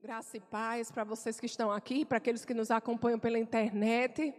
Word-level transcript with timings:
Graça 0.00 0.36
e 0.36 0.40
paz 0.40 0.92
para 0.92 1.02
vocês 1.02 1.40
que 1.40 1.46
estão 1.46 1.72
aqui, 1.72 2.04
para 2.04 2.18
aqueles 2.18 2.44
que 2.44 2.54
nos 2.54 2.70
acompanham 2.70 3.18
pela 3.18 3.36
internet. 3.36 4.32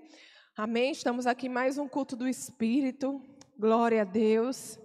Amém? 0.55 0.91
Estamos 0.91 1.27
aqui 1.27 1.49
mais 1.49 1.77
um 1.77 1.85
culto 1.85 2.15
do 2.15 2.25
Espírito. 2.29 3.21
Glória 3.57 4.03
a 4.03 4.05
Deus. 4.05 4.79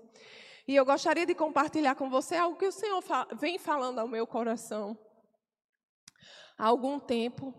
E 0.66 0.74
eu 0.74 0.84
gostaria 0.84 1.24
de 1.24 1.32
compartilhar 1.32 1.94
com 1.94 2.10
você 2.10 2.34
algo 2.34 2.58
que 2.58 2.66
o 2.66 2.72
Senhor 2.72 3.00
vem 3.38 3.56
falando 3.56 4.00
ao 4.00 4.08
meu 4.08 4.26
coração 4.26 4.98
há 6.58 6.66
algum 6.66 6.98
tempo. 6.98 7.54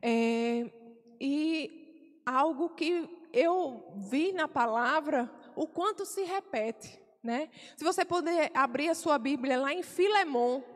É, 0.00 0.72
e 1.20 2.22
algo 2.24 2.70
que 2.70 3.10
eu 3.30 3.92
vi 4.10 4.32
na 4.32 4.48
palavra, 4.48 5.30
o 5.54 5.66
quanto 5.66 6.06
se 6.06 6.22
repete. 6.22 6.98
Né? 7.22 7.50
Se 7.76 7.84
você 7.84 8.06
puder 8.06 8.50
abrir 8.54 8.88
a 8.88 8.94
sua 8.94 9.18
Bíblia 9.18 9.60
lá 9.60 9.74
em 9.74 9.82
Filemon, 9.82 10.71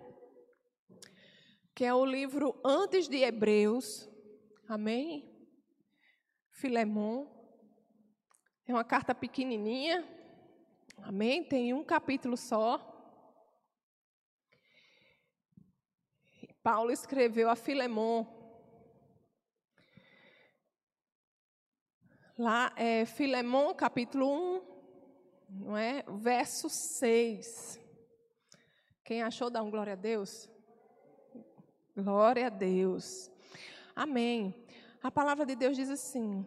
que 1.76 1.84
é 1.84 1.92
o 1.92 2.06
livro 2.06 2.58
antes 2.64 3.06
de 3.06 3.18
Hebreus. 3.18 4.08
Amém? 4.66 5.30
Filemon. 6.48 7.26
É 8.66 8.72
uma 8.72 8.82
carta 8.82 9.14
pequenininha. 9.14 10.02
Amém? 11.02 11.44
Tem 11.44 11.74
um 11.74 11.84
capítulo 11.84 12.34
só. 12.34 12.80
Paulo 16.62 16.90
escreveu 16.90 17.50
a 17.50 17.54
Filemon. 17.54 18.24
Lá 22.38 22.72
é 22.74 23.04
Filemon, 23.04 23.74
capítulo 23.74 24.26
1, 24.26 24.62
não 25.50 25.76
é? 25.76 26.02
Verso 26.08 26.70
6. 26.70 27.78
Quem 29.04 29.22
achou, 29.22 29.50
dá 29.50 29.62
um 29.62 29.70
glória 29.70 29.92
a 29.92 29.96
Deus. 29.96 30.55
Glória 31.96 32.48
a 32.48 32.50
Deus. 32.50 33.30
Amém. 33.94 34.54
A 35.02 35.10
palavra 35.10 35.46
de 35.46 35.56
Deus 35.56 35.74
diz 35.74 35.88
assim: 35.88 36.46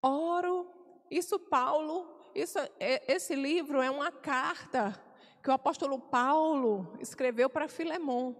Oro, 0.00 0.70
isso 1.10 1.40
Paulo, 1.40 2.30
isso, 2.32 2.56
é, 2.78 3.12
esse 3.12 3.34
livro 3.34 3.82
é 3.82 3.90
uma 3.90 4.12
carta 4.12 4.94
que 5.42 5.50
o 5.50 5.52
apóstolo 5.52 5.98
Paulo 5.98 6.96
escreveu 7.00 7.50
para 7.50 7.66
Filemon. 7.66 8.36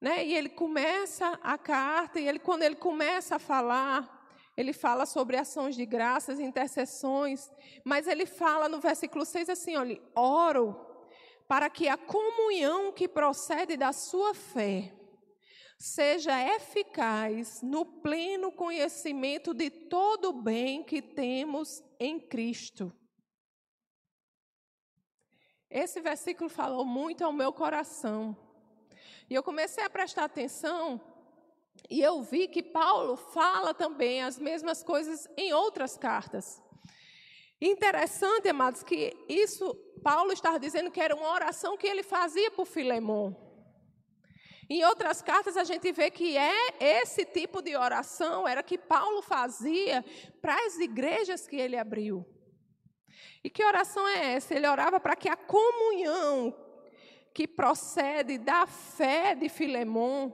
Né? 0.00 0.24
E 0.24 0.34
ele 0.34 0.48
começa 0.48 1.38
a 1.42 1.58
carta, 1.58 2.18
e 2.18 2.26
ele, 2.26 2.38
quando 2.38 2.62
ele 2.62 2.76
começa 2.76 3.36
a 3.36 3.38
falar, 3.38 4.26
ele 4.56 4.72
fala 4.72 5.04
sobre 5.04 5.36
ações 5.36 5.76
de 5.76 5.84
graças, 5.84 6.40
intercessões, 6.40 7.52
mas 7.84 8.08
ele 8.08 8.24
fala 8.24 8.70
no 8.70 8.80
versículo 8.80 9.26
6 9.26 9.50
assim: 9.50 9.76
olha, 9.76 10.00
oro 10.14 10.89
para 11.50 11.68
que 11.68 11.88
a 11.88 11.96
comunhão 11.96 12.92
que 12.92 13.08
procede 13.08 13.76
da 13.76 13.92
sua 13.92 14.32
fé 14.32 14.94
seja 15.76 16.40
eficaz 16.54 17.60
no 17.60 17.84
pleno 17.84 18.52
conhecimento 18.52 19.52
de 19.52 19.68
todo 19.68 20.28
o 20.28 20.32
bem 20.32 20.84
que 20.84 21.02
temos 21.02 21.82
em 21.98 22.20
Cristo. 22.20 22.92
Esse 25.68 26.00
versículo 26.00 26.48
falou 26.48 26.84
muito 26.84 27.24
ao 27.24 27.32
meu 27.32 27.52
coração. 27.52 28.36
E 29.28 29.34
eu 29.34 29.42
comecei 29.42 29.82
a 29.82 29.90
prestar 29.90 30.26
atenção 30.26 31.00
e 31.90 32.00
eu 32.00 32.22
vi 32.22 32.46
que 32.46 32.62
Paulo 32.62 33.16
fala 33.16 33.74
também 33.74 34.22
as 34.22 34.38
mesmas 34.38 34.84
coisas 34.84 35.26
em 35.36 35.52
outras 35.52 35.98
cartas. 35.98 36.62
Interessante, 37.60 38.48
amados, 38.48 38.82
que 38.82 39.14
isso 39.28 39.74
Paulo 40.02 40.32
estava 40.32 40.58
dizendo 40.58 40.90
que 40.90 41.00
era 41.00 41.14
uma 41.14 41.30
oração 41.30 41.76
que 41.76 41.86
ele 41.86 42.02
fazia 42.02 42.50
por 42.50 42.66
Filemon. 42.66 43.34
Em 44.68 44.84
outras 44.84 45.20
cartas 45.20 45.56
a 45.56 45.64
gente 45.64 45.92
vê 45.92 46.10
que 46.10 46.38
é 46.38 46.74
esse 46.80 47.24
tipo 47.24 47.60
de 47.60 47.76
oração 47.76 48.46
era 48.46 48.62
que 48.62 48.78
Paulo 48.78 49.20
fazia 49.20 50.04
para 50.40 50.54
as 50.64 50.78
igrejas 50.78 51.46
que 51.46 51.56
ele 51.56 51.76
abriu. 51.76 52.24
E 53.42 53.50
que 53.50 53.64
oração 53.64 54.06
é 54.06 54.34
essa? 54.34 54.54
Ele 54.54 54.68
orava 54.68 55.00
para 55.00 55.16
que 55.16 55.28
a 55.28 55.36
comunhão 55.36 56.54
que 57.34 57.46
procede 57.48 58.38
da 58.38 58.66
fé 58.66 59.34
de 59.34 59.48
Filemon 59.48 60.30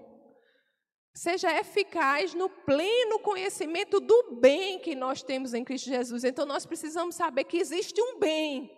seja 1.17 1.51
eficaz 1.59 2.35
no 2.35 2.47
pleno 2.47 3.19
conhecimento 3.21 3.99
do 4.01 4.37
bem 4.39 4.79
que 4.79 4.95
nós 4.95 5.23
temos 5.23 5.55
em 5.55 5.65
Cristo 5.65 5.87
Jesus. 5.87 6.25
Então 6.25 6.45
nós 6.45 6.67
precisamos 6.67 7.15
saber 7.15 7.45
que 7.45 7.57
existe 7.57 7.99
um 8.03 8.19
bem 8.19 8.71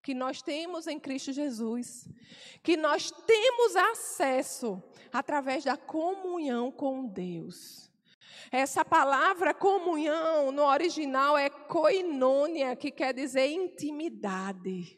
que 0.00 0.14
nós 0.14 0.40
temos 0.40 0.86
em 0.86 1.00
Cristo 1.00 1.32
Jesus, 1.32 2.08
que 2.62 2.76
nós 2.76 3.10
temos 3.10 3.74
acesso 3.74 4.80
através 5.12 5.64
da 5.64 5.76
comunhão 5.76 6.70
com 6.70 7.04
Deus. 7.04 7.90
Essa 8.52 8.84
palavra 8.84 9.52
comunhão 9.52 10.52
no 10.52 10.62
original 10.62 11.36
é 11.36 11.50
koinonia, 11.50 12.76
que 12.76 12.92
quer 12.92 13.12
dizer 13.12 13.48
intimidade. 13.48 14.96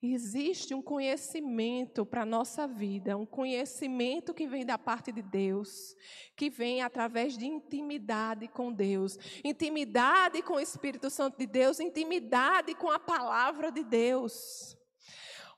Existe 0.00 0.74
um 0.74 0.80
conhecimento 0.80 2.06
para 2.06 2.22
a 2.22 2.26
nossa 2.26 2.68
vida, 2.68 3.16
um 3.16 3.26
conhecimento 3.26 4.32
que 4.32 4.46
vem 4.46 4.64
da 4.64 4.78
parte 4.78 5.10
de 5.10 5.20
Deus, 5.20 5.96
que 6.36 6.48
vem 6.48 6.82
através 6.82 7.36
de 7.36 7.46
intimidade 7.46 8.46
com 8.46 8.72
Deus, 8.72 9.18
intimidade 9.42 10.40
com 10.42 10.54
o 10.54 10.60
Espírito 10.60 11.10
Santo 11.10 11.36
de 11.36 11.46
Deus, 11.46 11.80
intimidade 11.80 12.76
com 12.76 12.88
a 12.88 13.00
palavra 13.00 13.72
de 13.72 13.82
Deus. 13.82 14.77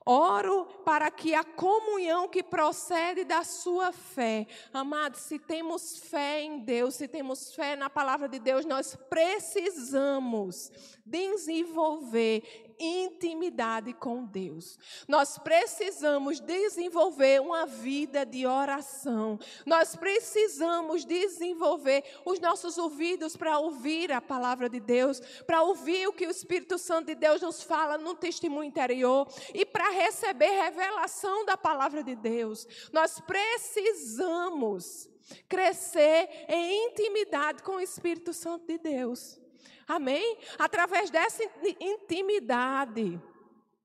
Oro 0.05 0.65
para 0.84 1.11
que 1.11 1.34
a 1.34 1.44
comunhão 1.44 2.27
que 2.27 2.43
procede 2.43 3.22
da 3.22 3.44
sua 3.44 3.93
fé, 3.93 4.47
amados, 4.72 5.21
se 5.21 5.38
temos 5.38 5.99
fé 5.99 6.41
em 6.41 6.61
Deus, 6.61 6.94
se 6.94 7.06
temos 7.06 7.55
fé 7.55 7.77
na 7.77 7.91
palavra 7.91 8.28
de 8.28 8.39
Deus, 8.39 8.65
nós 8.65 8.97
precisamos 9.09 10.72
desenvolver 11.05 12.71
intimidade 12.81 13.93
com 13.93 14.25
Deus. 14.25 14.78
Nós 15.06 15.37
precisamos 15.37 16.41
desenvolver 16.41 17.41
uma 17.41 17.66
vida 17.66 18.25
de 18.25 18.47
oração. 18.47 19.39
Nós 19.66 19.94
precisamos 19.94 21.05
desenvolver 21.05 22.03
os 22.25 22.41
nossos 22.41 22.78
ouvidos 22.78 23.37
para 23.37 23.59
ouvir 23.59 24.10
a 24.10 24.21
palavra 24.21 24.69
de 24.69 24.81
Deus, 24.81 25.21
para 25.47 25.62
ouvir 25.62 26.09
o 26.09 26.12
que 26.12 26.27
o 26.27 26.31
Espírito 26.31 26.78
Santo 26.78 27.09
de 27.09 27.15
Deus 27.15 27.43
nos 27.43 27.62
fala 27.62 27.99
no 27.99 28.15
testemunho 28.15 28.65
interior 28.65 29.28
e 29.53 29.66
para 29.66 29.90
receber 29.91 30.51
revelação 30.51 31.45
da 31.45 31.56
palavra 31.56 32.03
de 32.03 32.15
Deus. 32.15 32.67
Nós 32.93 33.21
precisamos 33.21 35.09
crescer 35.49 36.28
em 36.49 36.89
intimidade 36.89 37.62
com 37.62 37.73
o 37.73 37.81
Espírito 37.81 38.33
Santo 38.33 38.67
de 38.67 38.78
Deus. 38.78 39.41
Amém? 39.87 40.39
Através 40.59 41.11
dessa 41.11 41.43
intimidade 41.81 43.21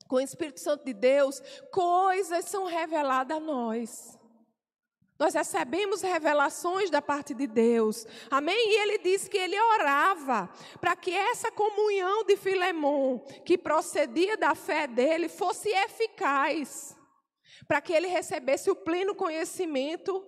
com 0.07 0.17
o 0.17 0.21
Espírito 0.21 0.59
Santo 0.59 0.85
de 0.85 0.93
Deus, 0.93 1.41
coisas 1.71 2.45
são 2.45 2.65
reveladas 2.65 3.37
a 3.37 3.39
nós. 3.39 4.14
Nós 5.17 5.33
recebemos 5.33 6.01
revelações 6.01 6.89
da 6.89 7.01
parte 7.01 7.33
de 7.33 7.47
Deus. 7.47 8.05
Amém? 8.29 8.71
E 8.71 8.81
ele 8.81 8.97
disse 8.97 9.29
que 9.29 9.37
ele 9.37 9.59
orava 9.59 10.49
para 10.81 10.95
que 10.95 11.11
essa 11.11 11.51
comunhão 11.51 12.23
de 12.25 12.35
Filemon, 12.35 13.19
que 13.45 13.57
procedia 13.57 14.35
da 14.35 14.53
fé 14.53 14.87
dele, 14.87 15.29
fosse 15.29 15.69
eficaz. 15.69 16.97
Para 17.67 17.81
que 17.81 17.93
ele 17.93 18.07
recebesse 18.07 18.69
o 18.69 18.75
pleno 18.75 19.15
conhecimento 19.15 20.25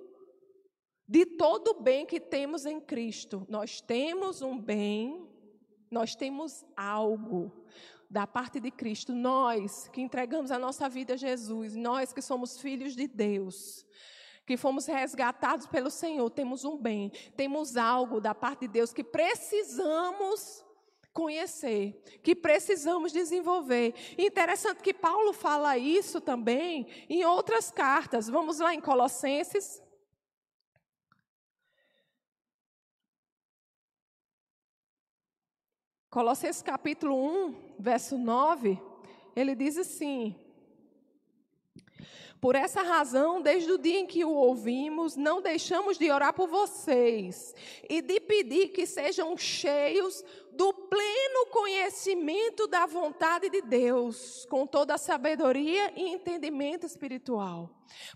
de 1.08 1.26
todo 1.26 1.70
o 1.70 1.82
bem 1.82 2.06
que 2.06 2.20
temos 2.20 2.66
em 2.66 2.80
Cristo. 2.80 3.46
Nós 3.50 3.82
temos 3.82 4.42
um 4.42 4.58
bem 4.58 5.28
nós 5.90 6.16
temos 6.16 6.66
algo 6.76 7.66
da 8.10 8.28
parte 8.28 8.60
de 8.60 8.72
Cristo. 8.72 9.14
Nós 9.14 9.88
que 9.90 10.02
entregamos 10.02 10.52
a 10.52 10.60
nossa 10.60 10.90
vida 10.90 11.14
a 11.14 11.18
Jesus, 11.18 11.76
nós 11.76 12.14
que 12.14 12.22
somos 12.22 12.60
filhos 12.60 12.96
de 12.96 13.08
Deus, 13.08 13.86
que 14.48 14.56
fomos 14.56 14.86
resgatados 14.86 15.68
pelo 15.68 15.92
Senhor, 15.92 16.30
temos 16.30 16.64
um 16.64 16.78
bem, 16.78 17.12
temos 17.36 17.76
algo 17.76 18.22
da 18.22 18.34
parte 18.34 18.62
de 18.62 18.70
Deus 18.70 18.94
que 18.94 19.04
precisamos 19.04 20.66
conhecer, 21.12 22.02
que 22.24 22.34
precisamos 22.34 23.12
desenvolver. 23.12 23.94
Interessante 24.18 24.82
que 24.82 24.94
Paulo 24.94 25.34
fala 25.34 25.78
isso 25.78 26.22
também 26.22 26.88
em 27.10 27.26
outras 27.26 27.70
cartas. 27.70 28.30
Vamos 28.30 28.60
lá 28.60 28.74
em 28.74 28.80
Colossenses 28.80 29.84
Colossenses 36.10 36.62
capítulo 36.62 37.16
1, 37.50 37.76
verso 37.78 38.18
9, 38.18 38.82
ele 39.36 39.54
diz 39.54 39.78
assim: 39.78 40.36
Por 42.40 42.56
essa 42.56 42.84
razão, 42.84 43.42
desde 43.42 43.72
o 43.72 43.78
dia 43.78 44.00
em 44.00 44.06
que 44.06 44.24
o 44.24 44.30
ouvimos, 44.30 45.16
não 45.16 45.42
deixamos 45.42 45.98
de 45.98 46.12
orar 46.12 46.34
por 46.34 46.48
vocês 46.48 47.56
e 47.90 48.02
de 48.02 48.20
pedir 48.20 48.70
que 48.70 48.86
sejam 48.86 49.36
cheios 49.36 50.24
do 50.52 50.74
pleno 50.74 51.46
conhecimento 51.52 52.68
da 52.68 52.86
vontade 52.86 53.50
de 53.50 53.62
Deus, 53.62 54.46
com 54.50 54.68
toda 54.68 54.96
a 54.96 54.98
sabedoria 54.98 55.94
e 55.96 56.10
entendimento 56.10 56.86
espiritual. 56.86 57.70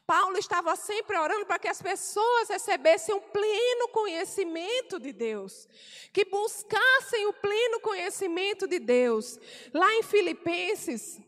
Paulo 0.06 0.38
estava 0.38 0.76
sempre 0.76 1.18
orando 1.18 1.46
para 1.46 1.60
que 1.60 1.68
as 1.68 1.82
pessoas 1.82 2.50
recebessem 2.50 3.14
o 3.16 3.22
pleno 3.22 3.88
conhecimento 3.90 5.00
de 5.00 5.14
Deus, 5.14 5.68
que 6.12 6.26
buscassem 6.26 7.26
o 7.28 7.34
pleno 7.34 7.80
conhecimento 7.80 8.68
de 8.68 8.80
Deus. 8.80 9.40
Lá 9.74 9.94
em 9.96 10.04
Filipenses, 10.04 11.22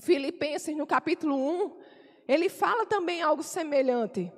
Filipenses, 0.00 0.76
no 0.76 0.86
capítulo 0.86 1.36
1, 1.36 1.79
ele 2.30 2.48
fala 2.48 2.86
também 2.86 3.20
algo 3.20 3.42
semelhante. 3.42 4.32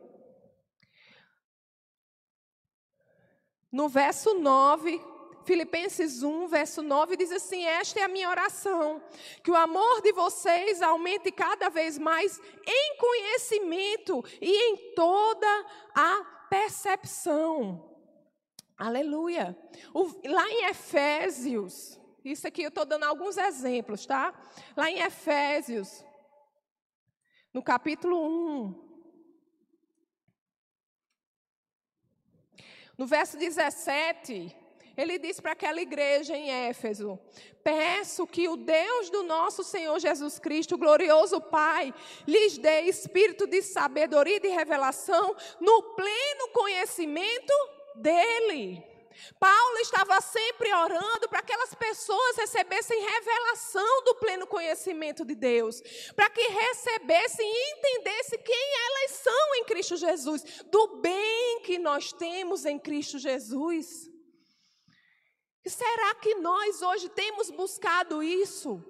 No 3.70 3.86
verso 3.86 4.32
9, 4.32 4.98
Filipenses 5.44 6.22
1, 6.22 6.46
verso 6.48 6.82
9, 6.82 7.18
diz 7.18 7.30
assim: 7.30 7.66
Esta 7.66 8.00
é 8.00 8.04
a 8.04 8.08
minha 8.08 8.30
oração, 8.30 9.02
que 9.44 9.50
o 9.50 9.56
amor 9.56 10.00
de 10.00 10.10
vocês 10.10 10.80
aumente 10.80 11.30
cada 11.30 11.68
vez 11.68 11.98
mais 11.98 12.40
em 12.66 12.96
conhecimento 12.96 14.24
e 14.40 14.50
em 14.50 14.94
toda 14.94 15.66
a 15.94 16.46
percepção. 16.48 17.90
Aleluia. 18.78 19.54
O, 19.92 20.10
lá 20.30 20.48
em 20.48 20.64
Efésios, 20.64 22.00
isso 22.24 22.48
aqui 22.48 22.62
eu 22.62 22.68
estou 22.68 22.86
dando 22.86 23.04
alguns 23.04 23.36
exemplos, 23.36 24.06
tá? 24.06 24.32
Lá 24.74 24.90
em 24.90 25.00
Efésios, 25.00 26.02
no 27.52 27.62
capítulo 27.62 28.16
1. 28.18 28.92
No 32.96 33.06
verso 33.06 33.36
17, 33.36 34.54
ele 34.96 35.18
diz 35.18 35.40
para 35.40 35.52
aquela 35.52 35.80
igreja 35.80 36.36
em 36.36 36.50
Éfeso: 36.50 37.18
Peço 37.64 38.26
que 38.26 38.48
o 38.48 38.56
Deus 38.56 39.10
do 39.10 39.22
nosso 39.22 39.64
Senhor 39.64 39.98
Jesus 39.98 40.38
Cristo, 40.38 40.76
glorioso 40.76 41.40
Pai, 41.40 41.92
lhes 42.26 42.58
dê 42.58 42.82
espírito 42.82 43.46
de 43.46 43.62
sabedoria 43.62 44.36
e 44.36 44.40
de 44.40 44.48
revelação 44.48 45.34
no 45.60 45.82
pleno 45.94 46.48
conhecimento 46.52 47.52
dEle. 47.96 48.91
Paulo 49.38 49.78
estava 49.78 50.20
sempre 50.20 50.72
orando 50.72 51.28
para 51.28 51.42
que 51.42 51.52
aquelas 51.52 51.74
pessoas 51.74 52.36
recebessem 52.36 53.00
revelação 53.00 54.04
do 54.04 54.14
pleno 54.14 54.46
conhecimento 54.46 55.24
de 55.24 55.34
Deus, 55.34 55.80
para 56.16 56.30
que 56.30 56.40
recebessem 56.40 57.46
e 57.46 57.72
entendessem 57.72 58.38
quem 58.38 58.68
elas 58.86 59.10
são 59.12 59.54
em 59.56 59.64
Cristo 59.64 59.96
Jesus, 59.96 60.42
do 60.70 61.00
bem 61.00 61.60
que 61.62 61.78
nós 61.78 62.12
temos 62.12 62.64
em 62.64 62.78
Cristo 62.78 63.18
Jesus. 63.18 64.10
Será 65.66 66.14
que 66.16 66.34
nós 66.36 66.82
hoje 66.82 67.08
temos 67.10 67.50
buscado 67.50 68.22
isso? 68.22 68.82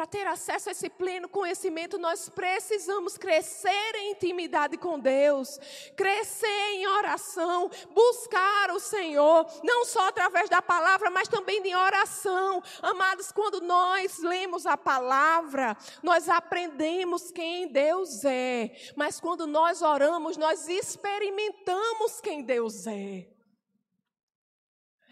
Para 0.00 0.06
ter 0.06 0.26
acesso 0.26 0.70
a 0.70 0.72
esse 0.72 0.88
pleno 0.88 1.28
conhecimento, 1.28 1.98
nós 1.98 2.26
precisamos 2.26 3.18
crescer 3.18 3.94
em 3.96 4.12
intimidade 4.12 4.78
com 4.78 4.98
Deus, 4.98 5.60
crescer 5.94 6.70
em 6.72 6.86
oração, 6.86 7.70
buscar 7.90 8.70
o 8.70 8.80
Senhor, 8.80 9.46
não 9.62 9.84
só 9.84 10.08
através 10.08 10.48
da 10.48 10.62
palavra, 10.62 11.10
mas 11.10 11.28
também 11.28 11.60
de 11.60 11.74
oração. 11.74 12.62
Amados, 12.80 13.30
quando 13.30 13.60
nós 13.60 14.20
lemos 14.20 14.64
a 14.64 14.74
palavra, 14.74 15.76
nós 16.02 16.30
aprendemos 16.30 17.30
quem 17.30 17.68
Deus 17.68 18.24
é, 18.24 18.74
mas 18.96 19.20
quando 19.20 19.46
nós 19.46 19.82
oramos, 19.82 20.38
nós 20.38 20.66
experimentamos 20.66 22.22
quem 22.22 22.42
Deus 22.42 22.86
é. 22.86 23.28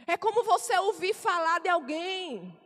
É 0.07 0.17
como 0.17 0.43
você 0.43 0.79
ouvir 0.79 1.13
falar 1.13 1.61
de 1.61 1.69
alguém. 1.69 2.59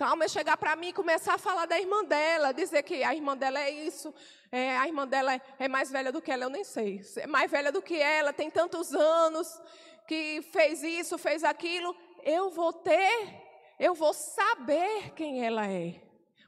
Calma, 0.00 0.24
é 0.24 0.28
chegar 0.28 0.56
para 0.56 0.74
mim 0.76 0.88
e 0.88 0.92
começar 0.94 1.34
a 1.34 1.38
falar 1.38 1.66
da 1.66 1.78
irmã 1.78 2.02
dela, 2.02 2.54
dizer 2.54 2.82
que 2.82 3.04
a 3.04 3.14
irmã 3.14 3.36
dela 3.36 3.60
é 3.60 3.68
isso, 3.68 4.14
é, 4.50 4.74
a 4.78 4.86
irmã 4.86 5.06
dela 5.06 5.38
é, 5.58 5.68
mais 5.68 5.90
velha 5.90 6.10
do 6.10 6.22
que 6.22 6.32
ela, 6.32 6.44
eu 6.44 6.48
nem 6.48 6.64
sei. 6.64 7.02
É 7.18 7.26
mais 7.26 7.50
velha 7.50 7.70
do 7.70 7.82
que 7.82 8.00
ela, 8.00 8.32
tem 8.32 8.50
tantos 8.50 8.94
anos, 8.94 9.60
que 10.08 10.40
fez 10.52 10.82
isso, 10.82 11.18
fez 11.18 11.44
aquilo. 11.44 11.94
Eu 12.22 12.48
vou 12.48 12.72
ter, 12.72 13.44
eu 13.78 13.92
vou 13.92 14.14
saber 14.14 15.10
quem 15.10 15.44
ela 15.44 15.70
é. 15.70 16.00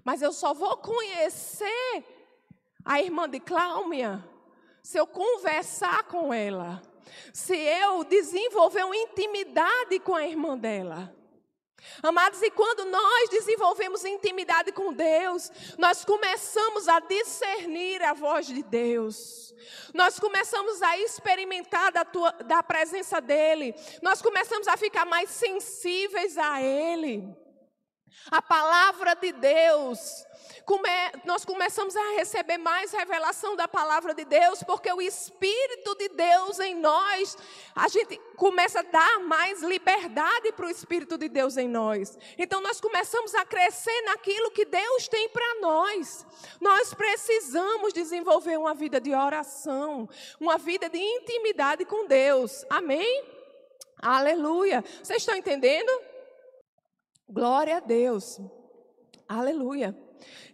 Mas 0.02 0.22
eu 0.22 0.32
só 0.32 0.54
vou 0.54 0.78
conhecer 0.78 2.06
a 2.82 3.02
irmã 3.02 3.28
de 3.28 3.38
Cláudia 3.38 4.24
se 4.82 4.96
eu 4.96 5.06
conversar 5.06 6.04
com 6.04 6.32
ela 6.32 6.80
se 7.34 7.54
eu 7.54 8.02
desenvolver 8.04 8.84
uma 8.84 8.96
intimidade 8.96 9.98
com 10.00 10.14
a 10.14 10.26
irmã 10.26 10.56
dela. 10.56 11.14
Amados, 12.02 12.42
e 12.42 12.50
quando 12.50 12.84
nós 12.84 13.28
desenvolvemos 13.28 14.04
intimidade 14.04 14.72
com 14.72 14.92
Deus, 14.92 15.50
nós 15.78 16.04
começamos 16.04 16.88
a 16.88 17.00
discernir 17.00 18.02
a 18.02 18.12
voz 18.12 18.46
de 18.46 18.62
Deus, 18.62 19.54
nós 19.94 20.18
começamos 20.18 20.82
a 20.82 20.98
experimentar 20.98 21.92
da, 21.92 22.04
tua, 22.04 22.32
da 22.32 22.62
presença 22.62 23.20
dEle, 23.20 23.74
nós 24.00 24.22
começamos 24.22 24.68
a 24.68 24.76
ficar 24.76 25.04
mais 25.04 25.30
sensíveis 25.30 26.38
a 26.38 26.62
Ele. 26.62 27.41
A 28.30 28.40
palavra 28.40 29.14
de 29.14 29.32
Deus 29.32 30.24
come, 30.64 30.88
nós 31.24 31.44
começamos 31.44 31.94
a 31.96 32.16
receber 32.16 32.58
mais 32.58 32.92
revelação 32.92 33.54
da 33.56 33.68
palavra 33.68 34.14
de 34.14 34.24
Deus, 34.24 34.62
porque 34.62 34.92
o 34.92 35.00
Espírito 35.00 35.94
de 35.96 36.08
Deus 36.08 36.58
em 36.60 36.74
nós, 36.74 37.36
a 37.74 37.88
gente 37.88 38.18
começa 38.36 38.80
a 38.80 38.82
dar 38.82 39.20
mais 39.20 39.62
liberdade 39.62 40.52
para 40.52 40.66
o 40.66 40.70
Espírito 40.70 41.18
de 41.18 41.28
Deus 41.28 41.56
em 41.56 41.68
nós. 41.68 42.18
Então 42.38 42.60
nós 42.60 42.80
começamos 42.80 43.34
a 43.34 43.44
crescer 43.44 44.02
naquilo 44.02 44.50
que 44.50 44.64
Deus 44.64 45.08
tem 45.08 45.28
para 45.28 45.60
nós. 45.60 46.26
Nós 46.60 46.94
precisamos 46.94 47.92
desenvolver 47.92 48.58
uma 48.58 48.74
vida 48.74 49.00
de 49.00 49.14
oração, 49.14 50.08
uma 50.40 50.58
vida 50.58 50.88
de 50.88 50.98
intimidade 50.98 51.84
com 51.84 52.06
Deus. 52.06 52.64
Amém? 52.70 53.24
Aleluia. 54.00 54.82
Vocês 55.02 55.22
estão 55.22 55.36
entendendo? 55.36 56.11
Glória 57.28 57.76
a 57.76 57.80
Deus. 57.80 58.40
Aleluia. 59.28 59.96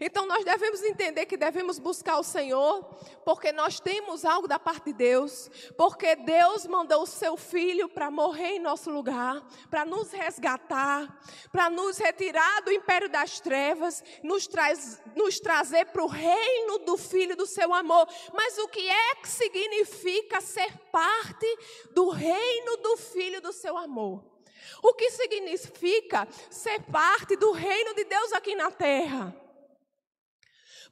Então 0.01 0.27
nós 0.27 0.45
devemos 0.45 0.83
entender 0.83 1.27
que 1.27 1.37
devemos 1.37 1.79
buscar 1.79 2.19
o 2.19 2.23
Senhor, 2.23 2.85
porque 3.25 3.53
nós 3.53 3.81
temos 3.81 4.25
algo 4.25 4.49
da 4.49 4.59
parte 4.59 4.87
de 4.87 4.93
Deus, 4.93 5.51
porque 5.77 6.17
Deus 6.17 6.67
mandou 6.67 7.03
o 7.03 7.07
seu 7.07 7.37
filho 7.37 7.89
para 7.89 8.11
morrer 8.11 8.57
em 8.57 8.59
nosso 8.59 8.91
lugar, 8.91 9.47
para 9.69 9.85
nos 9.85 10.11
resgatar, 10.13 11.21
para 11.51 11.69
nos 11.69 11.99
retirar 11.99 12.63
do 12.63 12.73
império 12.73 13.09
das 13.09 13.41
trevas, 13.41 14.03
nos, 14.23 14.47
traz, 14.47 15.03
nos 15.17 15.39
trazer 15.41 15.87
para 15.87 16.05
o 16.05 16.09
reino 16.09 16.79
do 16.79 16.97
filho 16.97 17.37
do 17.37 17.47
seu 17.47 17.75
amor. 17.75 18.09
Mas 18.33 18.59
o 18.59 18.69
que 18.69 18.89
é 18.89 19.15
que 19.17 19.29
significa 19.29 20.41
ser 20.41 20.73
parte 20.91 21.47
do 21.93 22.09
reino 22.11 22.77
do 22.79 22.97
filho 22.97 23.41
do 23.41 23.53
seu 23.53 23.77
amor? 23.77 24.38
O 24.83 24.95
que 24.95 25.11
significa 25.11 26.27
ser 26.51 26.81
parte 26.83 27.37
do 27.37 27.53
reino 27.53 27.95
de 27.95 28.05
Deus 28.05 28.33
aqui 28.33 28.55
na 28.55 28.71
terra? 28.71 29.35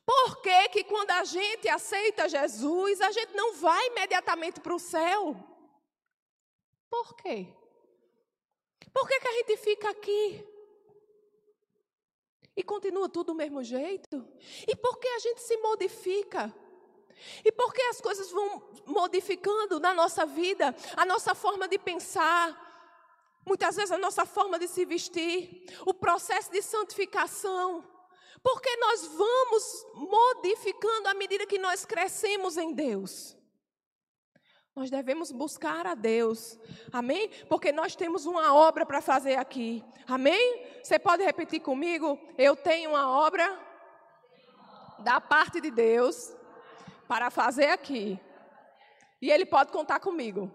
Por 0.05 0.41
que, 0.41 0.69
que 0.69 0.85
quando 0.85 1.11
a 1.11 1.25
gente 1.25 1.69
aceita 1.69 2.29
Jesus, 2.29 3.01
a 3.01 3.11
gente 3.11 3.35
não 3.35 3.55
vai 3.55 3.87
imediatamente 3.89 4.61
para 4.61 4.75
o 4.75 4.79
céu? 4.79 5.37
Por 6.89 7.17
quê? 7.17 7.49
Por 8.93 9.09
que, 9.09 9.21
que 9.21 9.29
a 9.29 9.33
gente 9.33 9.57
fica 9.57 9.91
aqui? 9.91 10.47
E 12.57 12.63
continua 12.63 13.09
tudo 13.09 13.33
do 13.33 13.35
mesmo 13.35 13.63
jeito? 13.63 14.27
E 14.67 14.75
por 14.77 14.99
que 14.99 15.09
a 15.09 15.19
gente 15.19 15.43
se 15.43 15.57
modifica? 15.59 16.55
E 17.45 17.51
por 17.53 17.73
que 17.73 17.83
as 17.83 18.01
coisas 18.01 18.31
vão 18.31 18.63
modificando 18.87 19.81
na 19.81 19.93
nossa 19.93 20.25
vida, 20.25 20.75
a 20.97 21.05
nossa 21.05 21.35
forma 21.35 21.67
de 21.67 21.79
pensar, 21.79 22.66
muitas 23.47 23.77
vezes 23.77 23.93
a 23.93 23.99
nossa 23.99 24.27
forma 24.27 24.59
de 24.59 24.67
se 24.67 24.85
vestir, 24.85 25.65
o 25.87 25.95
processo 25.95 26.51
de 26.51 26.61
santificação? 26.61 27.85
Porque 28.43 28.77
nós 28.77 29.07
vamos 29.07 29.87
modificando 29.95 31.09
à 31.09 31.15
medida 31.15 31.47
que 31.47 31.59
nós 31.59 31.85
crescemos 31.85 32.57
em 32.57 32.73
Deus. 32.73 33.37
Nós 34.75 34.91
devemos 34.91 35.33
buscar 35.33 35.87
a 35.87 35.95
Deus. 35.95 36.59
Amém? 36.93 37.31
Porque 37.49 37.73
nós 37.73 37.97
temos 37.97 38.27
uma 38.27 38.55
obra 38.55 38.85
para 38.85 39.01
fazer 39.01 39.37
aqui. 39.37 39.83
Amém? 40.07 40.67
Você 40.83 40.99
pode 40.99 41.25
repetir 41.25 41.61
comigo? 41.61 42.19
Eu 42.37 42.55
tenho 42.55 42.91
uma 42.91 43.11
obra 43.11 43.59
da 44.99 45.21
parte 45.21 45.61
de 45.61 45.71
Deus 45.71 46.35
para 47.09 47.31
fazer 47.31 47.69
aqui. 47.69 48.21
E 49.21 49.31
Ele 49.31 49.47
pode 49.47 49.73
contar 49.73 49.99
comigo. 49.99 50.55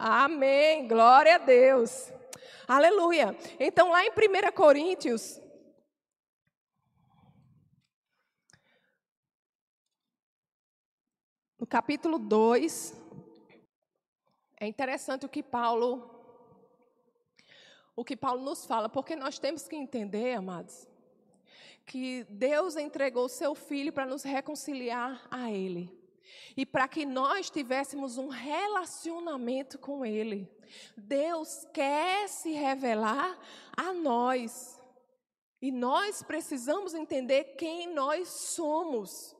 Amém. 0.00 0.86
Glória 0.86 1.34
a 1.34 1.38
Deus. 1.38 2.12
Aleluia. 2.68 3.36
Então, 3.58 3.90
lá 3.90 4.04
em 4.04 4.10
1 4.10 4.52
Coríntios. 4.54 5.40
No 11.58 11.66
capítulo 11.66 12.16
2, 12.16 12.94
é 14.60 14.68
interessante 14.68 15.26
o 15.26 15.28
que 15.28 15.42
Paulo 15.42 16.14
o 17.96 18.04
que 18.04 18.16
Paulo 18.16 18.44
nos 18.44 18.64
fala, 18.64 18.88
porque 18.88 19.16
nós 19.16 19.40
temos 19.40 19.66
que 19.66 19.74
entender, 19.74 20.34
amados, 20.34 20.86
que 21.84 22.22
Deus 22.30 22.76
entregou 22.76 23.28
seu 23.28 23.56
filho 23.56 23.92
para 23.92 24.06
nos 24.06 24.22
reconciliar 24.22 25.26
a 25.28 25.50
ele. 25.50 25.97
E 26.56 26.66
para 26.66 26.88
que 26.88 27.06
nós 27.06 27.50
tivéssemos 27.50 28.18
um 28.18 28.28
relacionamento 28.28 29.78
com 29.78 30.04
ele. 30.04 30.48
Deus 30.96 31.66
quer 31.72 32.28
se 32.28 32.52
revelar 32.52 33.38
a 33.76 33.92
nós. 33.92 34.80
E 35.60 35.70
nós 35.70 36.22
precisamos 36.22 36.94
entender 36.94 37.56
quem 37.56 37.92
nós 37.92 38.28
somos. 38.28 39.37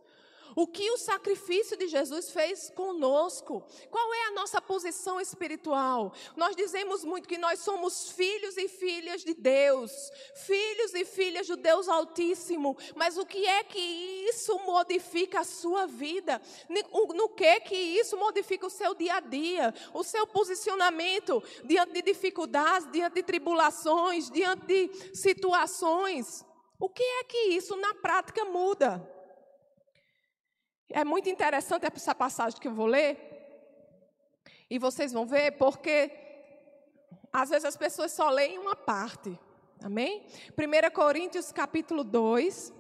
O 0.61 0.67
que 0.67 0.91
o 0.91 0.97
sacrifício 0.97 1.77
de 1.77 1.87
Jesus 1.87 2.33
fez 2.33 2.69
conosco? 2.71 3.62
Qual 3.93 4.12
é 4.12 4.27
a 4.27 4.33
nossa 4.33 4.61
posição 4.61 5.21
espiritual? 5.21 6.12
Nós 6.35 6.57
dizemos 6.57 7.05
muito 7.05 7.29
que 7.29 7.38
nós 7.38 7.61
somos 7.61 8.11
filhos 8.11 8.57
e 8.57 8.67
filhas 8.67 9.23
de 9.23 9.35
Deus, 9.35 9.93
filhos 10.35 10.95
e 10.95 11.05
filhas 11.05 11.47
do 11.47 11.57
Deus 11.57 11.88
Altíssimo, 11.88 12.77
mas 12.97 13.17
o 13.17 13.25
que 13.25 13.47
é 13.47 13.62
que 13.62 13.79
isso 13.79 14.59
modifica 14.67 15.43
a 15.43 15.45
sua 15.45 15.87
vida? 15.87 16.43
No 17.15 17.29
que 17.29 17.61
que 17.61 17.77
isso 17.77 18.17
modifica 18.17 18.67
o 18.67 18.71
seu 18.71 18.97
dia 18.97 19.15
a 19.15 19.21
dia, 19.21 19.73
o 19.95 20.03
seu 20.03 20.27
posicionamento 20.27 21.41
diante 21.67 21.93
de 21.93 22.03
dificuldades, 22.03 22.91
diante 22.91 23.15
de 23.15 23.23
tribulações, 23.23 24.29
diante 24.29 24.67
de 24.67 25.15
situações? 25.15 26.45
O 26.81 26.88
que 26.88 27.05
é 27.05 27.23
que 27.23 27.38
isso 27.50 27.77
na 27.77 27.95
prática 27.95 28.45
muda? 28.45 29.18
É 30.90 31.04
muito 31.04 31.28
interessante 31.28 31.87
essa 31.87 32.14
passagem 32.14 32.59
que 32.59 32.66
eu 32.66 32.75
vou 32.75 32.87
ler. 32.87 33.18
E 34.71 34.78
vocês 34.78 35.12
vão 35.12 35.26
ver, 35.26 35.52
porque 35.52 36.11
às 37.33 37.50
vezes 37.50 37.64
as 37.66 37.76
pessoas 37.76 38.12
só 38.12 38.30
leem 38.30 38.59
uma 38.59 38.75
parte. 38.75 39.38
Amém? 39.83 40.26
1 40.57 40.90
Coríntios 40.95 41.52
capítulo 41.52 42.02
2. 42.02 42.73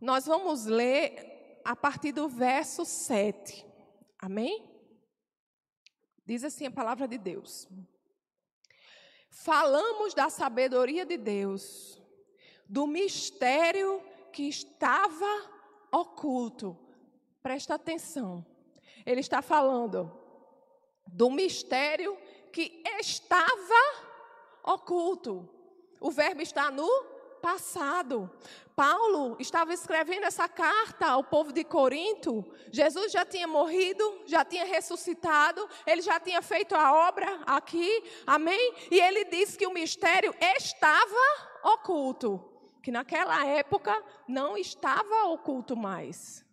Nós 0.00 0.26
vamos 0.26 0.66
ler 0.66 1.60
a 1.64 1.74
partir 1.76 2.12
do 2.12 2.28
verso 2.28 2.84
7. 2.84 3.64
Amém? 4.18 4.68
Diz 6.26 6.42
assim 6.42 6.66
a 6.66 6.70
palavra 6.70 7.06
de 7.06 7.18
Deus. 7.18 7.68
Falamos 9.30 10.12
da 10.12 10.28
sabedoria 10.28 11.06
de 11.06 11.16
Deus, 11.16 12.00
do 12.68 12.86
mistério 12.86 14.02
que 14.34 14.48
estava 14.48 15.48
oculto. 15.92 16.76
Presta 17.40 17.76
atenção. 17.76 18.44
Ele 19.06 19.20
está 19.20 19.40
falando 19.40 20.12
do 21.06 21.30
mistério 21.30 22.18
que 22.52 22.82
estava 22.98 23.80
oculto. 24.64 25.48
O 26.00 26.10
verbo 26.10 26.42
está 26.42 26.68
no 26.68 26.88
passado. 27.40 28.28
Paulo 28.74 29.36
estava 29.38 29.72
escrevendo 29.72 30.24
essa 30.24 30.48
carta 30.48 31.06
ao 31.06 31.22
povo 31.22 31.52
de 31.52 31.62
Corinto. 31.62 32.44
Jesus 32.72 33.12
já 33.12 33.24
tinha 33.24 33.46
morrido, 33.46 34.22
já 34.26 34.44
tinha 34.44 34.64
ressuscitado, 34.64 35.68
ele 35.86 36.02
já 36.02 36.18
tinha 36.18 36.42
feito 36.42 36.74
a 36.74 37.08
obra 37.08 37.40
aqui, 37.46 38.02
amém? 38.26 38.74
E 38.90 38.98
ele 39.00 39.26
disse 39.26 39.56
que 39.56 39.66
o 39.66 39.72
mistério 39.72 40.34
estava 40.40 41.14
oculto 41.62 42.53
que 42.84 42.92
naquela 42.92 43.46
época 43.46 43.98
não 44.28 44.58
estava 44.58 45.24
oculto 45.28 45.74
mais. 45.74 46.44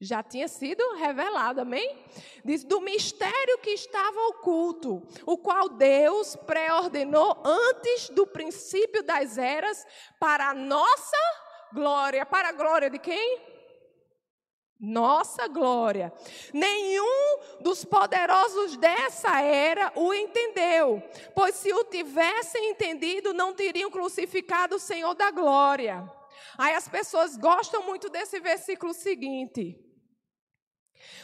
Já 0.00 0.20
tinha 0.20 0.48
sido 0.48 0.82
revelado, 0.96 1.60
amém? 1.60 2.04
Diz 2.44 2.64
do 2.64 2.80
mistério 2.80 3.58
que 3.58 3.70
estava 3.70 4.18
oculto, 4.26 5.06
o 5.24 5.38
qual 5.38 5.68
Deus 5.68 6.34
pré-ordenou 6.34 7.40
antes 7.44 8.10
do 8.10 8.26
princípio 8.26 9.04
das 9.04 9.38
eras 9.38 9.86
para 10.18 10.48
a 10.48 10.54
nossa 10.54 11.16
glória. 11.72 12.26
Para 12.26 12.48
a 12.48 12.52
glória 12.52 12.90
de 12.90 12.98
quem? 12.98 13.55
Nossa 14.78 15.48
glória. 15.48 16.12
Nenhum 16.52 17.38
dos 17.60 17.84
poderosos 17.84 18.76
dessa 18.76 19.40
era 19.40 19.92
o 19.96 20.12
entendeu, 20.12 21.02
pois 21.34 21.54
se 21.54 21.72
o 21.72 21.84
tivessem 21.84 22.70
entendido, 22.70 23.32
não 23.32 23.54
teriam 23.54 23.90
crucificado 23.90 24.76
o 24.76 24.80
Senhor 24.80 25.14
da 25.14 25.30
glória. 25.30 26.10
Aí 26.58 26.74
as 26.74 26.88
pessoas 26.88 27.36
gostam 27.36 27.82
muito 27.82 28.08
desse 28.08 28.40
versículo 28.40 28.92
seguinte. 28.92 29.85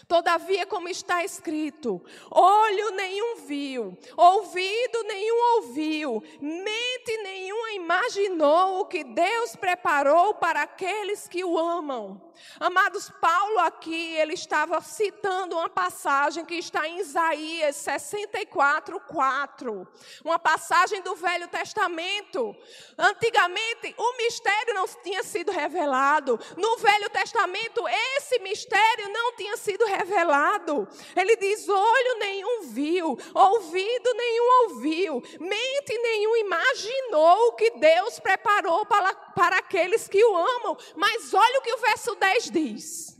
Todavia, 0.09 0.67
como 0.67 0.89
está 0.89 1.25
escrito, 1.25 2.05
olho 2.31 2.91
nenhum 2.91 3.37
viu, 3.47 3.97
ouvido 4.17 5.03
nenhum 5.05 5.57
ouviu, 5.57 6.23
mente 6.41 7.17
nenhuma 7.23 7.73
imaginou 7.73 8.81
o 8.81 8.87
que 8.87 9.05
Deus 9.05 9.57
preparou 9.57 10.35
para 10.35 10.63
aqueles 10.63 11.29
que 11.29 11.45
o 11.45 11.59
amam. 11.59 12.21
Amados, 12.59 13.11
Paulo 13.21 13.59
aqui, 13.61 14.15
ele 14.17 14.35
estava 14.35 14.81
citando 14.81 15.57
uma 15.57 15.69
passagem 15.69 16.45
que 16.45 16.55
está 16.55 16.87
em 16.89 16.99
Isaías 17.01 17.77
64, 17.77 18.99
4. 19.01 19.89
Uma 20.25 20.39
passagem 20.39 21.03
do 21.03 21.15
Velho 21.15 21.49
Testamento. 21.49 22.55
Antigamente, 22.99 23.95
o 23.97 24.17
mistério 24.17 24.75
não 24.75 24.87
tinha 25.03 25.23
sido 25.23 25.53
revelado. 25.53 26.39
No 26.57 26.77
Velho 26.79 27.09
Testamento, 27.11 27.83
esse 28.17 28.39
mistério 28.41 29.09
não 29.11 29.35
tinha 29.37 29.57
sido 29.57 29.72
revelado. 29.81 30.89
Ele 31.17 31.37
diz: 31.37 31.69
olho 31.69 32.19
nenhum 32.19 32.63
viu, 32.63 33.19
ouvido 33.35 34.15
nenhum 34.15 34.63
ouviu, 34.63 35.23
mente 35.41 35.99
nenhum 35.99 36.37
imaginou 36.37 37.49
o 37.49 37.53
que 37.53 37.71
Deus 37.71 38.19
preparou 38.21 38.85
para, 38.87 39.15
para 39.15 39.57
aqueles 39.59 40.09
que 40.09 40.25
o 40.25 40.37
amam. 40.37 40.77
Mas 40.97 41.33
olha 41.33 41.59
o 41.59 41.63
que 41.63 41.73
o 41.73 41.79
verso 41.79 42.15
10 42.15 42.51
diz. 42.51 43.17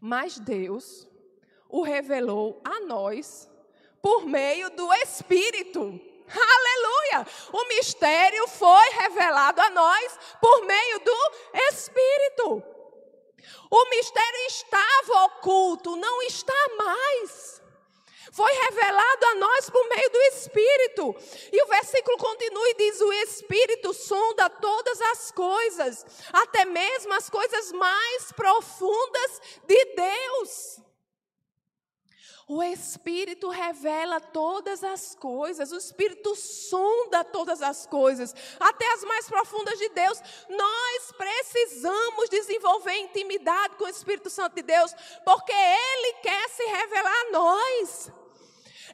Mas 0.00 0.38
Deus 0.38 1.06
o 1.68 1.82
revelou 1.82 2.60
a 2.64 2.80
nós 2.80 3.48
por 4.02 4.24
meio 4.26 4.70
do 4.70 4.92
Espírito. 4.94 6.00
Aleluia! 6.32 7.26
O 7.52 7.68
mistério 7.68 8.46
foi 8.48 8.88
revelado 8.90 9.60
a 9.60 9.70
nós 9.70 10.18
por 10.40 10.64
meio 10.64 11.00
do 11.00 11.32
Espírito. 11.70 12.79
O 13.70 13.90
mistério 13.90 14.46
estava 14.46 15.24
oculto, 15.24 15.96
não 15.96 16.22
está 16.22 16.68
mais. 16.76 17.60
Foi 18.32 18.52
revelado 18.52 19.26
a 19.26 19.34
nós 19.36 19.70
por 19.70 19.88
meio 19.88 20.10
do 20.10 20.18
Espírito. 20.34 21.16
E 21.52 21.62
o 21.62 21.66
versículo 21.66 22.16
continua 22.16 22.68
e 22.70 22.74
diz: 22.74 23.00
O 23.00 23.12
Espírito 23.12 23.92
sonda 23.92 24.48
todas 24.48 25.00
as 25.00 25.32
coisas, 25.32 26.06
até 26.32 26.64
mesmo 26.64 27.12
as 27.12 27.28
coisas 27.28 27.72
mais 27.72 28.32
profundas 28.32 29.40
de 29.66 29.84
Deus. 29.96 30.89
O 32.52 32.64
Espírito 32.64 33.48
revela 33.48 34.20
todas 34.20 34.82
as 34.82 35.14
coisas, 35.14 35.70
o 35.70 35.76
Espírito 35.76 36.34
sonda 36.34 37.22
todas 37.22 37.62
as 37.62 37.86
coisas, 37.86 38.34
até 38.58 38.92
as 38.92 39.04
mais 39.04 39.28
profundas 39.28 39.78
de 39.78 39.88
Deus. 39.90 40.20
Nós 40.48 41.12
precisamos 41.16 42.28
desenvolver 42.28 42.96
intimidade 42.96 43.76
com 43.76 43.84
o 43.84 43.88
Espírito 43.88 44.28
Santo 44.28 44.56
de 44.56 44.62
Deus, 44.62 44.92
porque 45.24 45.52
Ele 45.52 46.14
quer 46.14 46.48
se 46.48 46.64
revelar 46.64 47.14
a 47.14 47.30
nós. 47.30 48.12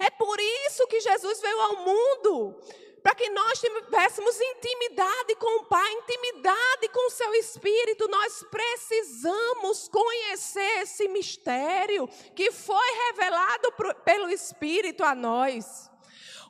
É 0.01 0.11
por 0.11 0.39
isso 0.39 0.87
que 0.89 1.01
Jesus 1.01 1.41
veio 1.41 1.59
ao 1.59 1.77
mundo 1.77 2.61
para 3.07 3.15
que 3.15 3.31
nós 3.31 3.61
tivéssemos 3.61 4.37
intimidade 4.41 5.37
com 5.37 5.61
o 5.61 5.65
Pai, 5.67 5.93
intimidade 5.93 6.89
com 6.89 7.07
o 7.07 7.11
seu 7.11 7.33
Espírito, 7.37 8.09
nós 8.09 8.45
precisamos 8.51 9.87
conhecer 9.87 10.81
esse 10.81 11.07
mistério 11.07 12.09
que 12.35 12.51
foi 12.51 12.89
revelado 13.07 13.73
pelo 14.05 14.29
Espírito 14.29 15.05
a 15.05 15.15
nós. 15.15 15.89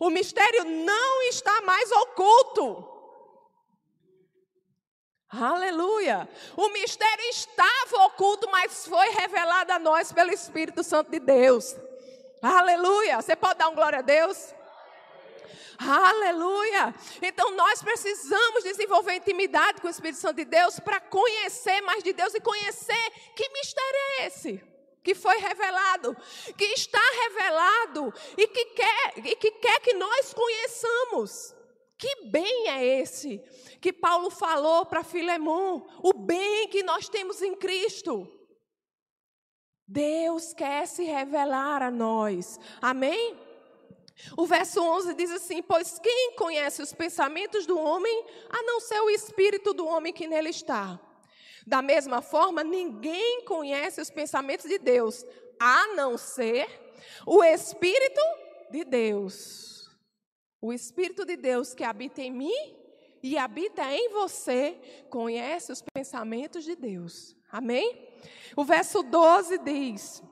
O 0.01 0.09
mistério 0.09 0.65
não 0.65 1.23
está 1.25 1.61
mais 1.61 1.93
oculto. 1.93 2.89
Aleluia! 5.29 6.27
O 6.57 6.71
mistério 6.71 7.25
estava 7.27 8.07
oculto, 8.07 8.49
mas 8.51 8.87
foi 8.87 9.11
revelado 9.11 9.73
a 9.75 9.79
nós 9.79 10.11
pelo 10.11 10.33
Espírito 10.33 10.83
Santo 10.83 11.11
de 11.11 11.21
Deus. 11.21 11.77
Aleluia! 12.41 13.21
Você 13.21 13.37
pode 13.37 13.59
dar 13.59 13.69
um 13.69 13.75
glória 13.75 13.99
a 13.99 14.03
Deus? 14.03 14.56
Aleluia! 15.79 16.95
Então 17.21 17.51
nós 17.53 17.83
precisamos 17.83 18.63
desenvolver 18.63 19.15
intimidade 19.15 19.81
com 19.81 19.87
o 19.87 19.91
Espírito 19.91 20.21
Santo 20.21 20.37
de 20.37 20.45
Deus 20.45 20.81
para 20.81 21.01
conhecer 21.01 21.81
mais 21.83 22.03
de 22.03 22.13
Deus 22.13 22.35
e 22.35 22.41
conhecer 22.41 23.11
que 23.35 23.49
mistério 23.51 23.99
é 23.99 24.27
esse 24.27 24.77
que 25.07 25.15
foi 25.15 25.39
revelado, 25.39 26.17
que 26.59 26.65
está 26.65 27.01
revelado 27.23 28.13
e 28.37 28.49
que 28.49 28.65
quer, 28.65 29.25
e 29.25 29.37
que, 29.37 29.53
quer 29.53 29.81
que 29.81 29.95
nós 29.95 30.35
conheçamos. 30.35 31.55
Que 31.97 32.27
bem 32.27 32.69
é 32.69 33.01
esse 33.01 33.39
que 33.81 33.93
Paulo 33.93 34.31
falou 34.31 34.85
para 34.85 35.05
Filemão? 35.05 35.87
O 36.03 36.13
bem 36.13 36.67
que 36.69 36.83
nós 36.83 37.09
temos 37.09 37.41
em 37.41 37.55
Cristo. 37.55 38.29
Deus 39.87 40.53
quer 40.53 40.89
se 40.89 41.05
revelar 41.05 41.83
a 41.83 41.91
nós. 41.91 42.59
Amém? 42.83 43.46
O 44.37 44.47
verso 44.47 44.83
11 44.83 45.15
diz 45.15 45.31
assim: 45.31 45.63
Pois 45.63 45.99
quem 45.99 46.33
conhece 46.37 46.83
os 46.83 46.93
pensamentos 46.93 47.67
do 47.67 47.79
homem, 47.79 48.25
a 48.49 48.63
não 48.63 48.81
ser 48.81 49.01
o 49.01 49.11
espírito 49.11 49.73
do 49.73 49.87
homem 49.87 50.13
que 50.13 50.27
nele 50.27 50.51
está? 50.51 50.99
Da 51.67 51.83
mesma 51.83 52.23
forma, 52.23 52.63
ninguém 52.63 53.43
conhece 53.45 54.01
os 54.01 54.11
pensamentos 54.11 54.67
de 54.69 54.79
Deus, 54.79 55.25
a 55.59 55.89
não 55.95 56.17
ser 56.17 56.69
o 57.27 57.43
espírito 57.43 58.21
de 58.71 58.85
Deus. 58.85 59.91
O 60.61 60.73
espírito 60.73 61.25
de 61.25 61.37
Deus 61.37 61.75
que 61.75 61.85
habita 61.85 62.23
em 62.23 62.31
mim 62.31 62.77
e 63.23 63.37
habita 63.37 63.83
em 63.93 64.09
você, 64.11 64.79
conhece 65.11 65.73
os 65.73 65.83
pensamentos 65.93 66.65
de 66.65 66.77
Deus. 66.77 67.37
Amém? 67.51 68.09
O 68.55 68.65
verso 68.65 69.03
12 69.03 69.59
diz: 69.59 70.23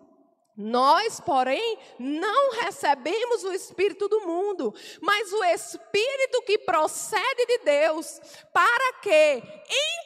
nós, 0.57 1.21
porém, 1.21 1.79
não 1.99 2.53
recebemos 2.61 3.43
o 3.43 3.53
Espírito 3.53 4.09
do 4.09 4.21
mundo, 4.21 4.73
mas 5.01 5.33
o 5.33 5.45
Espírito 5.45 6.43
que 6.43 6.59
procede 6.59 7.47
de 7.47 7.59
Deus, 7.59 8.21
para 8.53 8.93
que 9.03 9.43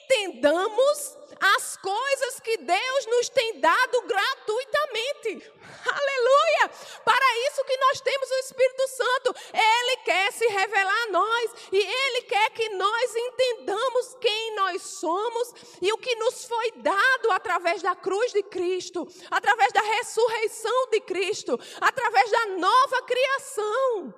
entendamos 0.05 1.19
as 1.41 1.77
coisas 1.77 2.41
que 2.41 2.57
Deus 2.59 3.07
nos 3.07 3.29
tem 3.29 3.61
dado 3.61 4.03
gratuitamente. 4.03 5.53
Aleluia! 5.87 6.71
Para 7.05 7.39
isso 7.47 7.65
que 7.65 7.77
nós 7.77 8.01
temos 8.01 8.31
o 8.31 8.35
Espírito 8.35 8.89
Santo. 8.89 9.35
Ele 9.53 9.97
quer 9.99 10.33
se 10.33 10.47
revelar 10.47 11.03
a 11.03 11.11
nós 11.11 11.51
e 11.73 11.79
ele 11.79 12.23
quer 12.23 12.51
que 12.51 12.69
nós 12.71 13.15
entendamos 13.15 14.17
quem 14.21 14.55
nós 14.57 14.83
somos 14.83 15.55
e 15.81 15.93
o 15.93 15.99
que 15.99 16.15
nos 16.17 16.45
foi 16.45 16.73
dado 16.73 17.31
através 17.33 17.83
da 17.83 17.95
cruz 17.95 18.33
de 18.33 18.43
Cristo, 18.43 19.07
através 19.31 19.73
da 19.73 19.81
ressurreição 19.81 20.89
de 20.91 21.01
Cristo, 21.01 21.59
através 21.81 22.31
da 22.31 22.47
nova 22.47 23.03
criação. 23.03 24.15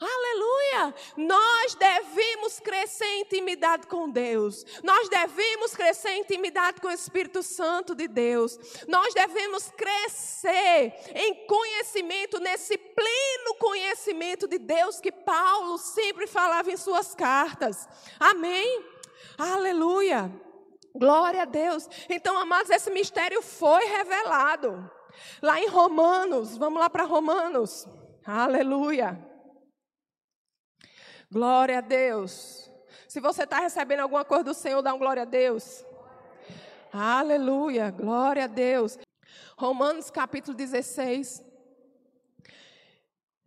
Aleluia! 0.00 0.94
Nós 1.14 1.74
devemos 1.74 2.58
crescer 2.58 3.04
em 3.04 3.20
intimidade 3.20 3.86
com 3.86 4.08
Deus. 4.08 4.64
Nós 4.82 5.10
devemos 5.10 5.76
crescer 5.76 6.12
em 6.12 6.20
intimidade 6.20 6.80
com 6.80 6.88
o 6.88 6.92
Espírito 6.92 7.42
Santo 7.42 7.94
de 7.94 8.08
Deus. 8.08 8.58
Nós 8.88 9.12
devemos 9.12 9.70
crescer 9.70 10.94
em 11.14 11.46
conhecimento, 11.46 12.40
nesse 12.40 12.78
pleno 12.78 13.54
conhecimento 13.58 14.48
de 14.48 14.58
Deus 14.58 15.00
que 15.00 15.12
Paulo 15.12 15.76
sempre 15.76 16.26
falava 16.26 16.72
em 16.72 16.78
suas 16.78 17.14
cartas. 17.14 17.86
Amém? 18.18 18.82
Aleluia! 19.36 20.32
Glória 20.94 21.42
a 21.42 21.44
Deus. 21.44 21.86
Então, 22.08 22.38
amados, 22.38 22.70
esse 22.70 22.90
mistério 22.90 23.42
foi 23.42 23.84
revelado. 23.84 24.90
Lá 25.42 25.60
em 25.60 25.68
Romanos, 25.68 26.56
vamos 26.56 26.80
lá 26.80 26.88
para 26.88 27.04
Romanos. 27.04 27.86
Aleluia. 28.24 29.29
Glória 31.32 31.78
a 31.78 31.80
Deus. 31.80 32.68
Se 33.06 33.20
você 33.20 33.44
está 33.44 33.60
recebendo 33.60 34.00
alguma 34.00 34.24
coisa 34.24 34.42
do 34.42 34.52
Senhor, 34.52 34.82
dá 34.82 34.92
um 34.92 34.98
glória 34.98 35.22
a 35.22 35.24
Deus. 35.24 35.84
Aleluia, 36.92 37.88
glória 37.92 38.42
a 38.42 38.46
Deus. 38.48 38.98
Romanos 39.56 40.10
capítulo 40.10 40.56
16, 40.56 41.40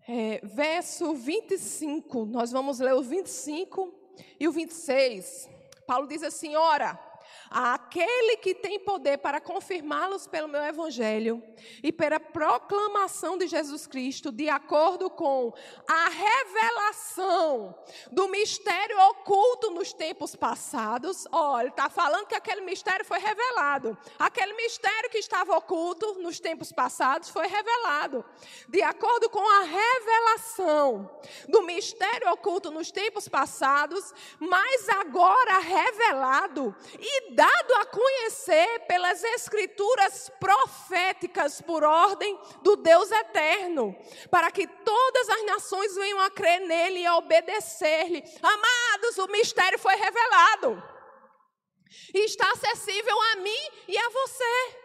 é, 0.07 0.39
verso 0.45 1.13
25. 1.13 2.23
Nós 2.25 2.53
vamos 2.53 2.79
ler 2.79 2.93
o 2.93 3.03
25 3.03 3.93
e 4.39 4.47
o 4.47 4.51
26. 4.53 5.49
Paulo 5.85 6.07
diz 6.07 6.23
assim: 6.23 6.55
Ora, 6.55 6.97
aquele 7.53 8.37
que 8.37 8.55
tem 8.55 8.79
poder 8.79 9.19
para 9.19 9.39
confirmá-los 9.39 10.25
pelo 10.25 10.47
meu 10.47 10.63
evangelho 10.63 11.41
e 11.83 11.91
pela 11.91 12.19
proclamação 12.19 13.37
de 13.37 13.45
Jesus 13.45 13.85
Cristo, 13.85 14.31
de 14.31 14.49
acordo 14.49 15.07
com 15.09 15.53
a 15.87 16.09
revelação 16.09 17.77
do 18.11 18.27
mistério 18.27 18.99
oculto 19.09 19.69
nos 19.69 19.93
tempos 19.93 20.35
passados. 20.35 21.25
Ele 21.59 21.69
está 21.69 21.89
falando 21.89 22.25
que 22.25 22.35
aquele 22.35 22.61
mistério 22.61 23.05
foi 23.05 23.19
revelado. 23.19 23.95
Aquele 24.17 24.53
mistério 24.53 25.11
que 25.11 25.19
estava 25.19 25.55
oculto 25.55 26.15
nos 26.15 26.39
tempos 26.39 26.71
passados 26.71 27.29
foi 27.29 27.45
revelado. 27.47 28.25
De 28.67 28.81
acordo 28.81 29.29
com 29.29 29.47
a 29.47 29.61
revelação 29.61 31.19
do 31.47 31.61
mistério 31.61 32.31
oculto 32.31 32.71
nos 32.71 32.91
tempos 32.91 33.27
passados, 33.27 34.11
mas 34.39 34.89
agora 34.89 35.59
revelado 35.59 36.75
e 36.99 37.35
dado 37.35 37.42
a 37.45 37.85
conhecer 37.85 38.79
pelas 38.87 39.23
escrituras 39.23 40.31
proféticas 40.39 41.61
por 41.61 41.83
ordem 41.83 42.39
do 42.61 42.75
Deus 42.75 43.11
eterno, 43.11 43.95
para 44.29 44.51
que 44.51 44.67
todas 44.67 45.29
as 45.29 45.45
nações 45.45 45.95
venham 45.95 46.19
a 46.21 46.29
crer 46.29 46.61
nele 46.61 46.99
e 46.99 47.05
a 47.05 47.17
obedecer-lhe. 47.17 48.23
Amados, 48.41 49.17
o 49.17 49.27
mistério 49.27 49.79
foi 49.79 49.95
revelado. 49.95 50.83
E 52.13 52.25
está 52.25 52.51
acessível 52.51 53.21
a 53.33 53.35
mim 53.37 53.69
e 53.87 53.97
a 53.97 54.09
você. 54.09 54.77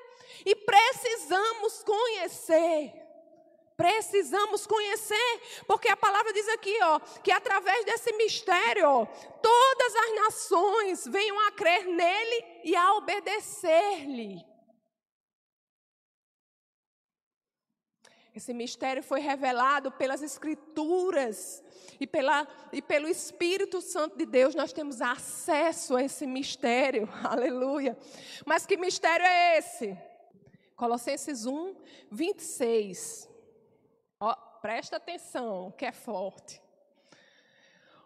E 0.46 0.54
precisamos 0.54 1.82
conhecer 1.82 3.07
precisamos 3.78 4.66
conhecer, 4.66 5.40
porque 5.64 5.88
a 5.88 5.96
palavra 5.96 6.32
diz 6.32 6.48
aqui, 6.48 6.76
ó, 6.82 6.98
que 7.22 7.30
através 7.30 7.84
desse 7.84 8.12
mistério, 8.16 8.84
ó, 8.84 9.06
todas 9.06 9.94
as 9.94 10.14
nações 10.16 11.06
venham 11.06 11.38
a 11.46 11.52
crer 11.52 11.86
nele 11.86 12.44
e 12.64 12.74
a 12.74 12.94
obedecer-lhe. 12.94 14.44
Esse 18.34 18.52
mistério 18.52 19.02
foi 19.02 19.20
revelado 19.20 19.92
pelas 19.92 20.22
Escrituras 20.22 21.62
e, 22.00 22.06
pela, 22.06 22.48
e 22.72 22.82
pelo 22.82 23.08
Espírito 23.08 23.80
Santo 23.80 24.18
de 24.18 24.26
Deus. 24.26 24.56
Nós 24.56 24.72
temos 24.72 25.00
acesso 25.00 25.96
a 25.96 26.02
esse 26.02 26.26
mistério, 26.26 27.08
aleluia. 27.22 27.96
Mas 28.44 28.66
que 28.66 28.76
mistério 28.76 29.24
é 29.24 29.58
esse? 29.58 29.96
Colossenses 30.74 31.46
1, 31.46 31.76
26. 32.10 33.28
Presta 34.60 34.96
atenção, 34.96 35.72
que 35.76 35.84
é 35.84 35.92
forte. 35.92 36.60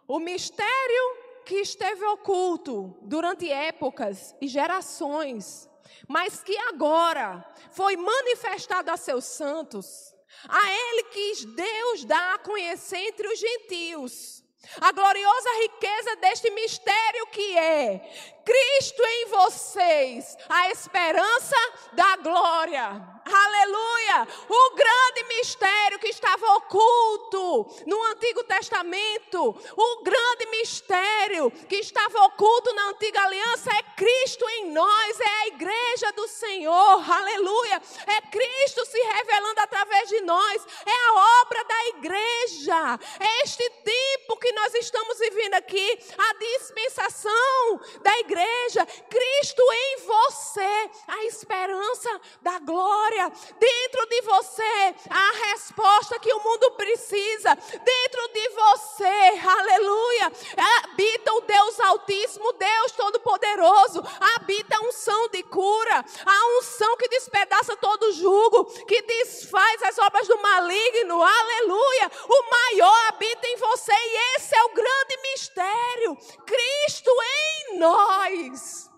O 0.07 0.19
mistério 0.19 1.17
que 1.45 1.55
esteve 1.55 2.03
oculto 2.05 2.95
durante 3.01 3.51
épocas 3.51 4.35
e 4.39 4.47
gerações, 4.47 5.69
mas 6.07 6.43
que 6.43 6.57
agora 6.69 7.43
foi 7.71 7.97
manifestado 7.97 8.91
a 8.91 8.97
seus 8.97 9.25
santos, 9.25 10.13
a 10.47 10.71
ele 10.71 11.03
quis 11.03 11.45
Deus 11.45 12.05
dar 12.05 12.35
a 12.35 12.39
conhecer 12.39 12.97
entre 12.97 13.27
os 13.27 13.39
gentios. 13.39 14.43
A 14.79 14.91
gloriosa 14.91 15.49
riqueza 15.61 16.15
deste 16.17 16.49
mistério 16.51 17.27
que 17.27 17.57
é 17.57 18.41
Cristo 18.45 19.01
em 19.05 19.25
vocês, 19.27 20.37
a 20.49 20.69
esperança 20.69 21.55
da 21.93 22.17
glória. 22.17 23.13
Aleluia! 23.25 24.27
O 24.49 24.75
grande 24.75 25.23
mistério 25.29 25.97
que 25.97 26.09
estava 26.09 26.45
oculto 26.57 27.83
no 27.85 28.03
Antigo 28.07 28.43
Testamento, 28.43 29.55
o 29.77 30.03
grande 30.03 30.45
mistério 30.47 31.49
que 31.69 31.77
estava 31.77 32.25
oculto 32.25 32.73
na 32.73 32.89
Antiga 32.89 33.21
Aliança 33.21 33.71
é 33.71 33.83
Cristo 33.95 34.45
em 34.49 34.71
nós, 34.71 35.19
é 35.19 35.25
a 35.25 35.47
igreja 35.47 36.11
do 36.11 36.27
Senhor. 36.27 37.11
Aleluia! 37.11 37.81
É 38.07 38.21
Cristo 38.21 38.85
se 38.85 38.99
revelando 38.99 39.61
através 39.61 40.09
de 40.09 40.19
nós, 40.21 40.67
é 40.85 40.91
a 40.91 41.41
obra 41.41 41.63
da 41.63 41.85
igreja. 41.97 42.99
É 43.19 43.43
este 43.43 43.69
tempo 43.69 44.37
que 44.37 44.51
estamos 44.83 45.17
vivendo 45.17 45.53
aqui, 45.55 45.99
a 46.17 46.33
dispensação 46.33 47.79
da 48.01 48.19
igreja 48.19 48.85
Cristo 49.09 49.63
em 49.71 49.97
você, 50.05 50.91
a 51.07 51.25
esperança 51.25 52.21
da 52.41 52.59
glória. 52.59 53.31
Dentro 53.59 54.05
de 54.07 54.21
você, 54.21 54.95
a 55.09 55.31
resposta 55.51 56.19
que 56.19 56.33
o 56.33 56.43
mundo 56.43 56.71
precisa. 56.71 57.55
Dentro 57.55 58.27
de 58.33 58.49
você, 58.49 59.47
aleluia, 59.47 60.31
habita 60.83 61.33
o 61.33 61.41
Deus 61.41 61.79
Altíssimo, 61.79 62.53
Deus 62.53 62.91
Todo-Poderoso. 62.91 64.03
Habita 64.35 64.77
a 64.77 64.81
unção 64.81 65.29
de 65.29 65.43
cura, 65.43 66.05
a 66.25 66.57
unção 66.57 66.97
que 66.97 67.07
despedaça 67.07 67.75
todo 67.77 68.11
jugo, 68.11 68.65
que 68.85 69.01
desfaz 69.03 69.83
as 69.83 69.97
obras 69.97 70.27
do 70.27 70.37
maligno, 70.41 71.21
aleluia. 71.21 72.11
O 72.27 72.49
maior 72.49 73.07
habita 73.07 73.47
em 73.47 73.55
você 73.57 73.93
e 73.93 74.35
esse 74.35 74.55
é 74.55 74.63
o 74.63 74.72
grande 74.73 75.17
mistério. 75.21 76.15
Cristo 76.45 77.09
em 77.69 77.79
nós. 77.79 78.89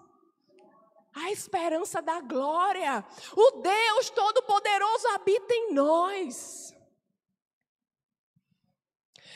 A 1.14 1.32
esperança 1.32 2.02
da 2.02 2.20
glória. 2.20 3.06
O 3.36 3.52
Deus 3.62 4.10
Todo-Poderoso 4.10 5.08
habita 5.10 5.54
em 5.54 5.74
nós. 5.74 6.74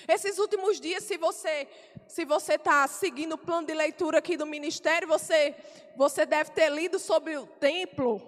Esses 0.07 0.39
últimos 0.39 0.79
dias, 0.79 1.03
se 1.03 1.17
você 1.17 1.67
se 2.07 2.25
você 2.25 2.55
está 2.55 2.87
seguindo 2.87 3.33
o 3.33 3.37
plano 3.37 3.67
de 3.67 3.73
leitura 3.75 4.17
aqui 4.17 4.35
do 4.35 4.45
ministério, 4.45 5.07
você 5.07 5.55
você 5.95 6.25
deve 6.25 6.51
ter 6.51 6.69
lido 6.69 6.97
sobre 6.97 7.37
o 7.37 7.45
templo. 7.45 8.19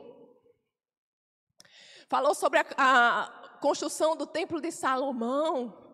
Falou 2.08 2.36
sobre 2.36 2.60
a, 2.60 2.66
a 2.78 3.58
construção 3.60 4.16
do 4.16 4.28
templo 4.28 4.62
de 4.62 4.72
Salomão. 4.72 5.91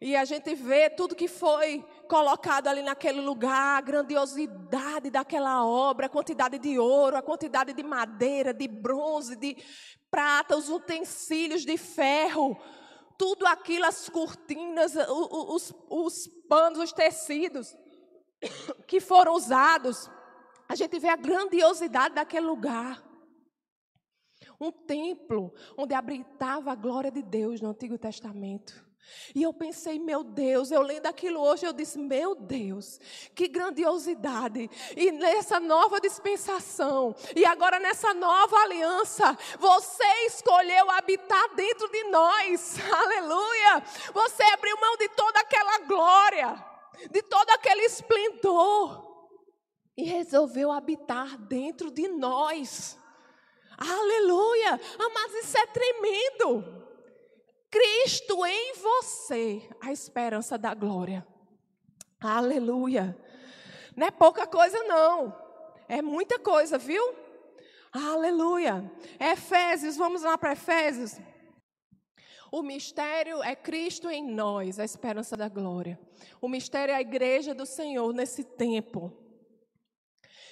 E 0.00 0.14
a 0.14 0.24
gente 0.26 0.54
vê 0.54 0.90
tudo 0.90 1.14
que 1.14 1.26
foi 1.26 1.82
colocado 2.06 2.68
ali 2.68 2.82
naquele 2.82 3.20
lugar, 3.20 3.78
a 3.78 3.80
grandiosidade 3.80 5.10
daquela 5.10 5.64
obra, 5.64 6.06
a 6.06 6.10
quantidade 6.10 6.58
de 6.58 6.78
ouro, 6.78 7.16
a 7.16 7.22
quantidade 7.22 7.72
de 7.72 7.82
madeira, 7.82 8.52
de 8.52 8.68
bronze, 8.68 9.36
de 9.36 9.56
prata, 10.10 10.56
os 10.56 10.68
utensílios 10.68 11.64
de 11.64 11.78
ferro, 11.78 12.60
tudo 13.18 13.46
aquilo, 13.46 13.86
as 13.86 14.08
cortinas, 14.10 14.94
os, 15.08 15.72
os 15.88 16.28
panos, 16.46 16.78
os 16.78 16.92
tecidos 16.92 17.74
que 18.86 19.00
foram 19.00 19.32
usados. 19.32 20.10
A 20.68 20.74
gente 20.74 20.98
vê 20.98 21.08
a 21.08 21.16
grandiosidade 21.16 22.14
daquele 22.14 22.46
lugar. 22.46 23.02
Um 24.60 24.70
templo 24.70 25.54
onde 25.76 25.94
habitava 25.94 26.72
a 26.72 26.74
glória 26.74 27.10
de 27.10 27.22
Deus 27.22 27.62
no 27.62 27.70
Antigo 27.70 27.96
Testamento. 27.96 28.85
E 29.34 29.42
eu 29.42 29.52
pensei, 29.52 29.98
meu 29.98 30.22
Deus, 30.24 30.70
eu 30.70 30.80
lendo 30.80 31.06
aquilo 31.06 31.40
hoje, 31.40 31.66
eu 31.66 31.72
disse, 31.72 31.98
meu 31.98 32.34
Deus, 32.34 32.98
que 33.34 33.48
grandiosidade. 33.48 34.70
E 34.96 35.12
nessa 35.12 35.60
nova 35.60 36.00
dispensação, 36.00 37.14
e 37.34 37.44
agora 37.44 37.78
nessa 37.78 38.14
nova 38.14 38.56
aliança, 38.58 39.36
você 39.58 40.04
escolheu 40.26 40.90
habitar 40.90 41.54
dentro 41.54 41.88
de 41.90 42.04
nós, 42.04 42.76
aleluia. 42.90 43.82
Você 44.12 44.42
abriu 44.44 44.76
mão 44.80 44.96
de 44.96 45.08
toda 45.10 45.40
aquela 45.40 45.78
glória, 45.80 46.64
de 47.10 47.22
todo 47.22 47.50
aquele 47.50 47.82
esplendor, 47.82 49.04
e 49.96 50.04
resolveu 50.04 50.70
habitar 50.70 51.38
dentro 51.38 51.90
de 51.90 52.06
nós, 52.08 52.98
aleluia. 53.78 54.80
Ah, 54.98 55.10
mas 55.14 55.34
isso 55.44 55.58
é 55.58 55.66
tremendo. 55.66 56.85
Cristo 57.76 58.46
em 58.46 58.72
você, 58.74 59.68
a 59.82 59.92
esperança 59.92 60.56
da 60.56 60.72
glória. 60.72 61.26
Aleluia. 62.18 63.14
Não 63.94 64.06
é 64.06 64.10
pouca 64.10 64.46
coisa, 64.46 64.82
não. 64.84 65.36
É 65.86 66.00
muita 66.00 66.38
coisa, 66.38 66.78
viu? 66.78 67.14
Aleluia. 67.92 68.90
Efésios, 69.20 69.94
vamos 69.94 70.22
lá 70.22 70.38
para 70.38 70.52
Efésios. 70.52 71.20
O 72.50 72.62
mistério 72.62 73.42
é 73.42 73.54
Cristo 73.54 74.08
em 74.08 74.26
nós, 74.26 74.78
a 74.78 74.84
esperança 74.84 75.36
da 75.36 75.48
glória. 75.48 76.00
O 76.40 76.48
mistério 76.48 76.92
é 76.92 76.96
a 76.96 77.02
igreja 77.02 77.54
do 77.54 77.66
Senhor 77.66 78.10
nesse 78.14 78.42
tempo, 78.42 79.12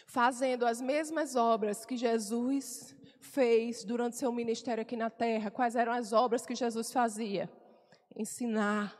fazendo 0.06 0.66
as 0.66 0.78
mesmas 0.78 1.36
obras 1.36 1.86
que 1.86 1.96
Jesus 1.96 2.94
fez 3.34 3.84
durante 3.84 4.16
seu 4.16 4.32
ministério 4.32 4.82
aqui 4.82 4.96
na 4.96 5.10
terra? 5.10 5.50
Quais 5.50 5.74
eram 5.74 5.92
as 5.92 6.12
obras 6.12 6.46
que 6.46 6.54
Jesus 6.54 6.92
fazia? 6.92 7.50
Ensinar, 8.16 8.96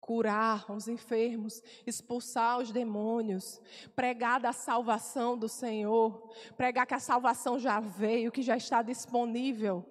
curar 0.00 0.70
os 0.72 0.88
enfermos, 0.88 1.62
expulsar 1.86 2.58
os 2.58 2.72
demônios, 2.72 3.60
pregar 3.94 4.40
da 4.40 4.52
salvação 4.52 5.36
do 5.36 5.48
Senhor, 5.48 6.32
pregar 6.56 6.86
que 6.86 6.94
a 6.94 6.98
salvação 6.98 7.58
já 7.58 7.78
veio, 7.78 8.32
que 8.32 8.40
já 8.40 8.56
está 8.56 8.80
disponível. 8.80 9.84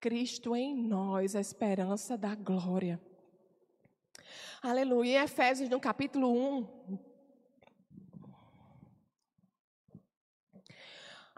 Cristo 0.00 0.56
em 0.56 0.74
nós, 0.74 1.36
a 1.36 1.40
esperança 1.40 2.16
da 2.16 2.34
glória. 2.34 2.98
Aleluia. 4.62 5.20
Em 5.20 5.24
Efésios, 5.24 5.68
no 5.68 5.78
capítulo 5.78 6.32
1, 6.32 6.98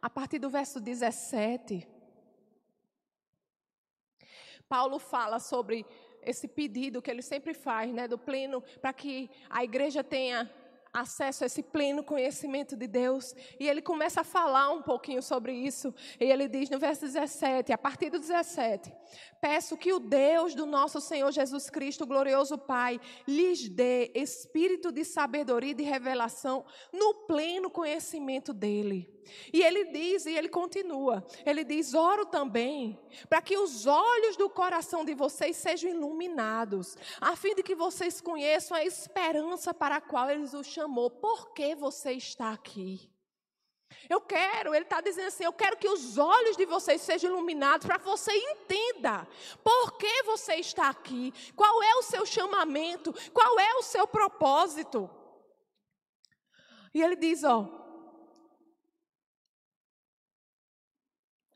a 0.02 0.10
partir 0.10 0.40
do 0.40 0.50
verso 0.50 0.80
17, 0.80 1.88
Paulo 4.68 4.98
fala 4.98 5.38
sobre 5.38 5.86
esse 6.22 6.48
pedido 6.48 7.00
que 7.00 7.10
ele 7.10 7.22
sempre 7.22 7.54
faz, 7.54 7.92
né, 7.92 8.08
do 8.08 8.18
pleno, 8.18 8.60
para 8.80 8.92
que 8.92 9.30
a 9.48 9.62
igreja 9.62 10.02
tenha 10.02 10.50
acesso 10.92 11.44
a 11.44 11.46
esse 11.46 11.62
pleno 11.62 12.02
conhecimento 12.02 12.76
de 12.76 12.86
Deus. 12.86 13.34
E 13.60 13.68
ele 13.68 13.80
começa 13.80 14.22
a 14.22 14.24
falar 14.24 14.70
um 14.70 14.82
pouquinho 14.82 15.22
sobre 15.22 15.52
isso. 15.52 15.94
E 16.18 16.24
ele 16.24 16.48
diz 16.48 16.68
no 16.68 16.78
verso 16.78 17.02
17, 17.02 17.72
a 17.72 17.78
partir 17.78 18.10
do 18.10 18.18
17: 18.18 18.92
Peço 19.40 19.76
que 19.76 19.92
o 19.92 20.00
Deus 20.00 20.54
do 20.54 20.66
nosso 20.66 21.00
Senhor 21.00 21.30
Jesus 21.30 21.70
Cristo, 21.70 22.06
glorioso 22.06 22.58
Pai, 22.58 23.00
lhes 23.26 23.68
dê 23.68 24.10
espírito 24.14 24.90
de 24.90 25.04
sabedoria 25.04 25.70
e 25.70 25.74
de 25.74 25.84
revelação 25.84 26.64
no 26.92 27.26
pleno 27.26 27.70
conhecimento 27.70 28.52
dele. 28.52 29.11
E 29.52 29.62
ele 29.62 29.84
diz, 29.86 30.26
e 30.26 30.34
ele 30.36 30.48
continua, 30.48 31.24
ele 31.46 31.64
diz: 31.64 31.94
Oro 31.94 32.26
também 32.26 32.98
para 33.28 33.42
que 33.42 33.56
os 33.56 33.86
olhos 33.86 34.36
do 34.36 34.48
coração 34.50 35.04
de 35.04 35.14
vocês 35.14 35.56
sejam 35.56 35.90
iluminados, 35.90 36.96
a 37.20 37.36
fim 37.36 37.54
de 37.54 37.62
que 37.62 37.74
vocês 37.74 38.20
conheçam 38.20 38.76
a 38.76 38.84
esperança 38.84 39.72
para 39.72 39.96
a 39.96 40.00
qual 40.00 40.30
ele 40.30 40.42
os 40.42 40.66
chamou. 40.66 41.10
Por 41.10 41.52
que 41.52 41.74
você 41.74 42.12
está 42.12 42.52
aqui? 42.52 43.10
Eu 44.08 44.20
quero, 44.20 44.74
ele 44.74 44.84
está 44.84 45.00
dizendo 45.00 45.28
assim: 45.28 45.44
eu 45.44 45.52
quero 45.52 45.76
que 45.76 45.88
os 45.88 46.18
olhos 46.18 46.56
de 46.56 46.66
vocês 46.66 47.00
sejam 47.00 47.30
iluminados 47.30 47.86
para 47.86 47.98
que 47.98 48.04
você 48.04 48.32
entenda 48.32 49.26
por 49.62 49.96
que 49.96 50.22
você 50.24 50.54
está 50.56 50.88
aqui, 50.88 51.32
qual 51.54 51.82
é 51.82 51.94
o 51.96 52.02
seu 52.02 52.26
chamamento, 52.26 53.12
qual 53.32 53.58
é 53.58 53.74
o 53.74 53.82
seu 53.82 54.06
propósito. 54.06 55.08
E 56.94 57.02
ele 57.02 57.16
diz: 57.16 57.44
ó, 57.44 57.81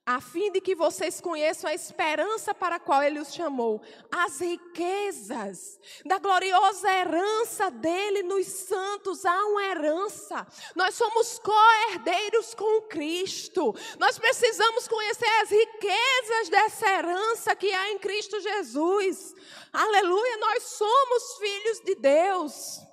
a 0.07 0.21
fim 0.21 0.53
de 0.53 0.61
que 0.61 0.77
vocês 0.77 1.21
conheçam 1.21 1.69
a 1.69 1.75
esperança 1.75 2.55
para 2.55 2.77
a 2.77 2.81
qual 2.81 3.03
ele 3.03 3.19
os 3.19 3.35
chamou, 3.35 3.83
as 4.09 4.41
riquezas 4.41 5.81
da 6.05 6.17
gloriosa 6.19 6.89
herança 6.89 7.73
dele 7.73 8.23
nos 8.23 8.47
santos, 8.47 9.27
há 9.27 9.45
uma 9.47 9.65
herança. 9.65 10.47
Nós 10.77 10.95
somos 10.95 11.41
co-herdeiros 11.41 12.55
com 12.55 12.83
Cristo. 12.83 13.75
Nós 13.99 14.17
precisamos 14.17 14.87
conhecer 14.87 15.29
as 15.43 15.51
riquezas 15.51 16.49
dessa 16.51 16.89
herança 16.89 17.57
que 17.57 17.73
há 17.73 17.91
em 17.91 17.99
Cristo 17.99 18.39
Jesus. 18.41 19.35
Aleluia, 19.73 20.37
nós 20.37 20.63
somos 20.63 21.37
filhos 21.39 21.81
de 21.81 21.97
Deus. 21.97 22.86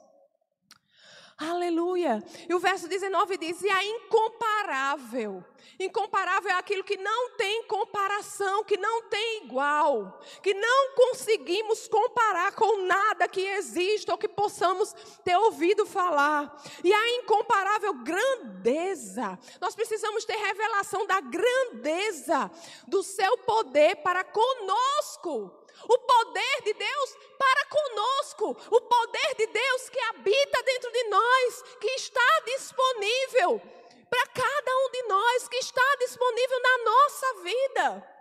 Aleluia. 1.50 2.24
E 2.48 2.54
o 2.54 2.60
verso 2.60 2.88
19 2.88 3.38
diz: 3.38 3.62
E 3.62 3.70
a 3.70 3.84
incomparável. 3.84 5.44
Incomparável 5.80 6.52
é 6.52 6.54
aquilo 6.54 6.84
que 6.84 6.98
não 6.98 7.32
tem 7.32 7.64
comparação, 7.64 8.64
que 8.64 8.78
não 8.78 9.04
tem 9.04 9.44
igual, 9.44 10.22
que 10.42 10.54
não 10.54 10.94
conseguimos 10.94 11.88
comparar 11.88 12.54
com 12.54 12.84
nada 12.84 13.28
que 13.28 13.42
exista 13.42 14.12
ou 14.12 14.18
que 14.18 14.28
possamos 14.28 14.94
ter 15.24 15.36
ouvido 15.38 15.86
falar. 15.86 16.56
E 16.84 16.94
a 16.94 17.18
incomparável 17.18 17.94
grandeza. 17.96 19.38
Nós 19.60 19.76
precisamos 19.76 20.26
ter 20.26 20.36
revelação 20.36 21.06
da 21.08 21.20
grandeza 21.20 22.52
do 22.88 23.02
seu 23.02 23.38
poder 23.40 23.98
para 23.98 24.24
conosco 24.24 25.64
o 25.88 25.98
poder 25.98 26.62
de 26.64 26.74
Deus 26.74 27.18
para 27.38 27.66
conosco, 27.66 28.58
o 28.72 28.82
poder 28.82 29.36
de 29.36 29.48
Deus 29.48 29.90
que 29.90 30.00
habita 30.00 30.64
dentro 30.64 30.92
de 30.92 31.04
nós, 31.06 31.62
que 31.80 31.88
está 31.92 32.42
disponível 32.46 33.62
para 34.10 34.28
cada 34.28 34.78
um 34.78 34.92
de 34.92 35.04
nós, 35.04 35.48
que 35.48 35.58
está 35.58 35.96
disponível 36.00 36.62
na 36.62 36.78
nossa 36.84 37.34
vida. 37.42 38.14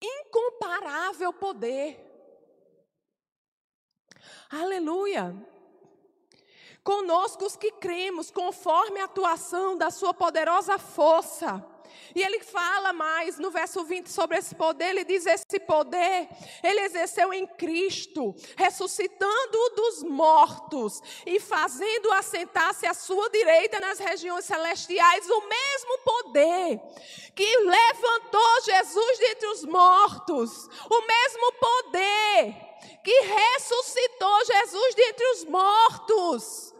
Incomparável 0.00 1.32
poder. 1.54 2.00
Aleluia. 4.50 5.34
Conosco 6.82 7.46
os 7.46 7.56
que 7.56 7.70
cremos, 7.72 8.30
conforme 8.30 9.00
a 9.00 9.04
atuação 9.04 9.78
da 9.78 9.90
Sua 9.90 10.12
poderosa 10.12 10.78
força 10.78 11.64
e 12.14 12.22
ele 12.22 12.40
fala 12.40 12.92
mais 12.92 13.38
no 13.38 13.50
verso 13.50 13.84
20 13.84 14.08
sobre 14.08 14.38
esse 14.38 14.54
poder. 14.54 14.90
Ele 14.90 15.04
diz: 15.04 15.26
Esse 15.26 15.58
poder 15.60 16.28
ele 16.62 16.80
exerceu 16.80 17.32
em 17.32 17.46
Cristo, 17.46 18.34
ressuscitando-o 18.56 19.70
dos 19.70 20.02
mortos 20.04 21.00
e 21.26 21.40
fazendo 21.40 22.12
assentar-se 22.12 22.86
à 22.86 22.94
sua 22.94 23.28
direita 23.30 23.80
nas 23.80 23.98
regiões 23.98 24.44
celestiais. 24.44 25.28
O 25.28 25.40
mesmo 25.48 25.98
poder 26.04 26.80
que 27.34 27.56
levantou 27.58 28.62
Jesus 28.64 29.18
dentre 29.18 29.48
os 29.48 29.64
mortos, 29.64 30.68
o 30.88 31.06
mesmo 31.06 31.52
poder 31.52 32.56
que 33.02 33.20
ressuscitou 33.20 34.44
Jesus 34.44 34.94
dentre 34.94 35.26
os 35.32 35.44
mortos 35.44 36.73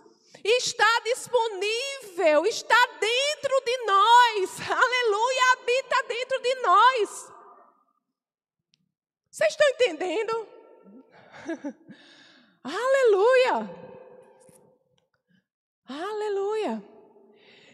está 0.45 1.01
disponível, 1.01 2.45
está 2.47 2.87
dentro 3.01 3.61
de 3.65 3.77
nós. 3.87 4.61
Aleluia, 4.71 5.53
habita 5.53 6.03
dentro 6.07 6.39
de 6.43 6.55
nós. 6.57 7.33
Vocês 9.31 9.51
estão 9.51 9.69
entendendo? 9.71 10.49
Aleluia! 12.63 13.85
Aleluia! 15.87 16.85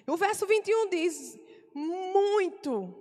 O 0.06 0.16
verso 0.16 0.46
21 0.46 0.88
diz: 0.88 1.38
muito. 1.74 2.94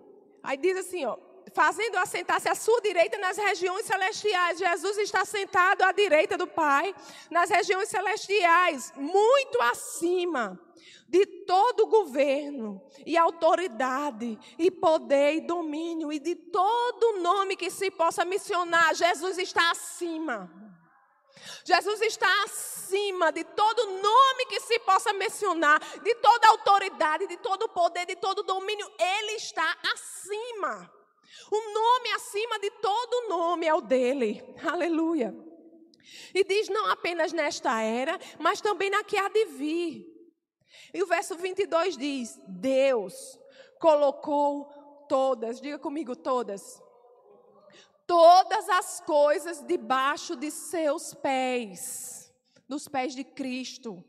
Aí 0.44 0.58
diz 0.58 0.78
assim, 0.78 1.06
ó, 1.06 1.18
fazendo 1.54 1.98
assentar-se 1.98 2.50
à 2.50 2.56
sua 2.56 2.82
direita 2.82 3.18
nas 3.18 3.38
regiões 3.38 3.86
celestiais. 3.86 4.60
Jesus 4.60 4.98
está 4.98 5.26
sentado 5.26 5.84
à 5.84 5.92
direita 5.92 6.38
do 6.38 6.48
Pai, 6.48 6.94
nas 7.30 7.50
regiões 7.50 7.90
celestiais, 7.90 8.94
muito 8.96 9.62
acima 9.62 10.60
de 11.08 11.26
todo 11.26 11.88
governo 11.88 12.82
e 13.04 13.18
autoridade 13.18 14.38
e 14.58 14.70
poder 14.70 15.36
e 15.36 15.42
domínio 15.42 16.14
e 16.14 16.20
de 16.20 16.36
todo 16.36 17.20
nome 17.20 17.56
que 17.56 17.72
se 17.72 17.90
possa 17.90 18.24
mencionar. 18.24 18.94
Jesus 18.94 19.38
está 19.40 19.72
acima. 19.72 20.52
Jesus 21.64 22.02
está 22.02 22.28
acima 22.44 23.32
de 23.32 23.44
todo 23.44 23.88
nome 24.02 24.46
que 24.48 24.60
se 24.60 24.78
possa 24.80 25.14
mencionar, 25.14 25.80
de 25.80 26.16
toda 26.16 26.50
autoridade, 26.50 27.28
de 27.28 27.38
todo 27.38 27.70
poder, 27.70 28.06
de 28.06 28.16
todo 28.16 28.44
domínio. 28.44 28.90
Ele 29.00 29.34
está 29.34 29.78
acima. 29.94 30.99
O 31.52 31.74
nome 31.74 32.12
acima 32.12 32.60
de 32.60 32.72
todo 32.72 33.30
nome 33.30 33.66
é 33.66 33.74
o 33.74 33.82
dele. 33.82 34.44
Aleluia. 34.64 35.36
E 36.34 36.44
diz 36.44 36.70
não 36.70 36.88
apenas 36.88 37.32
nesta 37.34 37.82
era, 37.82 38.20
mas 38.40 38.62
também 38.62 38.90
na 38.90 39.04
que 39.04 39.18
há 39.18 39.28
de 39.30 39.46
vir. 39.46 40.06
E 40.94 41.04
o 41.04 41.08
verso 41.08 41.36
22 41.36 41.98
diz: 41.98 42.40
Deus 42.48 43.40
colocou 43.80 44.66
todas, 45.08 45.62
diga 45.62 45.78
comigo, 45.78 46.16
todas 46.16 46.82
todas 48.10 48.68
as 48.70 49.00
coisas 49.02 49.64
debaixo 49.64 50.36
de 50.36 50.50
seus 50.50 51.14
pés, 51.14 52.34
dos 52.68 52.88
pés 52.88 53.14
de 53.14 53.24
Cristo. 53.24 54.04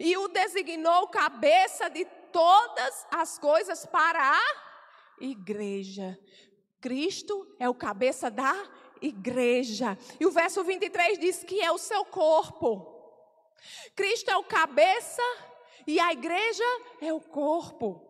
E 0.00 0.16
o 0.16 0.28
designou 0.28 1.08
cabeça 1.08 1.90
de 1.90 2.06
todas 2.32 3.06
as 3.10 3.38
coisas 3.38 3.84
para 3.84 4.18
a 4.18 4.42
igreja. 5.20 6.18
Cristo 6.84 7.56
é 7.58 7.66
o 7.66 7.74
cabeça 7.74 8.30
da 8.30 8.52
igreja. 9.00 9.96
E 10.20 10.26
o 10.26 10.30
verso 10.30 10.62
23 10.62 11.18
diz 11.18 11.42
que 11.42 11.62
é 11.62 11.72
o 11.72 11.78
seu 11.78 12.04
corpo. 12.04 12.70
Cristo 13.96 14.30
é 14.30 14.36
o 14.36 14.44
cabeça 14.44 15.22
e 15.86 15.98
a 15.98 16.12
igreja 16.12 16.62
é 17.00 17.10
o 17.10 17.22
corpo. 17.22 18.06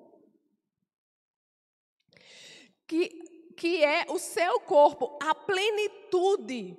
Que 2.88 3.22
que 3.56 3.84
é 3.84 4.06
o 4.08 4.18
seu 4.18 4.58
corpo, 4.58 5.16
a 5.22 5.32
plenitude 5.32 6.76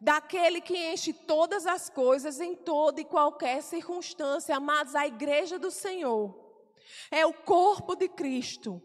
daquele 0.00 0.60
que 0.60 0.76
enche 0.92 1.12
todas 1.12 1.66
as 1.66 1.90
coisas 1.90 2.40
em 2.40 2.54
toda 2.54 3.00
e 3.00 3.04
qualquer 3.04 3.60
circunstância. 3.60 4.54
Amados, 4.54 4.94
a 4.94 5.08
igreja 5.08 5.58
do 5.58 5.72
Senhor 5.72 6.32
é 7.10 7.26
o 7.26 7.34
corpo 7.34 7.96
de 7.96 8.08
Cristo. 8.08 8.80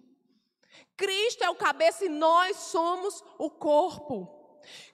Cristo 1.00 1.46
é 1.46 1.50
o 1.50 1.56
cabeça 1.56 2.04
e 2.04 2.10
nós 2.10 2.58
somos 2.58 3.24
o 3.38 3.50
corpo. 3.50 4.36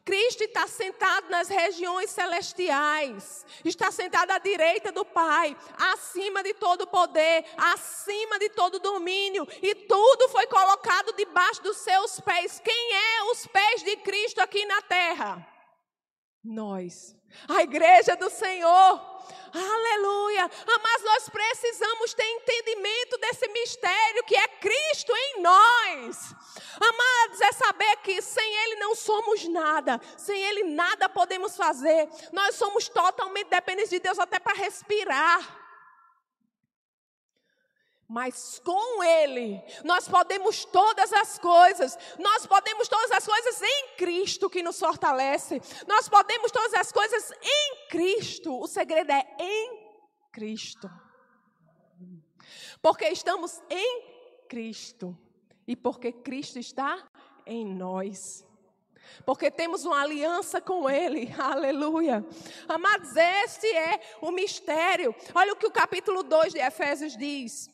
Cristo 0.06 0.44
está 0.44 0.68
sentado 0.68 1.32
nas 1.32 1.48
regiões 1.48 2.12
celestiais, 2.12 3.44
está 3.66 3.92
sentado 3.92 4.30
à 4.30 4.38
direita 4.38 4.92
do 4.92 5.04
Pai, 5.04 5.58
acima 5.94 6.44
de 6.44 6.54
todo 6.54 6.86
poder, 6.86 7.44
acima 7.58 8.38
de 8.38 8.50
todo 8.50 8.78
domínio, 8.78 9.48
e 9.64 9.74
tudo 9.74 10.30
foi 10.30 10.46
colocado 10.46 11.12
debaixo 11.14 11.64
dos 11.64 11.78
seus 11.78 12.20
pés. 12.20 12.62
Quem 12.64 12.94
é 12.94 13.24
os 13.32 13.48
pés 13.48 13.82
de 13.82 13.98
Cristo 13.98 14.40
aqui 14.42 14.64
na 14.68 14.84
terra? 14.84 15.44
Nós, 16.44 17.16
a 17.50 17.64
igreja 17.64 18.16
do 18.16 18.30
Senhor. 18.30 19.16
Aleluia! 19.52 20.52
Ah, 20.68 20.80
mas 20.84 21.02
nós 21.02 21.30
precisamos 21.30 22.14
ter 22.14 22.28
entendimento 22.28 23.18
desse 23.18 23.48
mistério 23.48 24.24
que 24.26 24.36
é 24.36 24.48
Cristo 24.48 25.12
em 25.16 25.42
nós. 25.42 25.75
Amados, 25.96 27.42
é 27.42 27.52
saber 27.52 27.98
que 27.98 28.22
sem 28.22 28.54
Ele 28.64 28.76
não 28.76 28.96
somos 28.96 29.48
nada, 29.48 30.00
sem 30.18 30.42
Ele 30.44 30.64
nada 30.64 31.10
podemos 31.10 31.56
fazer. 31.56 32.10
Nós 32.32 32.56
somos 32.56 32.90
totalmente 32.90 33.50
dependentes 33.50 33.90
de 33.90 34.00
Deus 34.00 34.20
até 34.20 34.40
para 34.40 34.58
respirar. 34.58 35.66
Mas 38.08 38.62
com 38.64 39.04
Ele, 39.04 39.62
nós 39.84 40.08
podemos 40.08 40.64
todas 40.66 41.12
as 41.12 41.40
coisas. 41.40 41.98
Nós 42.20 42.46
podemos 42.46 42.88
todas 42.88 43.12
as 43.12 43.26
coisas 43.26 43.62
em 43.62 43.96
Cristo 43.98 44.50
que 44.50 44.62
nos 44.62 44.80
fortalece. 44.80 45.60
Nós 45.88 46.08
podemos 46.08 46.52
todas 46.52 46.74
as 46.76 46.92
coisas 46.92 47.32
em 47.42 47.88
Cristo. 47.90 48.60
O 48.60 48.68
segredo 48.68 49.12
é 49.12 49.26
em 49.40 49.90
Cristo. 50.32 50.90
Porque 52.80 53.08
estamos 53.08 53.60
em 53.72 54.46
Cristo. 54.48 55.18
E 55.68 55.76
porque 55.76 56.12
Cristo 56.12 56.60
está 56.60 57.08
em 57.46 57.66
nós. 57.66 58.46
Porque 59.26 59.50
temos 59.50 59.86
uma 59.86 60.02
aliança 60.02 60.60
com 60.60 60.90
Ele, 60.90 61.32
aleluia. 61.38 62.26
Amados, 62.68 63.16
este 63.16 63.68
é 63.68 64.00
o 64.22 64.32
mistério. 64.32 65.16
Olha 65.34 65.54
o 65.54 65.56
que 65.56 65.68
o 65.68 65.72
capítulo 65.72 66.24
2 66.24 66.54
de 66.54 66.60
Efésios 66.60 67.16
diz. 67.16 67.70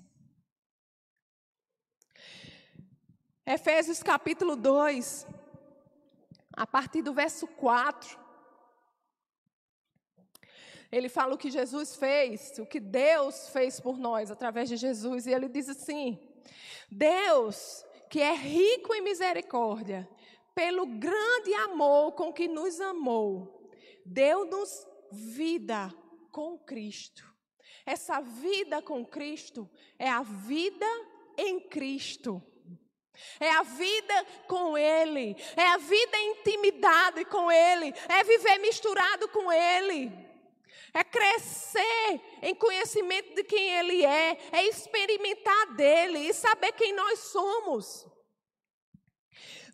Efésios 3.45 4.03
capítulo 4.03 4.55
2, 4.55 5.27
a 6.53 6.67
partir 6.67 7.01
do 7.01 7.13
verso 7.13 7.47
4. 7.47 8.19
Ele 10.91 11.09
fala 11.09 11.33
o 11.33 11.37
que 11.37 11.49
Jesus 11.49 11.95
fez, 11.95 12.59
o 12.59 12.65
que 12.65 12.79
Deus 12.79 13.49
fez 13.49 13.79
por 13.79 13.97
nós 13.97 14.29
através 14.29 14.69
de 14.69 14.75
Jesus, 14.75 15.25
e 15.25 15.31
ele 15.31 15.47
diz 15.47 15.69
assim: 15.69 16.19
Deus, 16.89 17.85
que 18.09 18.21
é 18.21 18.33
rico 18.33 18.93
em 18.93 19.01
misericórdia, 19.01 20.07
pelo 20.53 20.85
grande 20.85 21.53
amor 21.53 22.11
com 22.13 22.33
que 22.33 22.47
nos 22.47 22.79
amou, 22.81 23.71
deu-nos 24.05 24.85
vida 25.11 25.93
com 26.31 26.57
Cristo. 26.57 27.23
Essa 27.85 28.19
vida 28.19 28.81
com 28.81 29.05
Cristo 29.05 29.69
é 29.97 30.09
a 30.09 30.21
vida 30.21 30.85
em 31.37 31.59
Cristo. 31.59 32.43
É 33.39 33.49
a 33.51 33.63
vida 33.63 34.25
com 34.47 34.77
Ele, 34.77 35.35
é 35.55 35.67
a 35.67 35.77
vida 35.77 36.17
em 36.17 36.31
intimidade 36.39 37.23
com 37.25 37.51
Ele, 37.51 37.93
é 38.09 38.23
viver 38.23 38.57
misturado 38.57 39.27
com 39.27 39.51
Ele, 39.51 40.11
é 40.93 41.03
crescer 41.03 42.21
em 42.41 42.55
conhecimento 42.55 43.33
de 43.35 43.43
quem 43.43 43.69
Ele 43.75 44.05
é, 44.05 44.37
é 44.51 44.67
experimentar 44.67 45.73
dele 45.75 46.19
e 46.19 46.33
saber 46.33 46.71
quem 46.73 46.93
nós 46.93 47.19
somos. 47.19 48.07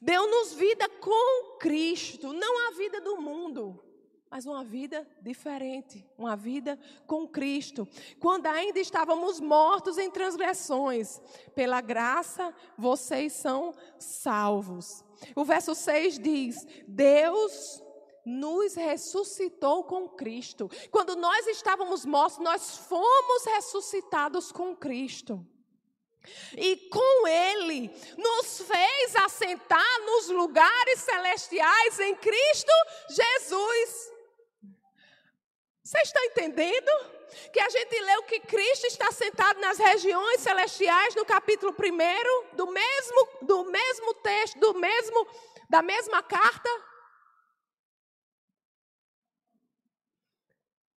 Deu-nos 0.01 0.53
vida 0.53 0.88
com 0.88 1.58
Cristo, 1.58 2.34
não 2.34 2.67
a 2.67 2.71
vida 2.71 3.01
do 3.01 3.17
mundo 3.19 3.84
mas 4.30 4.45
uma 4.45 4.63
vida 4.63 5.08
diferente, 5.21 6.06
uma 6.17 6.36
vida 6.36 6.77
com 7.06 7.27
Cristo. 7.27 7.88
Quando 8.19 8.47
ainda 8.47 8.80
estávamos 8.80 9.39
mortos 9.39 9.97
em 9.97 10.12
transgressões, 10.12 11.21
pela 11.56 11.80
graça 11.80 12.53
vocês 12.77 13.34
são 13.34 13.73
salvos. 13.97 15.03
O 15.36 15.45
verso 15.45 15.73
6 15.73 16.19
diz: 16.19 16.67
Deus 16.88 17.82
nos 18.28 18.76
ressuscitou 18.76 19.86
com 19.86 20.10
Cristo. 20.10 20.70
Quando 20.92 21.16
nós 21.16 21.48
estávamos 21.48 22.06
mortos, 22.06 22.40
nós 22.40 22.78
fomos 22.78 23.46
ressuscitados 23.46 24.52
com 24.52 24.76
Cristo. 24.76 25.46
E 26.58 26.76
com 26.90 27.26
Ele 27.26 27.90
nos 28.18 28.62
fez 28.62 29.16
assentar 29.16 30.02
nos 30.06 30.28
lugares 30.28 31.00
celestiais 31.00 32.00
em 32.02 32.16
Cristo 32.16 32.72
Jesus. 33.10 34.12
Vocês 35.82 36.04
estão 36.04 36.24
entendendo? 36.26 36.92
Que 37.54 37.62
a 37.62 37.70
gente 37.70 37.98
leu 37.98 38.24
que 38.24 38.42
Cristo 38.42 38.88
está 38.88 39.10
sentado 39.10 39.62
nas 39.62 39.78
regiões 39.78 40.42
celestiais 40.42 41.16
no 41.16 41.24
capítulo 41.24 41.74
1 41.74 42.56
do 42.58 42.68
mesmo, 42.68 43.30
do 43.42 43.63
mesmo 43.66 44.13
texto, 44.16 44.60
do 44.60 44.74
mesmo, 44.74 45.28
da 45.70 45.82
mesma 45.82 46.22
carta. 46.22 46.70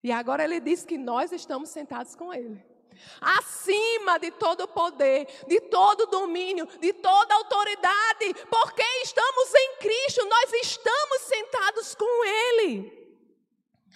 E 0.03 0.11
agora 0.11 0.43
ele 0.43 0.59
diz 0.59 0.83
que 0.83 0.97
nós 0.97 1.31
estamos 1.31 1.69
sentados 1.69 2.15
com 2.15 2.33
ele. 2.33 2.71
Acima 3.19 4.19
de 4.19 4.31
todo 4.31 4.67
poder, 4.67 5.27
de 5.47 5.59
todo 5.61 6.07
domínio, 6.07 6.67
de 6.79 6.93
toda 6.93 7.35
autoridade, 7.35 8.33
porque 8.49 8.83
estamos 9.03 9.53
em 9.55 9.77
Cristo, 9.77 10.25
nós 10.25 10.53
estamos 10.53 11.21
sentados 11.21 11.95
com 11.95 12.25
Ele. 12.25 13.01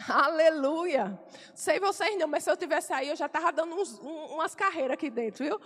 Aleluia. 0.10 1.20
Sei 1.54 1.80
vocês 1.80 2.18
não, 2.18 2.28
mas 2.28 2.44
se 2.44 2.52
eu 2.52 2.58
tivesse 2.58 2.92
aí, 2.94 3.10
eu 3.10 3.16
já 3.16 3.28
estava 3.28 3.52
dando 3.52 3.76
uns, 3.76 4.00
um, 4.00 4.36
umas 4.36 4.54
carreiras 4.54 4.94
aqui 4.94 5.10
dentro, 5.10 5.46
viu? 5.46 5.60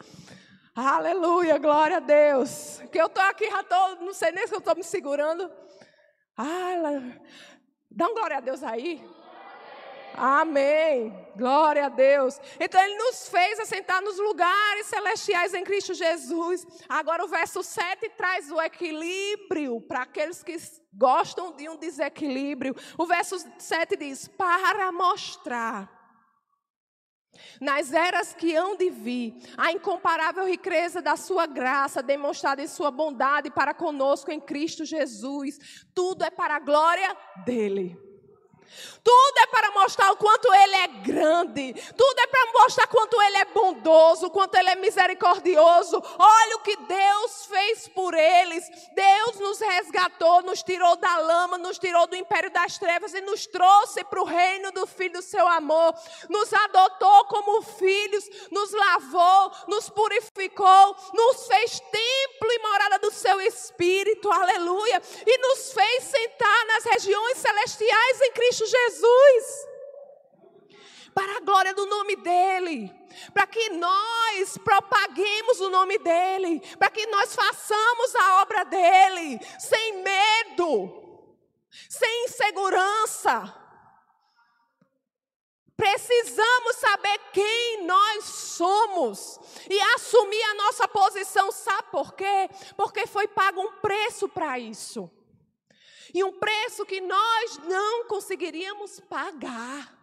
Aleluia, 0.75 1.57
glória 1.57 1.97
a 1.97 1.99
Deus. 1.99 2.81
Que 2.91 3.01
eu 3.01 3.07
estou 3.07 3.23
aqui, 3.23 3.49
já 3.49 3.61
estou, 3.61 3.95
não 3.97 4.13
sei 4.13 4.31
nem 4.31 4.47
se 4.47 4.53
eu 4.53 4.59
estou 4.59 4.75
me 4.75 4.83
segurando. 4.83 5.51
Ah, 6.37 7.01
dá 7.89 8.07
um 8.07 8.13
glória 8.13 8.37
a 8.37 8.39
Deus 8.41 8.63
aí. 8.63 9.03
Amém. 10.15 11.13
Glória 11.35 11.85
a 11.85 11.89
Deus. 11.89 12.39
Então 12.59 12.81
ele 12.81 12.95
nos 12.95 13.29
fez 13.29 13.59
assentar 13.59 14.01
nos 14.01 14.17
lugares 14.17 14.87
celestiais 14.87 15.53
em 15.53 15.63
Cristo 15.63 15.93
Jesus. 15.93 16.65
Agora 16.87 17.23
o 17.23 17.27
verso 17.27 17.63
7 17.63 18.09
traz 18.17 18.51
o 18.51 18.61
equilíbrio 18.61 19.79
para 19.81 20.01
aqueles 20.01 20.43
que 20.43 20.57
gostam 20.93 21.55
de 21.55 21.69
um 21.69 21.77
desequilíbrio. 21.77 22.75
O 22.97 23.05
verso 23.05 23.37
7 23.57 23.95
diz: 23.95 24.27
"Para 24.27 24.91
mostrar 24.91 25.99
nas 27.59 27.93
eras 27.93 28.33
que 28.33 28.55
hão 28.55 28.75
de 28.75 28.89
vir, 28.89 29.35
a 29.57 29.71
incomparável 29.71 30.45
riqueza 30.45 31.01
da 31.01 31.15
sua 31.15 31.45
graça, 31.45 32.01
demonstrada 32.01 32.61
em 32.61 32.67
sua 32.67 32.91
bondade 32.91 33.49
para 33.49 33.73
conosco 33.73 34.31
em 34.31 34.39
Cristo 34.39 34.85
Jesus, 34.85 35.57
tudo 35.93 36.23
é 36.23 36.29
para 36.29 36.55
a 36.55 36.59
glória 36.59 37.15
dele. 37.45 38.08
Tudo 39.03 39.37
é 39.39 39.47
para 39.47 39.71
mostrar 39.71 40.11
o 40.11 40.17
quanto 40.17 40.53
Ele 40.53 40.75
é 40.75 40.87
grande. 40.87 41.73
Tudo 41.95 42.19
é 42.19 42.27
para 42.27 42.51
mostrar 42.53 42.87
quanto 42.87 43.21
Ele 43.21 43.37
é 43.37 43.45
bondoso, 43.45 44.29
quanto 44.29 44.55
Ele 44.55 44.69
é 44.69 44.75
misericordioso. 44.75 46.01
Olha 46.17 46.57
o 46.57 46.61
que 46.61 46.75
Deus 46.75 47.45
fez 47.45 47.87
por 47.87 48.13
eles. 48.13 48.69
Deus 48.93 49.39
nos 49.39 49.59
resgatou, 49.59 50.41
nos 50.43 50.63
tirou 50.63 50.95
da 50.97 51.17
lama, 51.17 51.57
nos 51.57 51.79
tirou 51.79 52.07
do 52.07 52.15
império 52.15 52.51
das 52.51 52.77
trevas 52.77 53.13
e 53.13 53.21
nos 53.21 53.45
trouxe 53.47 54.03
para 54.03 54.21
o 54.21 54.25
reino 54.25 54.71
do 54.71 54.85
Filho 54.85 55.13
do 55.13 55.21
seu 55.21 55.47
amor. 55.47 55.93
Nos 56.29 56.51
adotou 56.53 57.25
como 57.25 57.61
filhos, 57.61 58.29
nos 58.51 58.71
lavou, 58.71 59.51
nos 59.67 59.89
purificou, 59.89 60.95
nos 61.13 61.47
fez 61.47 61.79
templo 61.79 62.51
e 62.51 62.59
morada 62.59 62.99
do 62.99 63.11
seu 63.11 63.39
Espírito. 63.41 64.31
Aleluia. 64.31 65.01
E 65.25 65.37
nos 65.39 65.73
fez 65.73 66.03
sentar 66.03 66.65
nas 66.67 66.83
regiões 66.85 67.37
celestiais 67.37 68.21
em 68.21 68.31
Cristo 68.31 68.58
Jesus. 68.65 69.67
Para 71.13 71.37
a 71.37 71.39
glória 71.41 71.73
do 71.73 71.85
nome 71.85 72.15
dEle. 72.15 72.91
Para 73.33 73.47
que 73.47 73.69
nós 73.71 74.57
propaguemos 74.57 75.59
o 75.59 75.69
nome 75.69 75.97
dEle. 75.99 76.61
Para 76.77 76.89
que 76.89 77.05
nós 77.07 77.35
façamos 77.35 78.15
a 78.15 78.41
obra 78.41 78.63
dEle. 78.63 79.39
Sem 79.59 80.03
medo. 80.03 81.27
Sem 81.89 82.25
insegurança. 82.25 83.55
Precisamos 85.75 86.75
saber 86.75 87.17
quem 87.31 87.85
nós 87.85 88.25
somos 88.25 89.39
e 89.69 89.79
assumir 89.95 90.43
a 90.43 90.53
nossa 90.55 90.87
posição. 90.89 91.51
Sabe 91.53 91.89
por 91.89 92.13
quê? 92.15 92.49
Porque 92.75 93.07
foi 93.07 93.29
pago 93.29 93.61
um 93.61 93.71
preço 93.79 94.27
para 94.27 94.59
isso. 94.59 95.09
E 96.13 96.23
um 96.23 96.37
preço 96.37 96.85
que 96.85 97.01
nós 97.01 97.57
não 97.59 98.05
conseguiríamos 98.07 98.99
pagar. 99.01 99.97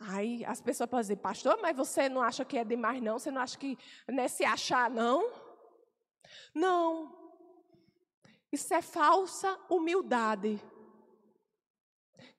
Aí 0.00 0.44
as 0.44 0.60
pessoas 0.60 0.88
podem 0.88 1.02
dizer, 1.02 1.16
pastor, 1.16 1.58
mas 1.60 1.76
você 1.76 2.08
não 2.08 2.22
acha 2.22 2.44
que 2.44 2.56
é 2.56 2.64
demais, 2.64 3.02
não? 3.02 3.18
Você 3.18 3.30
não 3.30 3.40
acha 3.40 3.58
que 3.58 3.76
é 4.06 4.28
se 4.28 4.44
achar, 4.44 4.88
não? 4.88 5.30
Não. 6.54 7.16
Isso 8.52 8.72
é 8.72 8.80
falsa 8.80 9.58
humildade. 9.68 10.60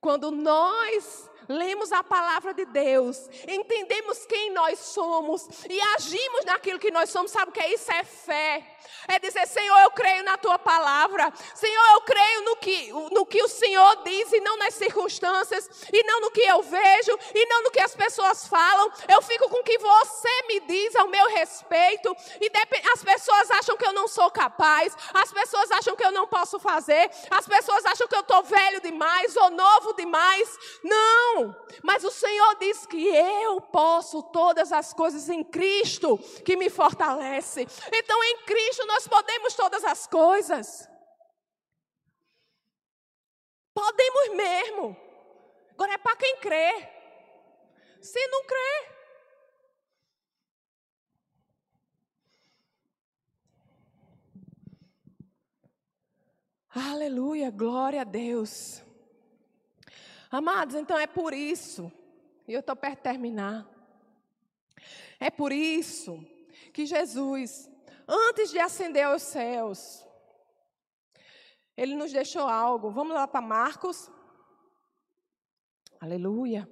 Quando 0.00 0.30
nós 0.30 1.29
lemos 1.48 1.92
a 1.92 2.02
palavra 2.02 2.54
de 2.54 2.64
Deus, 2.64 3.28
entendemos 3.46 4.24
quem 4.26 4.50
nós 4.52 4.78
somos 4.78 5.48
e 5.68 5.80
agimos 5.96 6.44
naquilo 6.44 6.78
que 6.78 6.90
nós 6.90 7.10
somos, 7.10 7.30
sabe 7.30 7.50
o 7.50 7.52
que 7.52 7.60
é 7.60 7.74
isso? 7.74 7.90
É 7.92 8.04
fé. 8.04 8.76
É 9.08 9.18
dizer, 9.18 9.46
Senhor, 9.46 9.78
eu 9.80 9.90
creio 9.90 10.22
na 10.24 10.36
tua 10.36 10.58
palavra. 10.58 11.32
Senhor, 11.54 11.86
eu 11.94 12.00
creio 12.02 12.44
no 12.44 12.56
que, 12.56 12.92
no 13.12 13.26
que 13.26 13.42
o 13.42 13.48
Senhor 13.48 14.02
diz 14.04 14.32
e 14.32 14.40
não 14.40 14.56
nas 14.56 14.74
circunstâncias, 14.74 15.68
e 15.92 16.02
não 16.04 16.20
no 16.20 16.30
que 16.30 16.42
eu 16.42 16.62
vejo, 16.62 17.18
e 17.34 17.46
não 17.46 17.62
no 17.64 17.70
que 17.70 17.80
as 17.80 17.94
pessoas 17.94 18.46
falam. 18.46 18.90
Eu 19.08 19.22
fico 19.22 19.48
com 19.48 19.58
o 19.60 19.64
que 19.64 19.78
você 19.78 20.42
me 20.48 20.60
diz 20.60 20.94
ao 20.96 21.08
meu 21.08 21.28
respeito. 21.30 22.14
E 22.40 22.50
as 22.92 23.02
pessoas 23.02 23.50
acham 23.50 23.76
que 23.76 23.86
eu 23.86 23.92
não 23.92 24.06
sou 24.06 24.30
capaz, 24.30 24.96
as 25.14 25.32
pessoas 25.32 25.70
acham 25.72 25.96
que 25.96 26.04
eu 26.04 26.12
não 26.12 26.26
posso 26.26 26.58
fazer, 26.58 27.10
as 27.30 27.46
pessoas 27.46 27.84
acham 27.86 28.06
que 28.06 28.16
eu 28.16 28.20
estou 28.20 28.42
velho 28.42 28.80
demais 28.80 29.36
ou 29.36 29.50
novo 29.50 29.94
demais. 29.94 30.58
Não, 30.84 31.29
mas 31.82 32.04
o 32.04 32.10
Senhor 32.10 32.56
diz 32.58 32.86
que 32.86 33.06
eu 33.08 33.60
posso 33.60 34.22
todas 34.24 34.72
as 34.72 34.92
coisas 34.92 35.28
em 35.28 35.42
Cristo 35.44 36.18
que 36.44 36.56
me 36.56 36.68
fortalece. 36.70 37.66
Então, 37.92 38.22
em 38.24 38.38
Cristo 38.44 38.86
nós 38.86 39.06
podemos 39.06 39.54
todas 39.54 39.84
as 39.84 40.06
coisas. 40.06 40.88
Podemos 43.74 44.34
mesmo. 44.34 44.96
Agora 45.72 45.94
é 45.94 45.98
para 45.98 46.16
quem 46.16 46.36
crê. 46.36 46.88
Se 48.00 48.26
não 48.28 48.44
crê, 48.44 48.90
Aleluia, 56.72 57.50
glória 57.50 58.02
a 58.02 58.04
Deus. 58.04 58.80
Amados, 60.30 60.76
então 60.76 60.96
é 60.96 61.06
por 61.06 61.34
isso, 61.34 61.90
e 62.46 62.52
eu 62.52 62.60
estou 62.60 62.76
perto 62.76 62.98
de 62.98 63.02
terminar. 63.02 63.68
É 65.18 65.30
por 65.30 65.52
isso 65.52 66.24
que 66.72 66.86
Jesus 66.86 67.70
antes 68.10 68.50
de 68.50 68.58
ascender 68.58 69.06
aos 69.06 69.22
céus, 69.22 70.04
ele 71.76 71.94
nos 71.94 72.12
deixou 72.12 72.48
algo. 72.48 72.90
Vamos 72.90 73.14
lá 73.14 73.26
para 73.28 73.40
Marcos. 73.40 74.10
Aleluia. 76.00 76.68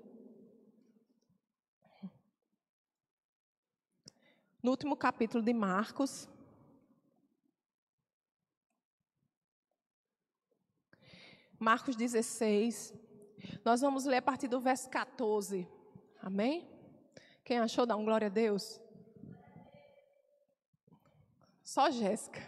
No 4.61 4.73
último 4.73 4.97
capítulo 4.97 5.43
de 5.43 5.55
Marcos. 5.55 6.29
Marcos 11.59 11.95
16. 11.95 12.93
Nós 13.65 13.81
vamos 13.81 14.05
ler 14.05 14.19
a 14.19 14.23
partir 14.23 14.49
do 14.49 14.61
verso 14.61 14.89
14. 14.91 15.67
Amém? 16.23 16.69
Quem 17.45 17.59
achou, 17.59 17.87
dá 17.87 17.97
um 17.97 18.05
glória 18.05 18.27
a 18.27 18.31
Deus. 18.31 18.81
Só 21.63 21.91
Jéssica. 21.91 22.41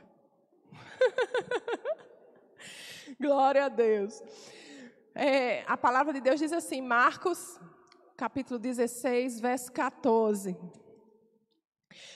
Glória 3.20 3.66
a 3.66 3.68
Deus. 3.68 4.22
É, 5.14 5.62
a 5.66 5.76
palavra 5.76 6.12
de 6.12 6.20
Deus 6.20 6.40
diz 6.40 6.52
assim, 6.52 6.80
Marcos, 6.80 7.60
capítulo 8.16 8.58
16, 8.58 9.40
verso 9.40 9.72
14. 9.72 10.56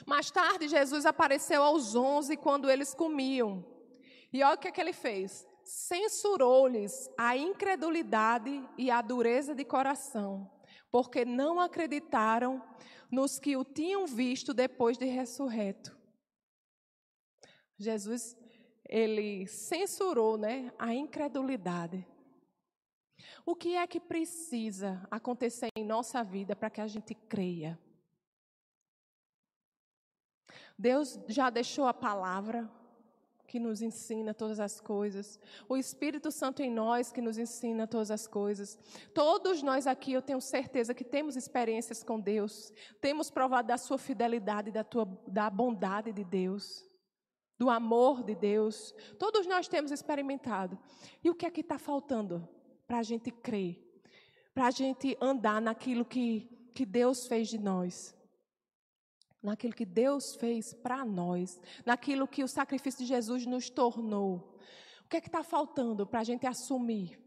Mais 0.07 0.31
tarde, 0.31 0.69
Jesus 0.69 1.05
apareceu 1.05 1.63
aos 1.63 1.95
onze 1.95 2.37
quando 2.37 2.71
eles 2.71 2.95
comiam. 2.95 3.65
E 4.33 4.43
olha 4.43 4.55
o 4.55 4.59
que, 4.59 4.69
é 4.69 4.73
que 4.73 4.81
ele 4.81 4.93
fez: 4.93 5.47
censurou-lhes 5.65 7.11
a 7.17 7.37
incredulidade 7.37 8.69
e 8.77 8.91
a 8.91 9.01
dureza 9.01 9.55
de 9.55 9.65
coração, 9.65 10.51
porque 10.91 11.25
não 11.25 11.59
acreditaram 11.59 12.63
nos 13.11 13.39
que 13.39 13.57
o 13.57 13.65
tinham 13.65 14.07
visto 14.07 14.53
depois 14.53 14.99
de 14.99 15.07
ressurreto. 15.07 15.97
Jesus, 17.79 18.37
ele 18.89 19.47
censurou, 19.47 20.37
né, 20.37 20.73
a 20.79 20.95
incredulidade. 20.95 22.07
O 23.47 23.55
que 23.55 23.77
é 23.77 23.87
que 23.87 24.01
precisa 24.01 25.07
acontecer 25.11 25.69
em 25.77 25.85
nossa 25.85 26.23
vida 26.23 26.55
para 26.55 26.71
que 26.71 26.81
a 26.81 26.87
gente 26.87 27.15
creia? 27.15 27.79
Deus 30.79 31.19
já 31.29 31.51
deixou 31.51 31.87
a 31.87 31.95
palavra 31.95 32.71
que 33.55 33.61
nos 33.61 33.81
ensina 33.81 34.35
todas 34.35 34.59
as 34.59 34.81
coisas, 34.81 35.39
o 35.69 35.77
Espírito 35.77 36.33
Santo 36.33 36.61
em 36.61 36.69
nós 36.69 37.13
que 37.13 37.21
nos 37.21 37.39
ensina 37.39 37.87
todas 37.87 38.11
as 38.11 38.27
coisas. 38.27 38.77
Todos 39.15 39.63
nós 39.63 39.87
aqui, 39.87 40.13
eu 40.13 40.21
tenho 40.21 40.41
certeza 40.41 40.93
que 40.93 41.05
temos 41.05 41.37
experiências 41.37 42.03
com 42.03 42.19
Deus, 42.19 42.73
temos 43.01 43.31
provado 43.31 43.69
da 43.69 43.79
sua 43.79 43.97
fidelidade, 43.97 44.73
da, 44.73 44.83
tua, 44.83 45.07
da 45.29 45.49
bondade 45.49 46.13
de 46.13 46.25
Deus 46.25 46.85
do 47.57 47.71
amor 47.71 48.25
de 48.25 48.35
Deus. 48.35 48.93
Todos 49.21 49.47
nós 49.47 49.69
temos 49.69 49.93
experimentado. 49.93 50.77
E 51.23 51.31
o 51.31 51.35
que 51.37 51.47
é 51.47 51.51
que 51.53 51.61
está 51.61 51.79
faltando 51.79 52.49
para 52.89 52.99
a 52.99 53.03
gente 53.05 53.31
crer? 53.31 53.81
Para 54.53 54.67
a 54.67 54.73
gente 54.73 55.17
andar 55.21 55.63
naquilo 55.63 56.05
que, 56.05 56.71
que 56.75 56.85
Deus 56.85 57.29
fez 57.29 57.47
de 57.47 57.59
nós? 57.59 58.17
Naquilo 59.45 59.75
que 59.75 59.85
Deus 59.85 60.35
fez 60.37 60.73
para 60.73 61.05
nós, 61.05 61.61
naquilo 61.85 62.27
que 62.27 62.43
o 62.43 62.49
sacrifício 62.49 63.01
de 63.01 63.07
Jesus 63.07 63.45
nos 63.45 63.69
tornou. 63.69 64.59
O 65.05 65.09
que 65.09 65.19
é 65.19 65.21
que 65.21 65.29
está 65.29 65.45
faltando 65.45 66.07
para 66.07 66.21
a 66.21 66.25
gente 66.25 66.47
assumir? 66.47 67.23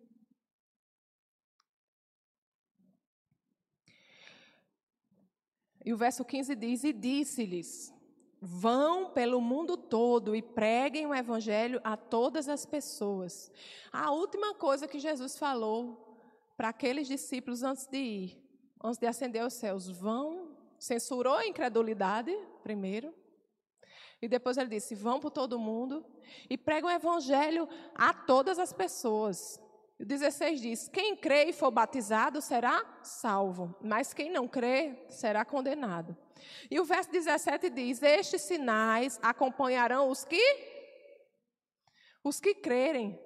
E 5.85 5.93
o 5.93 5.97
verso 5.97 6.25
15 6.25 6.55
diz: 6.55 6.83
E 6.83 6.91
disse-lhes: 6.91 7.93
Vão 8.41 9.11
pelo 9.11 9.39
mundo 9.39 9.77
todo 9.77 10.35
e 10.35 10.41
preguem 10.41 11.05
o 11.05 11.15
evangelho 11.15 11.79
a 11.83 11.95
todas 11.95 12.49
as 12.49 12.65
pessoas. 12.65 13.51
A 13.91 14.11
última 14.11 14.53
coisa 14.53 14.87
que 14.87 14.99
Jesus 14.99 15.37
falou 15.37 16.17
para 16.57 16.69
aqueles 16.69 17.07
discípulos 17.07 17.63
antes 17.63 17.87
de 17.87 17.97
ir, 17.97 18.43
antes 18.83 18.99
de 18.99 19.07
ascender 19.07 19.41
aos 19.41 19.53
céus, 19.53 19.87
vão, 19.87 20.46
censurou 20.79 21.35
a 21.35 21.47
incredulidade 21.47 22.35
primeiro, 22.63 23.13
e 24.21 24.27
depois 24.27 24.57
ele 24.57 24.69
disse: 24.69 24.95
vão 24.95 25.19
por 25.19 25.31
todo 25.31 25.59
mundo 25.59 26.05
e 26.49 26.57
pregam 26.57 26.89
o 26.89 26.93
evangelho 26.93 27.67
a 27.95 28.13
todas 28.13 28.57
as 28.59 28.73
pessoas. 28.73 29.59
O 29.99 30.05
16 30.05 30.61
diz: 30.61 30.87
Quem 30.87 31.15
crê 31.15 31.45
e 31.45 31.53
for 31.53 31.71
batizado 31.71 32.41
será 32.41 32.83
salvo, 33.01 33.75
mas 33.81 34.13
quem 34.13 34.29
não 34.31 34.47
crê 34.47 35.05
será 35.09 35.43
condenado. 35.43 36.15
E 36.69 36.79
o 36.79 36.85
verso 36.85 37.11
17 37.11 37.69
diz: 37.69 38.01
Estes 38.01 38.41
sinais 38.41 39.19
acompanharão 39.21 40.09
os 40.09 40.23
que 40.23 40.41
os 42.23 42.39
que 42.39 42.53
crerem. 42.53 43.19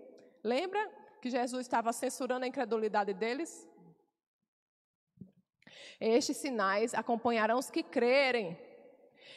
Lembra 0.43 0.79
que 1.21 1.29
Jesus 1.29 1.61
estava 1.61 1.93
censurando 1.93 2.45
a 2.45 2.47
incredulidade 2.47 3.13
deles? 3.13 3.67
Estes 5.99 6.37
sinais 6.37 6.93
acompanharão 6.93 7.59
os 7.59 7.69
que 7.69 7.83
crerem. 7.83 8.57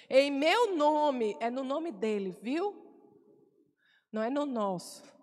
Em 0.08 0.30
meu 0.30 0.74
nome, 0.76 1.36
é 1.40 1.50
no 1.50 1.64
nome 1.64 1.90
dele, 1.92 2.36
viu? 2.42 2.74
Não 4.12 4.22
é 4.22 4.30
no 4.30 4.44
nosso. 4.44 5.13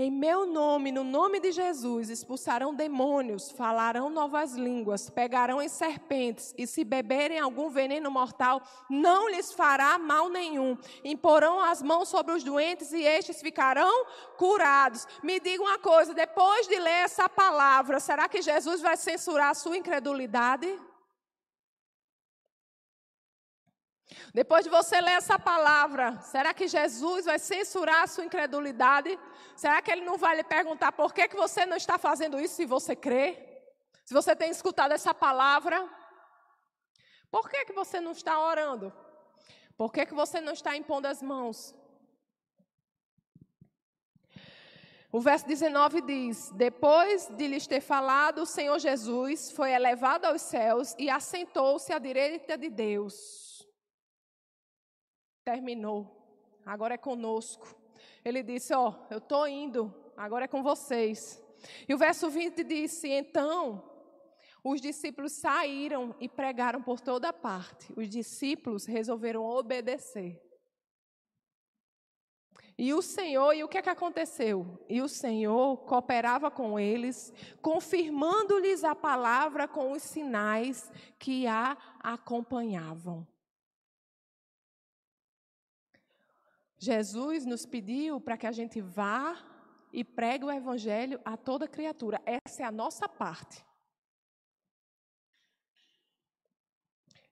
Em 0.00 0.12
meu 0.12 0.46
nome, 0.46 0.92
no 0.92 1.02
nome 1.02 1.40
de 1.40 1.50
Jesus, 1.50 2.08
expulsarão 2.08 2.72
demônios, 2.72 3.50
falarão 3.50 4.08
novas 4.08 4.52
línguas, 4.52 5.10
pegarão 5.10 5.60
em 5.60 5.68
serpentes, 5.68 6.54
e 6.56 6.68
se 6.68 6.84
beberem 6.84 7.40
algum 7.40 7.68
veneno 7.68 8.08
mortal, 8.08 8.62
não 8.88 9.28
lhes 9.28 9.52
fará 9.52 9.98
mal 9.98 10.28
nenhum. 10.28 10.78
Imporão 11.02 11.58
as 11.60 11.82
mãos 11.82 12.08
sobre 12.08 12.32
os 12.32 12.44
doentes 12.44 12.92
e 12.92 13.02
estes 13.02 13.40
ficarão 13.40 14.06
curados. 14.36 15.04
Me 15.20 15.40
diga 15.40 15.64
uma 15.64 15.80
coisa: 15.80 16.14
depois 16.14 16.68
de 16.68 16.78
ler 16.78 17.02
essa 17.02 17.28
palavra, 17.28 17.98
será 17.98 18.28
que 18.28 18.40
Jesus 18.40 18.80
vai 18.80 18.96
censurar 18.96 19.50
a 19.50 19.54
sua 19.54 19.76
incredulidade? 19.76 20.78
Depois 24.32 24.64
de 24.64 24.70
você 24.70 25.00
ler 25.00 25.12
essa 25.12 25.38
palavra, 25.38 26.18
será 26.20 26.54
que 26.54 26.66
Jesus 26.66 27.26
vai 27.26 27.38
censurar 27.38 28.04
a 28.04 28.06
sua 28.06 28.24
incredulidade? 28.24 29.18
Será 29.54 29.82
que 29.82 29.90
ele 29.90 30.04
não 30.04 30.16
vai 30.16 30.36
lhe 30.36 30.44
perguntar 30.44 30.92
por 30.92 31.12
que, 31.12 31.28
que 31.28 31.36
você 31.36 31.66
não 31.66 31.76
está 31.76 31.98
fazendo 31.98 32.40
isso 32.40 32.54
se 32.54 32.64
você 32.64 32.96
crê? 32.96 33.62
Se 34.04 34.14
você 34.14 34.34
tem 34.34 34.50
escutado 34.50 34.92
essa 34.92 35.12
palavra? 35.12 35.86
Por 37.30 37.50
que, 37.50 37.66
que 37.66 37.72
você 37.72 38.00
não 38.00 38.12
está 38.12 38.40
orando? 38.40 38.92
Por 39.76 39.92
que, 39.92 40.06
que 40.06 40.14
você 40.14 40.40
não 40.40 40.52
está 40.52 40.74
impondo 40.74 41.06
as 41.06 41.22
mãos? 41.22 41.74
O 45.12 45.20
verso 45.20 45.46
19 45.46 46.00
diz: 46.00 46.50
Depois 46.52 47.28
de 47.28 47.46
lhes 47.46 47.66
ter 47.66 47.80
falado, 47.80 48.42
o 48.42 48.46
Senhor 48.46 48.78
Jesus 48.78 49.50
foi 49.50 49.72
elevado 49.72 50.24
aos 50.24 50.40
céus 50.40 50.94
e 50.98 51.10
assentou-se 51.10 51.92
à 51.92 51.98
direita 51.98 52.56
de 52.56 52.70
Deus 52.70 53.48
terminou, 55.48 56.06
agora 56.66 56.94
é 56.94 56.98
conosco. 56.98 57.74
Ele 58.22 58.42
disse: 58.42 58.74
Ó, 58.74 58.90
oh, 58.90 59.14
eu 59.14 59.16
estou 59.16 59.48
indo, 59.48 59.94
agora 60.14 60.44
é 60.44 60.48
com 60.48 60.62
vocês. 60.62 61.42
E 61.88 61.94
o 61.94 61.98
verso 61.98 62.28
20 62.28 62.62
disse: 62.64 63.08
Então 63.08 63.82
os 64.62 64.78
discípulos 64.78 65.32
saíram 65.32 66.14
e 66.20 66.28
pregaram 66.28 66.82
por 66.82 67.00
toda 67.00 67.32
parte. 67.32 67.90
Os 67.96 68.10
discípulos 68.10 68.84
resolveram 68.84 69.42
obedecer. 69.42 70.38
E 72.76 72.92
o 72.92 73.00
Senhor, 73.00 73.54
e 73.54 73.64
o 73.64 73.68
que 73.68 73.78
é 73.78 73.82
que 73.82 73.90
aconteceu? 73.90 74.84
E 74.86 75.00
o 75.00 75.08
Senhor 75.08 75.78
cooperava 75.78 76.50
com 76.50 76.78
eles, 76.78 77.32
confirmando-lhes 77.62 78.84
a 78.84 78.94
palavra 78.94 79.66
com 79.66 79.92
os 79.92 80.02
sinais 80.02 80.92
que 81.18 81.46
a 81.46 81.76
acompanhavam. 82.00 83.26
Jesus 86.78 87.44
nos 87.44 87.66
pediu 87.66 88.20
para 88.20 88.36
que 88.36 88.46
a 88.46 88.52
gente 88.52 88.80
vá 88.80 89.36
e 89.92 90.04
pregue 90.04 90.44
o 90.44 90.50
evangelho 90.50 91.20
a 91.24 91.36
toda 91.36 91.66
criatura. 91.66 92.22
Essa 92.24 92.62
é 92.62 92.64
a 92.64 92.72
nossa 92.72 93.08
parte. 93.08 93.64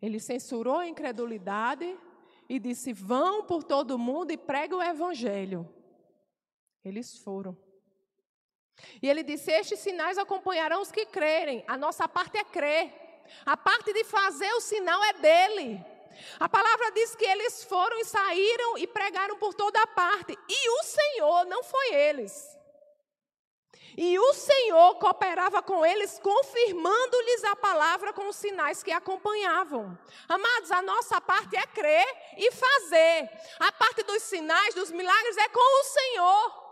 Ele 0.02 0.18
censurou 0.18 0.78
a 0.78 0.88
incredulidade 0.88 1.98
e 2.48 2.58
disse: 2.58 2.92
Vão 2.92 3.44
por 3.44 3.62
todo 3.62 3.98
mundo 3.98 4.30
e 4.32 4.36
pregue 4.36 4.74
o 4.74 4.82
evangelho. 4.82 5.72
Eles 6.84 7.18
foram. 7.18 7.56
E 9.00 9.08
ele 9.08 9.22
disse: 9.22 9.50
Estes 9.50 9.78
sinais 9.78 10.18
acompanharão 10.18 10.82
os 10.82 10.92
que 10.92 11.06
crerem. 11.06 11.64
A 11.66 11.76
nossa 11.76 12.08
parte 12.08 12.36
é 12.36 12.44
crer. 12.44 12.92
A 13.44 13.56
parte 13.56 13.92
de 13.92 14.04
fazer 14.04 14.52
o 14.52 14.60
sinal 14.60 15.02
é 15.04 15.12
dele. 15.14 15.95
A 16.38 16.48
palavra 16.48 16.90
diz 16.92 17.14
que 17.14 17.24
eles 17.24 17.64
foram 17.64 17.98
e 17.98 18.04
saíram 18.04 18.78
e 18.78 18.86
pregaram 18.86 19.36
por 19.38 19.54
toda 19.54 19.80
a 19.80 19.86
parte. 19.86 20.38
E 20.48 20.70
o 20.70 20.82
Senhor, 20.82 21.46
não 21.46 21.62
foi 21.62 21.94
eles. 21.94 22.56
E 23.96 24.18
o 24.18 24.34
Senhor 24.34 24.96
cooperava 24.96 25.62
com 25.62 25.84
eles, 25.84 26.18
confirmando-lhes 26.18 27.44
a 27.44 27.56
palavra 27.56 28.12
com 28.12 28.28
os 28.28 28.36
sinais 28.36 28.82
que 28.82 28.92
acompanhavam. 28.92 29.98
Amados, 30.28 30.70
a 30.70 30.82
nossa 30.82 31.18
parte 31.18 31.56
é 31.56 31.66
crer 31.66 32.06
e 32.36 32.52
fazer. 32.52 33.30
A 33.58 33.72
parte 33.72 34.02
dos 34.02 34.22
sinais, 34.22 34.74
dos 34.74 34.90
milagres, 34.90 35.38
é 35.38 35.48
com 35.48 35.80
o 35.80 35.84
Senhor. 35.84 36.66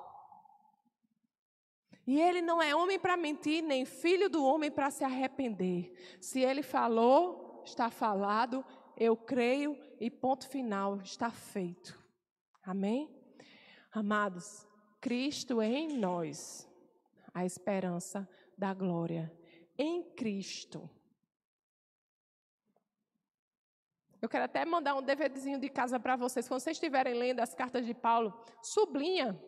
E 2.06 2.20
ele 2.20 2.42
não 2.42 2.62
é 2.62 2.74
homem 2.74 2.98
para 2.98 3.16
mentir, 3.16 3.62
nem 3.62 3.86
filho 3.86 4.28
do 4.28 4.44
homem 4.44 4.70
para 4.70 4.90
se 4.90 5.02
arrepender. 5.02 5.94
Se 6.20 6.40
ele 6.40 6.62
falou, 6.62 7.62
está 7.64 7.90
falado, 7.90 8.62
eu 8.96 9.16
creio 9.16 9.76
e 10.00 10.10
ponto 10.10 10.48
final, 10.48 11.00
está 11.00 11.30
feito. 11.30 11.98
Amém? 12.62 13.08
Amados, 13.92 14.66
Cristo 15.00 15.60
é 15.60 15.68
em 15.68 15.98
nós, 15.98 16.68
a 17.32 17.44
esperança 17.44 18.28
da 18.56 18.72
glória. 18.72 19.32
Em 19.76 20.02
Cristo. 20.14 20.88
Eu 24.22 24.28
quero 24.28 24.44
até 24.44 24.64
mandar 24.64 24.94
um 24.94 25.02
DVDzinho 25.02 25.60
de 25.60 25.68
casa 25.68 26.00
para 26.00 26.16
vocês. 26.16 26.48
Quando 26.48 26.60
vocês 26.60 26.76
estiverem 26.76 27.12
lendo 27.12 27.40
as 27.40 27.54
cartas 27.54 27.84
de 27.84 27.92
Paulo, 27.92 28.32
sublinha. 28.62 29.38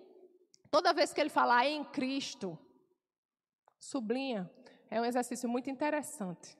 Toda 0.71 0.93
vez 0.93 1.15
que 1.15 1.21
ele 1.21 1.31
falar 1.31 1.67
em 1.67 1.83
Cristo, 1.85 2.59
sublinha. 3.79 4.51
É 4.91 5.01
um 5.01 5.05
exercício 5.05 5.49
muito 5.49 5.71
interessante. 5.71 6.59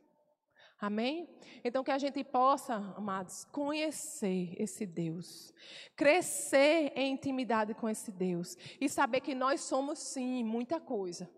Amém? 0.79 1.29
Então 1.65 1.83
que 1.83 1.91
a 1.91 1.99
gente 1.99 2.23
possa, 2.23 2.75
amados, 2.97 3.45
conhecer 3.47 4.55
esse 4.61 4.85
Deus, 4.85 5.53
crescer 5.97 6.93
em 6.95 7.13
intimidade 7.15 7.73
com 7.73 7.89
esse 7.89 8.13
Deus 8.13 8.57
e 8.79 8.89
saber 8.89 9.23
que 9.23 9.35
nós 9.35 9.63
somos 9.63 9.99
sim 9.99 10.45
muita 10.45 10.79
coisa. 10.79 11.31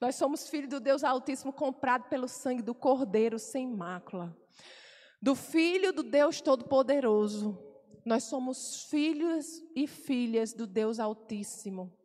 Nós 0.00 0.16
somos 0.16 0.48
filhos 0.48 0.68
do 0.68 0.80
Deus 0.80 1.02
Altíssimo 1.02 1.52
comprado 1.52 2.08
pelo 2.08 2.28
sangue 2.28 2.62
do 2.62 2.74
Cordeiro 2.74 3.38
sem 3.38 3.66
mácula. 3.66 4.36
Do 5.20 5.34
filho 5.34 5.92
do 5.92 6.02
Deus 6.02 6.40
Todo-Poderoso. 6.40 7.58
Nós 8.04 8.24
somos 8.24 8.84
filhos 8.84 9.62
e 9.74 9.86
filhas 9.86 10.52
do 10.52 10.66
Deus 10.66 10.98
Altíssimo. 10.98 11.96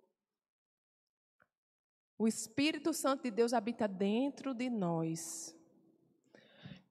O 2.18 2.28
Espírito 2.28 2.94
Santo 2.94 3.24
de 3.24 3.32
Deus 3.32 3.54
habita 3.54 3.88
dentro 3.88 4.54
de 4.54 4.70
nós. 4.70 5.56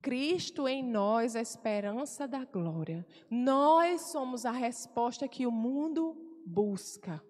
Cristo 0.02 0.66
em 0.66 0.82
nós, 0.82 1.36
a 1.36 1.40
esperança 1.40 2.26
da 2.26 2.44
glória. 2.44 3.06
Nós 3.30 4.02
somos 4.10 4.44
a 4.44 4.50
resposta 4.50 5.28
que 5.28 5.46
o 5.46 5.52
mundo 5.52 6.42
busca. 6.44 7.22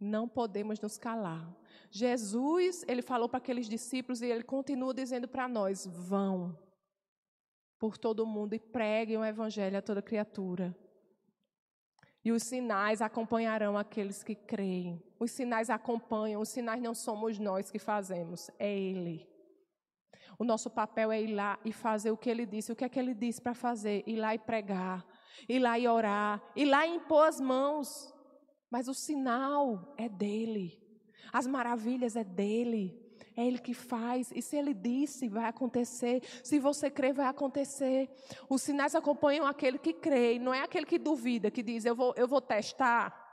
Não 0.00 0.28
podemos 0.28 0.80
nos 0.80 0.98
calar. 0.98 1.56
Jesus, 1.90 2.84
ele 2.88 3.02
falou 3.02 3.28
para 3.28 3.38
aqueles 3.38 3.68
discípulos 3.68 4.20
e 4.20 4.26
ele 4.26 4.42
continua 4.42 4.92
dizendo 4.92 5.28
para 5.28 5.48
nós: 5.48 5.86
vão 5.86 6.58
por 7.78 7.96
todo 7.96 8.20
o 8.20 8.26
mundo 8.26 8.54
e 8.54 8.58
preguem 8.58 9.16
o 9.16 9.24
evangelho 9.24 9.78
a 9.78 9.82
toda 9.82 10.02
criatura. 10.02 10.76
E 12.24 12.32
os 12.32 12.42
sinais 12.42 13.00
acompanharão 13.00 13.78
aqueles 13.78 14.24
que 14.24 14.34
creem. 14.34 15.02
Os 15.20 15.30
sinais 15.30 15.70
acompanham, 15.70 16.40
os 16.40 16.48
sinais 16.48 16.82
não 16.82 16.94
somos 16.94 17.38
nós 17.38 17.70
que 17.70 17.78
fazemos, 17.78 18.50
é 18.58 18.76
Ele. 18.76 19.37
O 20.38 20.44
nosso 20.44 20.70
papel 20.70 21.10
é 21.10 21.20
ir 21.20 21.34
lá 21.34 21.58
e 21.64 21.72
fazer 21.72 22.12
o 22.12 22.16
que 22.16 22.30
ele 22.30 22.46
disse. 22.46 22.70
O 22.70 22.76
que 22.76 22.84
é 22.84 22.88
que 22.88 22.98
ele 22.98 23.12
disse 23.12 23.42
para 23.42 23.54
fazer? 23.54 24.04
Ir 24.06 24.16
lá 24.16 24.34
e 24.34 24.38
pregar, 24.38 25.04
ir 25.48 25.58
lá 25.58 25.78
e 25.78 25.88
orar, 25.88 26.40
ir 26.54 26.64
lá 26.64 26.86
e 26.86 26.94
impor 26.94 27.26
as 27.26 27.40
mãos. 27.40 28.14
Mas 28.70 28.86
o 28.86 28.94
sinal 28.94 29.94
é 29.96 30.08
dele. 30.08 30.80
As 31.32 31.46
maravilhas 31.46 32.14
é 32.14 32.22
dele. 32.22 33.04
É 33.36 33.46
Ele 33.46 33.58
que 33.58 33.74
faz. 33.74 34.30
E 34.34 34.40
se 34.42 34.56
Ele 34.56 34.74
disse, 34.74 35.28
vai 35.28 35.46
acontecer. 35.46 36.22
Se 36.44 36.58
você 36.58 36.90
crê, 36.90 37.12
vai 37.12 37.26
acontecer. 37.26 38.10
Os 38.48 38.62
sinais 38.62 38.94
acompanham 38.94 39.46
aquele 39.46 39.78
que 39.78 39.92
crê. 39.92 40.38
Não 40.38 40.54
é 40.54 40.62
aquele 40.62 40.86
que 40.86 40.98
duvida, 40.98 41.50
que 41.50 41.62
diz, 41.62 41.84
eu 41.84 41.94
vou, 41.94 42.14
eu 42.16 42.28
vou 42.28 42.40
testar. 42.40 43.26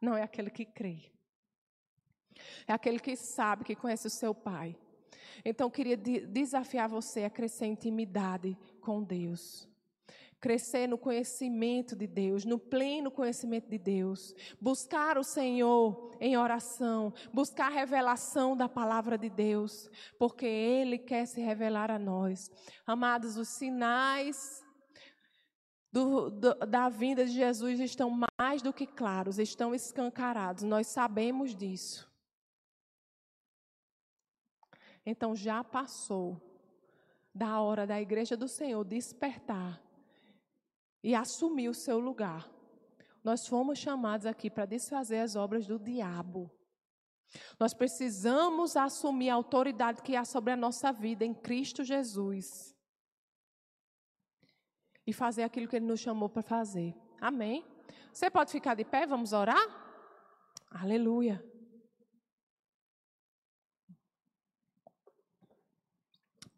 Não, 0.00 0.16
é 0.16 0.22
aquele 0.22 0.50
que 0.50 0.64
crê. 0.64 1.10
É 2.66 2.72
aquele 2.72 2.98
que 2.98 3.16
sabe, 3.16 3.64
que 3.64 3.76
conhece 3.76 4.06
o 4.06 4.10
seu 4.10 4.34
Pai. 4.34 4.76
Então, 5.44 5.70
queria 5.70 5.96
desafiar 5.96 6.88
você 6.88 7.24
a 7.24 7.30
crescer 7.30 7.66
em 7.66 7.72
intimidade 7.72 8.56
com 8.80 9.02
Deus. 9.02 9.68
Crescer 10.40 10.86
no 10.86 10.98
conhecimento 10.98 11.96
de 11.96 12.06
Deus, 12.06 12.44
no 12.44 12.58
pleno 12.58 13.10
conhecimento 13.10 13.68
de 13.70 13.78
Deus, 13.78 14.34
buscar 14.60 15.16
o 15.16 15.24
Senhor 15.24 16.10
em 16.20 16.36
oração, 16.36 17.14
buscar 17.32 17.66
a 17.66 17.74
revelação 17.74 18.54
da 18.54 18.68
palavra 18.68 19.16
de 19.16 19.30
Deus, 19.30 19.90
porque 20.18 20.44
Ele 20.44 20.98
quer 20.98 21.26
se 21.26 21.40
revelar 21.40 21.90
a 21.90 21.98
nós. 21.98 22.50
Amados, 22.86 23.38
os 23.38 23.48
sinais 23.48 24.62
do, 25.90 26.28
do, 26.28 26.54
da 26.66 26.88
vinda 26.88 27.24
de 27.24 27.32
Jesus 27.32 27.78
estão 27.78 28.10
mais 28.38 28.60
do 28.60 28.72
que 28.72 28.84
claros, 28.84 29.38
estão 29.38 29.74
escancarados, 29.74 30.64
nós 30.64 30.88
sabemos 30.88 31.54
disso. 31.54 32.12
Então 35.04 35.36
já 35.36 35.62
passou 35.62 36.40
da 37.34 37.60
hora 37.60 37.86
da 37.86 38.00
igreja 38.00 38.36
do 38.36 38.48
Senhor 38.48 38.84
despertar 38.84 39.82
e 41.02 41.14
assumir 41.14 41.68
o 41.68 41.74
seu 41.74 41.98
lugar. 41.98 42.48
Nós 43.22 43.46
fomos 43.46 43.78
chamados 43.78 44.26
aqui 44.26 44.50
para 44.50 44.66
desfazer 44.66 45.18
as 45.18 45.34
obras 45.34 45.66
do 45.66 45.78
diabo. 45.78 46.50
Nós 47.58 47.74
precisamos 47.74 48.76
assumir 48.76 49.30
a 49.30 49.34
autoridade 49.34 50.02
que 50.02 50.14
há 50.14 50.24
sobre 50.24 50.52
a 50.52 50.56
nossa 50.56 50.92
vida 50.92 51.24
em 51.24 51.34
Cristo 51.34 51.82
Jesus. 51.82 52.74
E 55.06 55.12
fazer 55.12 55.42
aquilo 55.42 55.68
que 55.68 55.76
Ele 55.76 55.86
nos 55.86 56.00
chamou 56.00 56.28
para 56.28 56.42
fazer. 56.42 56.94
Amém? 57.20 57.66
Você 58.12 58.30
pode 58.30 58.52
ficar 58.52 58.74
de 58.74 58.84
pé? 58.84 59.06
Vamos 59.06 59.32
orar? 59.32 59.62
Aleluia. 60.70 61.44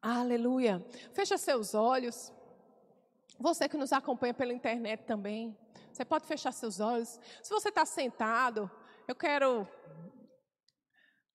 Aleluia. 0.09 0.87
Fecha 1.13 1.37
seus 1.37 1.75
olhos. 1.75 2.33
Você 3.41 3.69
que 3.69 3.77
nos 3.77 3.93
acompanha 3.93 4.33
pela 4.33 4.53
internet 4.53 5.03
também, 5.03 5.59
você 5.93 6.05
pode 6.05 6.25
fechar 6.27 6.53
seus 6.53 6.79
olhos. 6.79 7.19
Se 7.43 7.51
você 7.51 7.71
está 7.71 7.85
sentado, 7.85 8.71
eu 9.09 9.17
quero 9.17 9.67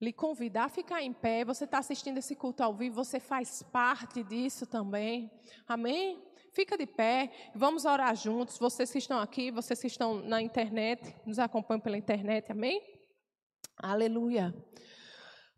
lhe 0.00 0.10
convidar 0.10 0.64
a 0.64 0.68
ficar 0.70 1.02
em 1.02 1.12
pé. 1.12 1.44
Você 1.44 1.64
está 1.64 1.80
assistindo 1.80 2.16
esse 2.16 2.34
culto 2.34 2.62
ao 2.62 2.72
vivo, 2.72 2.94
você 2.94 3.20
faz 3.20 3.62
parte 3.62 4.24
disso 4.24 4.66
também. 4.66 5.30
Amém? 5.68 6.26
Fica 6.54 6.74
de 6.78 6.86
pé, 6.86 7.30
vamos 7.54 7.84
orar 7.84 8.16
juntos. 8.16 8.56
Vocês 8.56 8.90
que 8.90 8.96
estão 8.96 9.18
aqui, 9.18 9.50
vocês 9.50 9.78
que 9.78 9.86
estão 9.86 10.14
na 10.22 10.40
internet, 10.40 11.14
nos 11.26 11.38
acompanham 11.38 11.80
pela 11.82 11.98
internet, 11.98 12.50
amém? 12.50 12.80
Aleluia. 13.76 14.54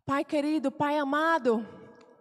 Pai 0.05 0.25
querido, 0.25 0.69
Pai 0.69 0.97
amado, 0.97 1.65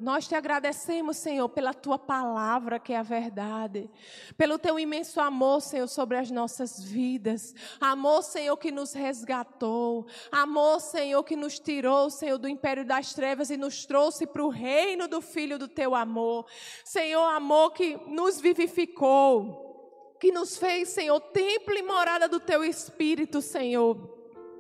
nós 0.05 0.29
te 0.29 0.35
agradecemos, 0.35 1.17
Senhor, 1.17 1.49
pela 1.49 1.73
tua 1.73 1.99
palavra, 1.99 2.79
que 2.79 2.93
é 2.93 2.99
a 2.99 3.03
verdade, 3.03 3.91
pelo 4.37 4.59
teu 4.59 4.79
imenso 4.79 5.19
amor, 5.19 5.63
Senhor, 5.63 5.89
sobre 5.89 6.19
as 6.19 6.31
nossas 6.31 6.85
vidas. 6.85 7.55
Amor, 7.81 8.23
Senhor, 8.23 8.55
que 8.59 8.71
nos 8.71 8.93
resgatou. 8.93 10.07
Amor, 10.31 10.79
Senhor, 10.81 11.25
que 11.25 11.35
nos 11.35 11.59
tirou, 11.59 12.11
Senhor, 12.11 12.37
do 12.37 12.47
império 12.47 12.85
das 12.85 13.15
trevas 13.15 13.49
e 13.49 13.57
nos 13.57 13.87
trouxe 13.87 14.27
para 14.27 14.45
o 14.45 14.51
reino 14.51 15.09
do 15.09 15.23
Filho 15.23 15.59
do 15.59 15.69
teu 15.69 15.95
amor. 15.95 16.45
Senhor, 16.85 17.25
amor 17.25 17.71
que 17.71 17.97
nos 18.07 18.39
vivificou, 18.39 20.17
que 20.21 20.31
nos 20.31 20.59
fez, 20.59 20.91
Senhor, 20.91 21.19
templo 21.19 21.75
e 21.75 21.83
morada 21.83 22.29
do 22.29 22.39
teu 22.39 22.63
Espírito, 22.63 23.41
Senhor. 23.41 24.14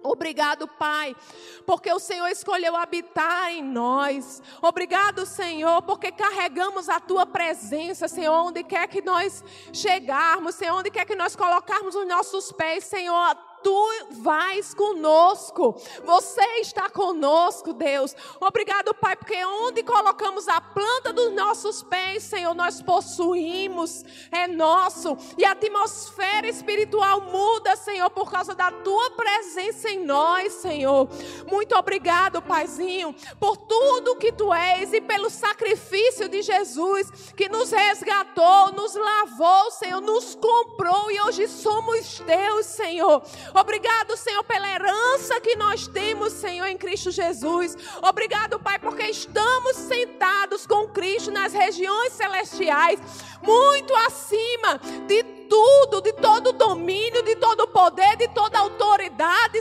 Obrigado, 0.04 0.68
Pai, 0.68 1.16
porque 1.64 1.90
o 1.90 1.98
Senhor 1.98 2.28
escolheu 2.28 2.76
habitar 2.76 3.50
em 3.50 3.62
nós. 3.62 4.42
Obrigado, 4.60 5.24
Senhor, 5.24 5.80
porque 5.80 6.12
carregamos 6.12 6.90
a 6.90 7.00
tua 7.00 7.24
presença, 7.24 8.06
Senhor, 8.06 8.34
onde 8.34 8.62
quer 8.62 8.86
que 8.86 9.00
nós 9.00 9.42
chegarmos, 9.72 10.56
Senhor, 10.56 10.76
onde 10.76 10.90
quer 10.90 11.06
que 11.06 11.14
nós 11.14 11.34
colocarmos 11.34 11.94
os 11.94 12.06
nossos 12.06 12.52
pés, 12.52 12.84
Senhor 12.84 13.34
tu 13.64 13.90
vais 14.10 14.74
conosco. 14.74 15.74
Você 16.04 16.44
está 16.60 16.90
conosco, 16.90 17.72
Deus. 17.72 18.14
Obrigado, 18.38 18.94
Pai, 18.94 19.16
porque 19.16 19.42
onde 19.44 19.82
colocamos 19.82 20.46
a 20.46 20.60
planta 20.60 21.12
dos 21.12 21.32
nossos 21.32 21.82
pés, 21.82 22.22
Senhor, 22.22 22.54
nós 22.54 22.82
possuímos, 22.82 24.04
é 24.30 24.46
nosso. 24.46 25.16
E 25.38 25.44
a 25.44 25.52
atmosfera 25.52 26.46
espiritual 26.46 27.22
muda, 27.22 27.74
Senhor, 27.74 28.10
por 28.10 28.30
causa 28.30 28.54
da 28.54 28.70
tua 28.70 29.10
presença 29.12 29.90
em 29.90 30.04
nós, 30.04 30.52
Senhor. 30.52 31.08
Muito 31.50 31.74
obrigado, 31.74 32.42
Paizinho, 32.42 33.14
por 33.40 33.56
tudo 33.56 34.16
que 34.16 34.30
tu 34.30 34.52
és 34.52 34.92
e 34.92 35.00
pelo 35.00 35.30
sacrifício 35.30 36.28
de 36.28 36.42
Jesus 36.42 37.32
que 37.34 37.48
nos 37.48 37.70
resgatou, 37.70 38.72
nos 38.72 38.94
lavou, 38.94 39.70
Senhor, 39.70 40.02
nos 40.02 40.34
comprou 40.34 41.10
e 41.10 41.20
hoje 41.22 41.48
somos 41.48 42.18
teus, 42.20 42.66
Senhor. 42.66 43.22
Obrigado, 43.54 44.16
Senhor, 44.16 44.42
pela 44.42 44.68
herança 44.68 45.40
que 45.40 45.54
nós 45.54 45.86
temos, 45.86 46.32
Senhor, 46.32 46.66
em 46.66 46.76
Cristo 46.76 47.12
Jesus. 47.12 47.76
Obrigado, 48.02 48.58
Pai, 48.58 48.80
porque 48.80 49.04
estamos 49.04 49.76
sentados 49.76 50.66
com 50.66 50.88
Cristo 50.88 51.30
nas 51.30 51.52
regiões 51.52 52.12
celestiais, 52.12 53.00
muito 53.42 53.94
acima 53.94 54.80
de 55.06 55.22
tudo, 55.48 56.00
de 56.00 56.12
todo 56.14 56.52
domínio, 56.52 57.22
de 57.22 57.36
todo 57.36 57.68
poder, 57.68 58.16
de 58.16 58.26
toda 58.28 58.58
autoridade, 58.58 58.83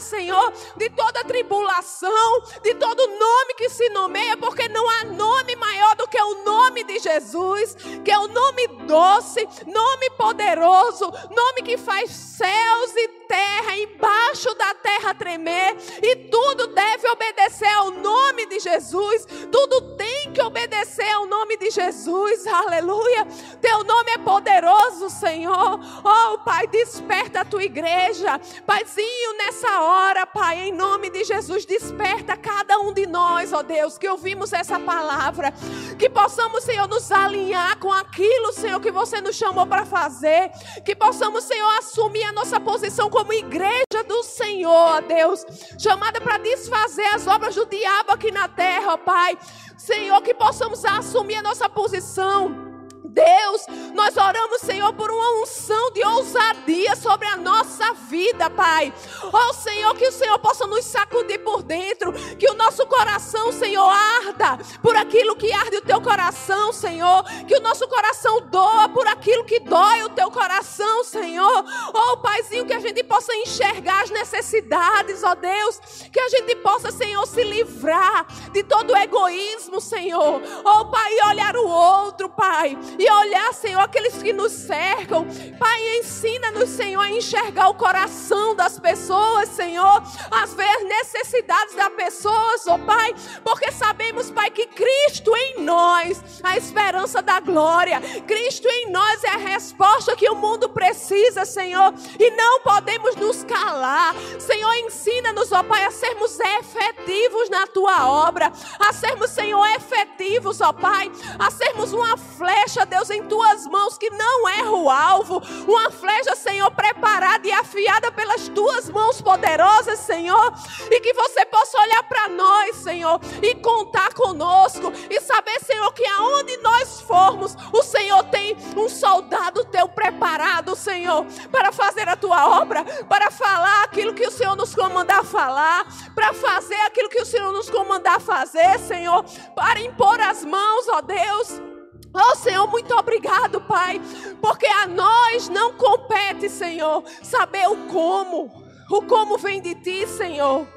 Senhor, 0.03 0.53
de 0.75 0.89
toda 0.89 1.23
tribulação, 1.23 2.41
de 2.61 2.75
todo 2.75 3.07
nome 3.07 3.53
que 3.55 3.69
se 3.69 3.89
nomeia, 3.89 4.37
porque 4.37 4.67
não 4.67 4.87
há 4.87 5.05
nome 5.05 5.55
maior 5.55 5.95
do 5.95 6.07
que 6.07 6.21
o 6.21 6.43
nome 6.43 6.83
de 6.83 6.99
Jesus, 6.99 7.75
que 8.03 8.11
é 8.11 8.19
o 8.19 8.27
nome 8.27 8.67
doce, 8.85 9.47
nome 9.65 10.09
poderoso, 10.11 11.11
nome 11.31 11.61
que 11.63 11.77
faz 11.77 12.11
céus 12.11 12.95
e 12.95 13.07
terra, 13.27 13.77
embaixo 13.77 14.53
da 14.55 14.73
terra 14.75 15.13
tremer, 15.13 15.75
e 16.01 16.15
tudo 16.29 16.67
deve 16.67 17.07
obedecer 17.09 17.73
ao 17.73 17.91
nome 17.91 18.45
de 18.45 18.59
Jesus, 18.59 19.25
tudo 19.51 19.95
tem 19.95 20.31
que 20.33 20.41
obedecer 20.41 21.09
ao 21.13 21.25
nome 21.25 21.57
de 21.57 21.71
Jesus, 21.71 22.45
aleluia. 22.45 23.25
Teu 23.61 23.83
nome 23.83 24.11
é 24.11 24.17
poderoso, 24.17 25.09
Senhor. 25.09 25.79
Oh, 26.03 26.37
Pai, 26.39 26.67
desperta 26.67 27.41
a 27.41 27.45
tua 27.45 27.63
igreja, 27.63 28.39
Paizinho, 28.65 29.37
nessa 29.45 29.81
hora, 29.81 30.25
Pai, 30.25 30.67
em 30.67 30.71
nome 30.71 31.09
de 31.09 31.23
Jesus, 31.23 31.65
desperta 31.65 32.37
cada 32.37 32.79
um 32.79 32.93
de 32.93 33.05
nós, 33.05 33.51
ó 33.51 33.61
Deus, 33.61 33.97
que 33.97 34.07
ouvimos 34.07 34.53
essa 34.53 34.79
palavra, 34.79 35.53
que 35.99 36.09
possamos, 36.09 36.63
Senhor, 36.63 36.87
nos 36.87 37.11
alinhar 37.11 37.77
com 37.77 37.91
aquilo, 37.91 38.53
Senhor, 38.53 38.79
que 38.79 38.91
você 38.91 39.19
nos 39.19 39.35
chamou 39.35 39.67
para 39.67 39.85
fazer, 39.85 40.49
que 40.85 40.95
possamos, 40.95 41.43
Senhor, 41.43 41.69
assumir 41.77 42.23
a 42.23 42.31
nossa 42.31 42.59
posição 42.59 43.09
como 43.09 43.33
igreja 43.33 44.03
do 44.07 44.23
Senhor, 44.23 45.01
Deus, 45.01 45.45
chamada 45.77 46.21
para 46.21 46.37
desfazer 46.37 47.07
as 47.13 47.27
obras 47.27 47.53
do 47.53 47.65
diabo 47.65 48.11
aqui 48.11 48.31
na 48.31 48.47
terra, 48.47 48.97
Pai. 48.97 49.37
Senhor, 49.77 50.21
que 50.21 50.33
possamos 50.33 50.85
assumir 50.85 51.35
a 51.35 51.41
nossa 51.41 51.67
posição 51.67 52.72
Deus, 53.13 53.67
nós 53.93 54.17
oramos, 54.17 54.61
Senhor, 54.61 54.91
por 54.93 55.11
uma 55.11 55.41
unção 55.43 55.91
de 55.91 56.03
ousadia 56.03 56.95
sobre 56.95 57.27
a 57.27 57.37
nossa 57.37 57.93
vida, 58.09 58.49
Pai. 58.49 58.91
Oh, 59.31 59.53
Senhor, 59.53 59.95
que 59.95 60.07
o 60.07 60.11
Senhor 60.11 60.39
possa 60.39 60.65
nos 60.65 60.83
sacudir 60.83 61.39
por 61.43 61.61
dentro, 61.61 62.11
que 62.39 62.49
o 62.49 62.55
nosso 62.55 62.87
coração, 62.87 63.51
Senhor, 63.51 63.87
arda 63.87 64.57
por 64.81 64.95
aquilo 64.95 65.35
que 65.35 65.51
arde 65.51 65.77
o 65.77 65.81
teu 65.81 66.01
coração, 66.01 66.73
Senhor. 66.73 67.23
Que 67.47 67.55
o 67.55 67.61
nosso 67.61 67.87
coração 67.87 68.41
doa 68.49 68.89
por 68.89 69.07
aquilo 69.07 69.43
que 69.43 69.59
dói 69.59 70.01
o 70.03 70.09
teu 70.09 70.31
coração, 70.31 71.03
Senhor. 71.03 71.65
Oh, 71.93 72.17
Paizinho, 72.17 72.65
que 72.65 72.73
a 72.73 72.79
gente 72.79 73.03
possa 73.03 73.33
enxergar 73.35 74.03
as 74.03 74.09
necessidades, 74.09 75.23
ó 75.23 75.33
oh 75.33 75.35
Deus. 75.35 75.79
Que 76.11 76.19
a 76.19 76.29
gente 76.29 76.55
possa, 76.55 76.91
Senhor, 76.91 77.27
se 77.27 77.43
livrar 77.43 78.25
de 78.51 78.63
todo 78.63 78.91
o 78.91 78.97
egoísmo, 78.97 79.79
Senhor. 79.79 80.41
Oh, 80.65 80.85
Pai, 80.85 81.11
olhar 81.29 81.55
o 81.55 81.67
outro, 81.67 82.27
Pai 82.27 82.75
e 83.03 83.11
olhar, 83.11 83.53
Senhor, 83.53 83.79
aqueles 83.79 84.21
que 84.21 84.33
nos 84.33 84.51
cercam. 84.51 85.25
Pai, 85.59 85.97
ensina-nos, 85.99 86.69
Senhor, 86.69 87.01
a 87.01 87.11
enxergar 87.11 87.69
o 87.69 87.75
coração 87.75 88.55
das 88.55 88.79
pessoas, 88.79 89.49
Senhor, 89.49 90.03
as 90.31 90.53
ver 90.53 90.83
necessidades 90.83 91.75
das 91.75 91.93
pessoas, 91.93 92.67
ó 92.67 92.75
oh, 92.75 92.79
Pai, 92.79 93.13
porque 93.43 93.71
sabemos, 93.71 94.29
Pai, 94.31 94.49
que 94.51 94.67
Cristo 94.67 95.35
em 95.35 95.61
nós, 95.61 96.21
a 96.43 96.57
esperança 96.57 97.21
da 97.21 97.39
glória, 97.39 97.99
Cristo 98.27 98.67
em 98.67 98.91
nós 98.91 99.23
é 99.23 99.29
a 99.29 99.37
resposta 99.37 100.15
que 100.15 100.29
o 100.29 100.35
mundo 100.35 100.69
precisa, 100.69 101.45
Senhor, 101.45 101.93
e 102.19 102.31
não 102.31 102.61
podemos 102.61 103.15
nos 103.15 103.43
calar. 103.43 104.13
Senhor, 104.39 104.73
ensina 104.75 105.13
Ensina-nos, 105.23 105.51
ó 105.51 105.63
Pai, 105.63 105.83
a 105.85 105.91
sermos 105.91 106.39
efetivos 106.39 107.49
na 107.49 107.65
tua 107.67 108.09
obra, 108.09 108.51
a 108.79 108.91
sermos, 108.91 109.29
Senhor, 109.31 109.65
efetivos, 109.75 110.59
ó 110.59 110.73
Pai, 110.73 111.11
a 111.39 111.49
sermos 111.49 111.93
uma 111.93 112.17
flecha, 112.17 112.85
Deus, 112.93 113.09
em 113.09 113.23
tuas 113.23 113.65
mãos 113.65 113.97
que 113.97 114.07
não 114.11 114.47
erra 114.47 114.69
o 114.69 114.87
alvo, 114.87 115.41
uma 115.67 115.89
flecha, 115.89 116.35
Senhor, 116.35 116.69
preparada 116.69 117.47
e 117.47 117.51
afiada 117.51 118.11
pelas 118.11 118.47
tuas 118.49 118.87
mãos 118.87 119.19
poderosas, 119.19 119.97
Senhor, 119.97 120.53
e 120.91 120.99
que 120.99 121.11
você 121.11 121.43
possa 121.43 121.81
olhar 121.81 122.03
para 122.03 122.29
nós, 122.29 122.75
Senhor, 122.75 123.19
e 123.41 123.55
contar 123.55 124.13
conosco 124.13 124.93
e 125.09 125.19
saber, 125.21 125.59
Senhor, 125.61 125.91
que 125.91 126.05
aonde 126.05 126.55
nós 126.57 127.01
formos, 127.01 127.57
o 127.73 127.81
Senhor 127.81 128.25
tem 128.25 128.55
um 128.77 128.87
soldado 128.87 129.65
teu 129.65 129.87
preparado, 129.89 130.75
Senhor, 130.75 131.25
para 131.51 131.71
fazer 131.71 132.07
a 132.07 132.15
tua 132.15 132.61
obra, 132.61 132.85
para 133.09 133.31
falar 133.31 133.85
aquilo 133.85 134.13
que 134.13 134.27
o 134.27 134.31
Senhor 134.31 134.55
nos 134.55 134.75
comandar 134.75 135.23
falar, 135.25 135.87
para 136.13 136.31
fazer 136.31 136.79
aquilo 136.81 137.09
que 137.09 137.21
o 137.23 137.25
Senhor 137.25 137.51
nos 137.51 137.71
comandar 137.71 138.21
fazer, 138.21 138.77
Senhor, 138.77 139.25
para 139.55 139.81
impor 139.81 140.19
as 140.19 140.45
mãos, 140.45 140.87
ó 140.89 141.01
Deus. 141.01 141.72
Oh 142.13 142.35
Senhor, 142.35 142.67
muito 142.67 142.93
obrigado, 142.95 143.61
Pai, 143.61 144.01
porque 144.41 144.65
a 144.65 144.87
nós 144.87 145.49
não 145.49 145.73
compete, 145.73 146.49
Senhor, 146.49 147.03
saber 147.21 147.67
o 147.67 147.77
como. 147.87 148.63
O 148.89 149.01
como 149.03 149.37
vem 149.37 149.61
de 149.61 149.75
ti, 149.75 150.05
Senhor. 150.07 150.67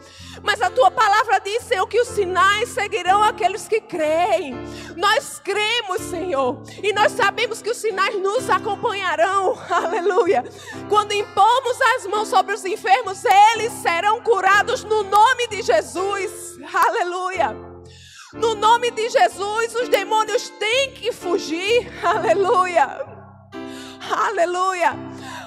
Mas 0.43 0.61
a 0.61 0.71
tua 0.71 0.91
palavra 0.91 1.39
diz, 1.41 1.63
Senhor, 1.65 1.87
que 1.87 2.01
os 2.01 2.09
sinais 2.09 2.69
seguirão 2.69 3.23
aqueles 3.23 3.67
que 3.67 3.81
creem. 3.81 4.55
Nós 4.97 5.39
cremos, 5.39 6.01
Senhor, 6.03 6.63
e 6.83 6.93
nós 6.93 7.13
sabemos 7.13 7.63
que 7.63 7.71
os 7.71 7.77
sinais 7.77 8.19
nos 8.21 8.49
acompanharão. 8.49 9.59
Aleluia. 9.69 10.45
Quando 10.89 11.13
impomos 11.13 11.81
as 11.97 12.07
mãos 12.07 12.29
sobre 12.29 12.55
os 12.55 12.65
enfermos, 12.65 13.23
eles 13.55 13.73
serão 13.73 14.21
curados 14.21 14.85
no 14.85 15.03
nome 15.03 15.49
de 15.49 15.63
Jesus. 15.63 16.59
Aleluia. 16.73 17.76
No 18.33 18.55
nome 18.55 18.91
de 18.91 19.09
Jesus, 19.09 19.75
os 19.75 19.89
demônios 19.89 20.49
têm 20.51 20.93
que 20.93 21.13
fugir. 21.13 21.89
Aleluia. 22.05 23.07
Aleluia. 24.11 24.93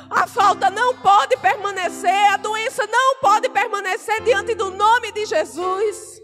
A 0.09 0.25
falta 0.25 0.69
não 0.69 0.95
pode 0.95 1.37
permanecer, 1.37 2.33
a 2.33 2.37
doença 2.37 2.87
não 2.87 3.17
pode 3.17 3.49
permanecer 3.49 4.23
diante 4.23 4.55
do 4.55 4.71
nome 4.71 5.11
de 5.11 5.25
Jesus. 5.25 6.18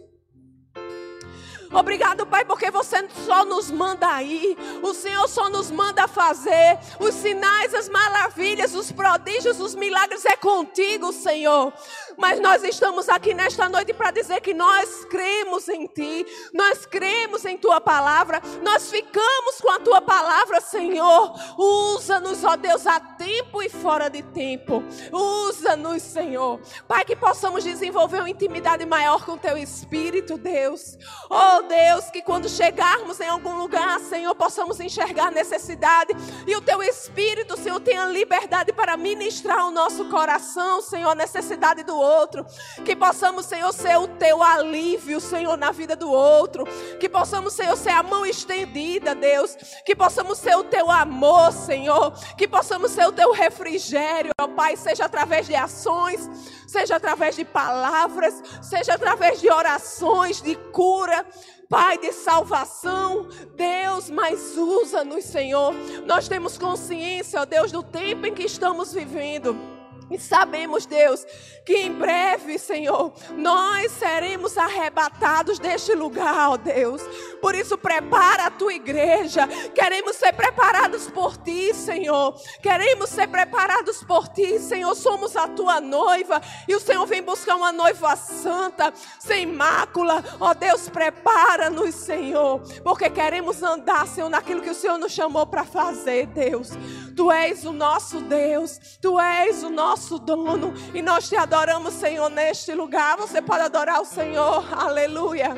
Obrigado, 1.72 2.26
Pai, 2.26 2.46
porque 2.46 2.70
você 2.70 3.08
só 3.26 3.44
nos 3.44 3.72
manda 3.72 4.22
ir, 4.22 4.58
o 4.82 4.94
Senhor 4.94 5.28
só 5.28 5.50
nos 5.50 5.72
manda 5.72 6.08
fazer 6.08 6.78
os 7.00 7.14
sinais, 7.16 7.74
as 7.74 7.90
maravilhas, 7.90 8.76
os 8.76 8.92
prodígios, 8.92 9.60
os 9.60 9.76
milagres 9.76 10.26
é 10.26 10.36
contigo, 10.36 11.12
Senhor. 11.12 11.74
Mas 12.18 12.40
nós 12.40 12.64
estamos 12.64 13.10
aqui 13.10 13.34
nesta 13.34 13.68
noite 13.68 13.94
para 13.94 14.12
dizer 14.12 14.42
que 14.42 14.54
nós 14.54 15.06
cremos 15.06 15.68
em 15.68 15.88
Ti, 15.88 16.26
nós 16.54 16.86
cremos 16.86 17.46
em 17.46 17.58
Tua 17.58 17.82
palavra, 17.82 18.42
nós 18.64 18.90
ficamos 18.90 19.60
com 19.62 19.72
a 19.72 19.80
Tua 19.80 20.02
palavra, 20.02 20.62
Senhor. 20.62 21.34
Usa-nos, 21.58 22.44
ó 22.44 22.56
Deus, 22.56 22.86
a 22.88 23.00
tempo 23.00 23.62
e 23.62 23.70
fora 23.70 24.10
de 24.10 24.22
tempo. 24.22 24.84
Usa-nos, 25.12 26.02
Senhor. 26.02 26.60
Pai, 26.88 27.04
que 27.04 27.16
possamos 27.16 27.64
desenvolver 27.64 28.20
uma 28.20 28.30
intimidade 28.30 28.86
maior 28.86 29.26
com 29.26 29.38
Teu 29.38 29.58
Espírito, 29.58 30.38
Deus. 30.38 30.98
Oh 31.30 31.55
Deus, 31.64 32.10
que 32.10 32.22
quando 32.22 32.50
chegarmos 32.50 33.20
em 33.20 33.28
algum 33.28 33.58
lugar, 33.58 34.00
Senhor, 34.00 34.34
possamos 34.36 34.80
enxergar 34.80 35.32
necessidade 35.32 36.14
e 36.48 36.56
o 36.56 36.62
Teu 36.62 36.82
Espírito, 36.84 37.58
Senhor, 37.58 37.80
tenha 37.80 38.06
liberdade 38.06 38.74
para 38.74 38.98
ministrar 38.98 39.66
o 39.68 39.72
nosso 39.72 40.06
coração, 40.06 40.82
Senhor, 40.82 41.10
a 41.10 41.16
necessidade 41.16 41.84
do 41.84 41.96
outro. 41.96 42.46
Que 42.84 42.96
possamos, 42.96 43.46
Senhor, 43.46 43.72
ser 43.74 43.98
o 43.98 44.08
teu 44.08 44.42
alívio, 44.42 45.20
Senhor, 45.20 45.58
na 45.58 45.72
vida 45.72 45.96
do 45.96 46.12
outro. 46.12 46.66
Que 47.00 47.10
possamos, 47.10 47.54
Senhor, 47.54 47.76
ser 47.76 47.92
a 47.92 48.04
mão 48.04 48.26
estendida, 48.26 49.14
Deus. 49.14 49.56
Que 49.86 49.96
possamos 49.96 50.38
ser 50.38 50.56
o 50.56 50.64
teu 50.64 50.90
amor, 50.90 51.52
Senhor. 51.52 52.14
Que 52.38 52.48
possamos 52.48 52.92
ser 52.92 53.08
o 53.08 53.12
teu 53.12 53.32
refrigério, 53.32 54.32
ó 54.40 54.48
Pai, 54.48 54.78
seja 54.78 55.06
através 55.06 55.48
de 55.48 55.56
ações, 55.56 56.30
seja 56.68 56.96
através 56.96 57.36
de 57.36 57.44
palavras, 57.44 58.42
seja 58.62 58.94
através 58.94 59.42
de 59.42 59.52
orações, 59.52 60.42
de 60.42 60.56
cura. 60.72 61.26
Pai 61.70 61.98
de 61.98 62.12
salvação, 62.12 63.28
Deus, 63.56 64.10
mas 64.10 64.56
usa-nos, 64.58 65.26
Senhor. 65.26 65.74
Nós 66.06 66.28
temos 66.28 66.58
consciência, 66.58 67.42
ó 67.42 67.46
Deus, 67.46 67.72
do 67.72 67.82
tempo 67.82 68.26
em 68.28 68.34
que 68.34 68.44
estamos 68.44 68.94
vivendo. 68.94 69.75
E 70.10 70.20
sabemos, 70.20 70.86
Deus, 70.86 71.26
que 71.66 71.76
em 71.78 71.92
breve, 71.92 72.60
Senhor, 72.60 73.12
nós 73.36 73.92
seremos 73.92 74.56
arrebatados 74.56 75.58
deste 75.58 75.96
lugar, 75.96 76.52
ó 76.52 76.58
Deus. 76.58 77.02
Por 77.42 77.56
isso, 77.56 77.78
prepara 77.78 78.46
a 78.46 78.52
tua 78.52 78.74
igreja. 78.74 79.48
Queremos 79.74 80.16
ser 80.16 80.34
preparados 80.34 81.10
por 81.10 81.38
ti, 81.38 81.74
Senhor. 81.74 82.40
Queremos 82.62 83.10
ser 83.10 83.28
preparados 83.28 84.04
por 84.04 84.28
ti, 84.28 84.60
Senhor. 84.60 84.94
Somos 84.96 85.36
a 85.36 85.48
tua 85.48 85.82
noiva 85.82 86.40
e 86.68 86.76
o 86.76 86.80
Senhor 86.80 87.06
vem 87.08 87.24
buscar 87.24 87.56
uma 87.56 87.72
noiva 87.72 88.16
santa, 88.16 88.94
sem 89.20 89.46
mácula. 89.48 90.24
Ó 90.40 90.54
Deus, 90.54 90.88
prepara-nos, 90.88 91.96
Senhor, 91.96 92.62
porque 92.84 93.10
queremos 93.10 93.64
andar, 93.64 94.08
Senhor, 94.08 94.30
naquilo 94.30 94.62
que 94.62 94.70
o 94.70 94.76
Senhor 94.76 94.98
nos 94.98 95.12
chamou 95.12 95.48
para 95.48 95.64
fazer, 95.64 96.28
Deus. 96.28 96.70
Tu 97.16 97.32
és 97.32 97.66
o 97.66 97.72
nosso 97.72 98.20
Deus, 98.20 98.78
tu 99.02 99.20
és 99.20 99.64
o 99.64 99.70
nosso 99.70 99.95
dono 100.20 100.74
e 100.94 101.02
nós 101.02 101.30
te 101.30 101.36
adoramos, 101.36 101.94
Senhor, 101.94 102.30
neste 102.30 102.74
lugar. 102.74 103.18
Você 103.18 103.42
pode 103.42 103.64
adorar 103.64 104.02
o 104.02 104.06
Senhor, 104.06 104.66
aleluia. 104.74 105.56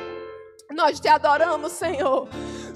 Nós 0.72 1.00
te 1.00 1.08
adoramos, 1.08 1.72
Senhor. 1.72 2.28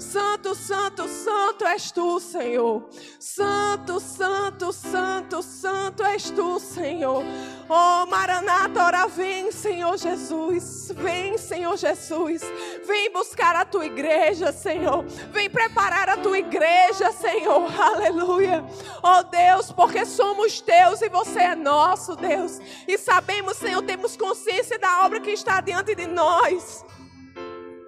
Santo, 0.02 0.54
santo, 0.56 1.06
santo 1.08 1.64
és 1.64 1.92
tu, 1.92 2.18
Senhor. 2.18 2.88
Santo, 3.20 4.00
santo, 4.00 4.72
santo, 4.72 5.42
santo 5.42 6.02
és 6.02 6.28
tu, 6.30 6.58
Senhor. 6.58 7.22
Oh, 7.68 8.06
Maranata, 8.06 8.84
ora 8.84 9.06
vem, 9.06 9.52
Senhor 9.52 9.96
Jesus. 9.96 10.90
Vem, 10.96 11.38
Senhor 11.38 11.76
Jesus. 11.76 12.42
Vem 12.84 13.12
buscar 13.12 13.54
a 13.54 13.64
tua 13.64 13.86
igreja, 13.86 14.52
Senhor. 14.52 15.04
Vem 15.30 15.48
preparar 15.48 16.08
a 16.08 16.16
tua 16.16 16.38
igreja, 16.38 17.12
Senhor. 17.12 17.70
Aleluia. 17.80 18.64
Oh, 19.02 19.22
Deus, 19.22 19.70
porque 19.70 20.04
somos 20.04 20.60
teus 20.60 21.00
e 21.00 21.08
você 21.08 21.38
é 21.38 21.54
nosso, 21.54 22.16
Deus. 22.16 22.60
E 22.88 22.98
sabemos, 22.98 23.56
Senhor, 23.56 23.82
temos 23.82 24.16
consciência 24.16 24.78
da 24.80 25.06
obra 25.06 25.20
que 25.20 25.30
está 25.30 25.60
diante 25.60 25.94
de 25.94 26.08
nós. 26.08 26.84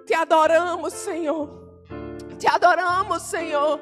Te 0.07 0.13
adoramos, 0.13 0.93
Senhor. 0.93 1.64
Te 2.39 2.47
adoramos, 2.47 3.21
Senhor. 3.23 3.79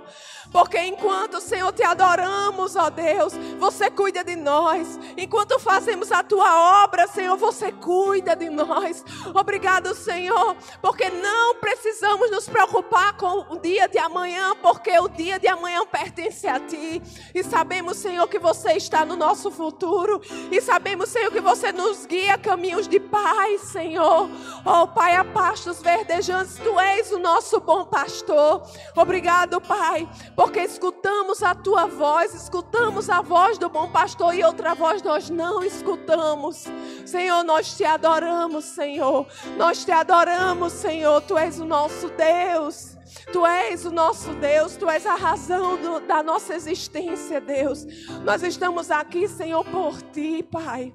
Porque 0.54 0.78
enquanto, 0.78 1.42
Senhor, 1.42 1.74
te 1.74 1.84
adoramos, 1.84 2.76
ó 2.76 2.88
Deus, 2.92 3.34
você 3.58 3.90
cuida 3.90 4.24
de 4.24 4.36
nós. 4.36 5.00
Enquanto 5.18 5.58
fazemos 5.58 6.12
a 6.12 6.22
tua 6.22 6.84
obra, 6.84 7.08
Senhor, 7.08 7.36
você 7.36 7.72
cuida 7.72 8.36
de 8.36 8.52
nós. 8.52 9.04
Obrigado, 9.34 9.96
Senhor, 9.96 10.56
porque 10.80 11.10
não 11.10 11.56
precisamos 11.56 12.30
nos 12.30 12.48
preocupar 12.48 13.18
com 13.18 13.52
o 13.52 13.58
dia 13.58 13.88
de 13.88 13.98
amanhã, 13.98 14.56
porque 14.62 14.92
o 15.00 15.08
dia 15.08 15.40
de 15.40 15.48
amanhã 15.48 15.84
pertence 15.88 16.48
a 16.48 16.60
ti. 16.60 17.02
E 17.34 17.44
sabemos, 17.44 17.98
Senhor, 17.98 18.28
que 18.28 18.38
você 18.38 18.74
está 18.74 19.04
no 19.04 19.16
nosso 19.16 19.50
futuro. 19.50 20.22
E 20.52 20.62
sabemos, 20.62 21.10
Senhor, 21.10 21.32
que 21.32 21.42
você 21.42 21.72
nos 21.72 22.06
guia 22.06 22.38
caminhos 22.38 22.88
de 22.88 23.00
paz, 23.00 23.62
Senhor. 23.62 24.30
Oh, 24.64 24.86
Pai, 24.86 25.16
a 25.16 25.26
pastos 25.26 25.82
verdejantes, 25.82 26.60
tu 26.60 26.80
és 26.80 27.12
o 27.12 27.18
nosso 27.18 27.60
bom 27.60 27.86
pastor. 27.86 28.62
Obrigado, 28.96 29.60
Pai 29.60 30.08
porque 30.44 30.60
escutamos 30.60 31.42
a 31.42 31.56
tua 31.56 31.86
voz, 31.86 32.34
escutamos 32.34 33.10
a 33.10 33.22
voz 33.22 33.58
do 33.58 33.70
bom 33.70 33.90
pastor 33.90 34.36
e 34.36 34.44
outra 34.44 34.74
voz 34.74 35.02
nós 35.02 35.30
não 35.30 35.64
escutamos. 35.64 36.66
Senhor, 37.06 37.46
nós 37.46 37.78
te 37.78 37.86
adoramos, 37.86 38.66
Senhor. 38.66 39.26
Nós 39.56 39.86
te 39.86 39.92
adoramos, 39.92 40.74
Senhor. 40.74 41.22
Tu 41.22 41.38
és 41.38 41.62
o 41.62 41.66
nosso 41.66 42.10
Deus. 42.10 42.98
Tu 43.32 43.46
és 43.46 43.86
o 43.86 43.92
nosso 43.92 44.34
Deus, 44.34 44.76
Tu 44.76 44.90
és 44.90 45.06
a 45.06 45.16
razão 45.16 45.78
do, 45.78 46.02
da 46.02 46.22
nossa 46.22 46.54
existência, 46.54 47.40
Deus. 47.40 47.86
Nós 48.26 48.44
estamos 48.44 48.92
aqui, 48.92 49.30
Senhor, 49.30 49.64
por 49.64 50.02
Ti, 50.12 50.44
Pai. 50.44 50.94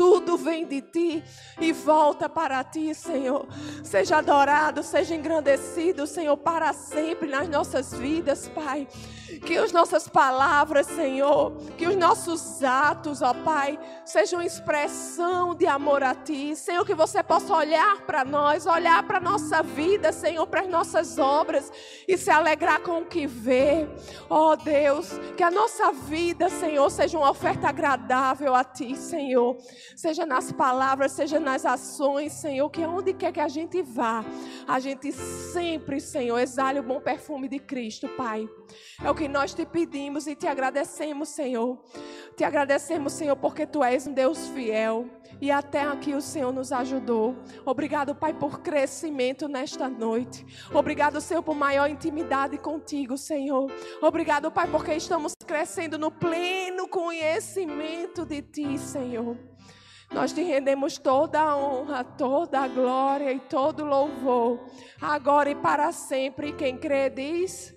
Tudo 0.00 0.38
vem 0.38 0.64
de 0.64 0.80
ti 0.80 1.22
e 1.60 1.74
volta 1.74 2.26
para 2.26 2.64
ti, 2.64 2.94
Senhor. 2.94 3.46
Seja 3.84 4.16
adorado, 4.16 4.82
seja 4.82 5.14
engrandecido, 5.14 6.06
Senhor, 6.06 6.38
para 6.38 6.72
sempre 6.72 7.28
nas 7.28 7.46
nossas 7.46 7.92
vidas, 7.92 8.48
Pai. 8.48 8.88
Que 9.44 9.58
as 9.58 9.72
nossas 9.72 10.08
palavras, 10.08 10.86
Senhor, 10.86 11.54
que 11.76 11.86
os 11.86 11.94
nossos 11.96 12.64
atos, 12.64 13.20
ó 13.20 13.34
Pai, 13.34 13.78
sejam 14.06 14.40
expressão 14.40 15.54
de 15.54 15.66
amor 15.66 16.02
a 16.02 16.14
Ti. 16.14 16.56
Senhor, 16.56 16.84
que 16.84 16.94
você 16.94 17.22
possa 17.22 17.54
olhar 17.54 18.00
para 18.06 18.24
nós, 18.24 18.64
olhar 18.64 19.02
para 19.02 19.18
a 19.18 19.20
nossa 19.20 19.62
vida, 19.62 20.12
Senhor, 20.12 20.46
para 20.46 20.62
as 20.62 20.68
nossas 20.68 21.18
obras 21.18 21.70
e 22.08 22.16
se 22.16 22.30
alegrar 22.30 22.80
com 22.80 23.02
o 23.02 23.06
que 23.06 23.26
vê. 23.26 23.86
Ó 24.30 24.56
Deus, 24.56 25.10
que 25.36 25.42
a 25.42 25.50
nossa 25.50 25.92
vida, 25.92 26.48
Senhor, 26.48 26.90
seja 26.90 27.18
uma 27.18 27.30
oferta 27.30 27.68
agradável 27.68 28.54
a 28.54 28.64
Ti, 28.64 28.96
Senhor. 28.96 29.58
Seja 29.96 30.26
nas 30.26 30.52
palavras, 30.52 31.12
seja 31.12 31.38
nas 31.38 31.64
ações, 31.64 32.32
Senhor, 32.32 32.68
que 32.70 32.84
onde 32.84 33.12
quer 33.12 33.32
que 33.32 33.40
a 33.40 33.48
gente 33.48 33.82
vá, 33.82 34.24
a 34.66 34.78
gente 34.80 35.12
sempre, 35.12 36.00
Senhor, 36.00 36.38
exale 36.38 36.80
o 36.80 36.82
bom 36.82 37.00
perfume 37.00 37.48
de 37.48 37.58
Cristo, 37.58 38.08
Pai. 38.16 38.48
É 39.02 39.10
o 39.10 39.14
que 39.14 39.28
nós 39.28 39.54
te 39.54 39.64
pedimos 39.64 40.26
e 40.26 40.34
te 40.34 40.46
agradecemos, 40.46 41.30
Senhor. 41.30 41.82
Te 42.36 42.44
agradecemos, 42.44 43.12
Senhor, 43.12 43.36
porque 43.36 43.66
tu 43.66 43.82
és 43.82 44.06
um 44.06 44.12
Deus 44.12 44.48
fiel 44.48 45.08
e 45.40 45.50
até 45.50 45.82
aqui 45.82 46.14
o 46.14 46.20
Senhor 46.20 46.52
nos 46.52 46.72
ajudou. 46.72 47.36
Obrigado, 47.64 48.14
Pai, 48.14 48.32
por 48.32 48.60
crescimento 48.60 49.48
nesta 49.48 49.88
noite. 49.88 50.44
Obrigado, 50.72 51.20
Senhor, 51.20 51.42
por 51.42 51.54
maior 51.54 51.88
intimidade 51.88 52.58
contigo, 52.58 53.16
Senhor. 53.16 53.70
Obrigado, 54.00 54.50
Pai, 54.50 54.68
porque 54.70 54.94
estamos 54.94 55.32
crescendo 55.46 55.98
no 55.98 56.10
pleno 56.10 56.88
conhecimento 56.88 58.24
de 58.24 58.42
Ti, 58.42 58.78
Senhor. 58.78 59.36
Nós 60.12 60.32
te 60.32 60.42
rendemos 60.42 60.98
toda 60.98 61.40
a 61.40 61.56
honra, 61.56 62.02
toda 62.02 62.60
a 62.60 62.68
glória 62.68 63.32
e 63.32 63.38
todo 63.38 63.84
o 63.84 63.86
louvor, 63.86 64.58
agora 65.00 65.50
e 65.50 65.54
para 65.54 65.92
sempre. 65.92 66.52
Quem 66.52 66.76
crê 66.76 67.08
diz: 67.08 67.74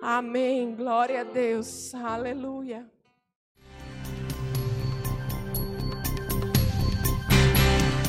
Amém. 0.00 0.74
Glória 0.76 1.22
a 1.22 1.24
Deus. 1.24 1.92
Aleluia. 1.94 2.86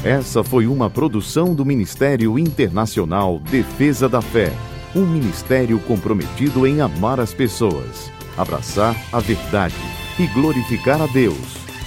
Essa 0.03 0.43
foi 0.43 0.67
uma 0.67 0.89
produção 0.89 1.55
do 1.55 1.65
Ministério 1.65 2.37
Internacional 2.37 3.39
Defesa 3.39 4.09
da 4.09 4.21
Fé, 4.21 4.51
um 4.93 5.05
ministério 5.05 5.79
comprometido 5.79 6.67
em 6.67 6.81
amar 6.81 7.21
as 7.21 7.33
pessoas, 7.33 8.11
abraçar 8.37 8.95
a 9.13 9.19
verdade 9.21 9.75
e 10.19 10.27
glorificar 10.27 11.01
a 11.01 11.07
Deus. 11.07 11.62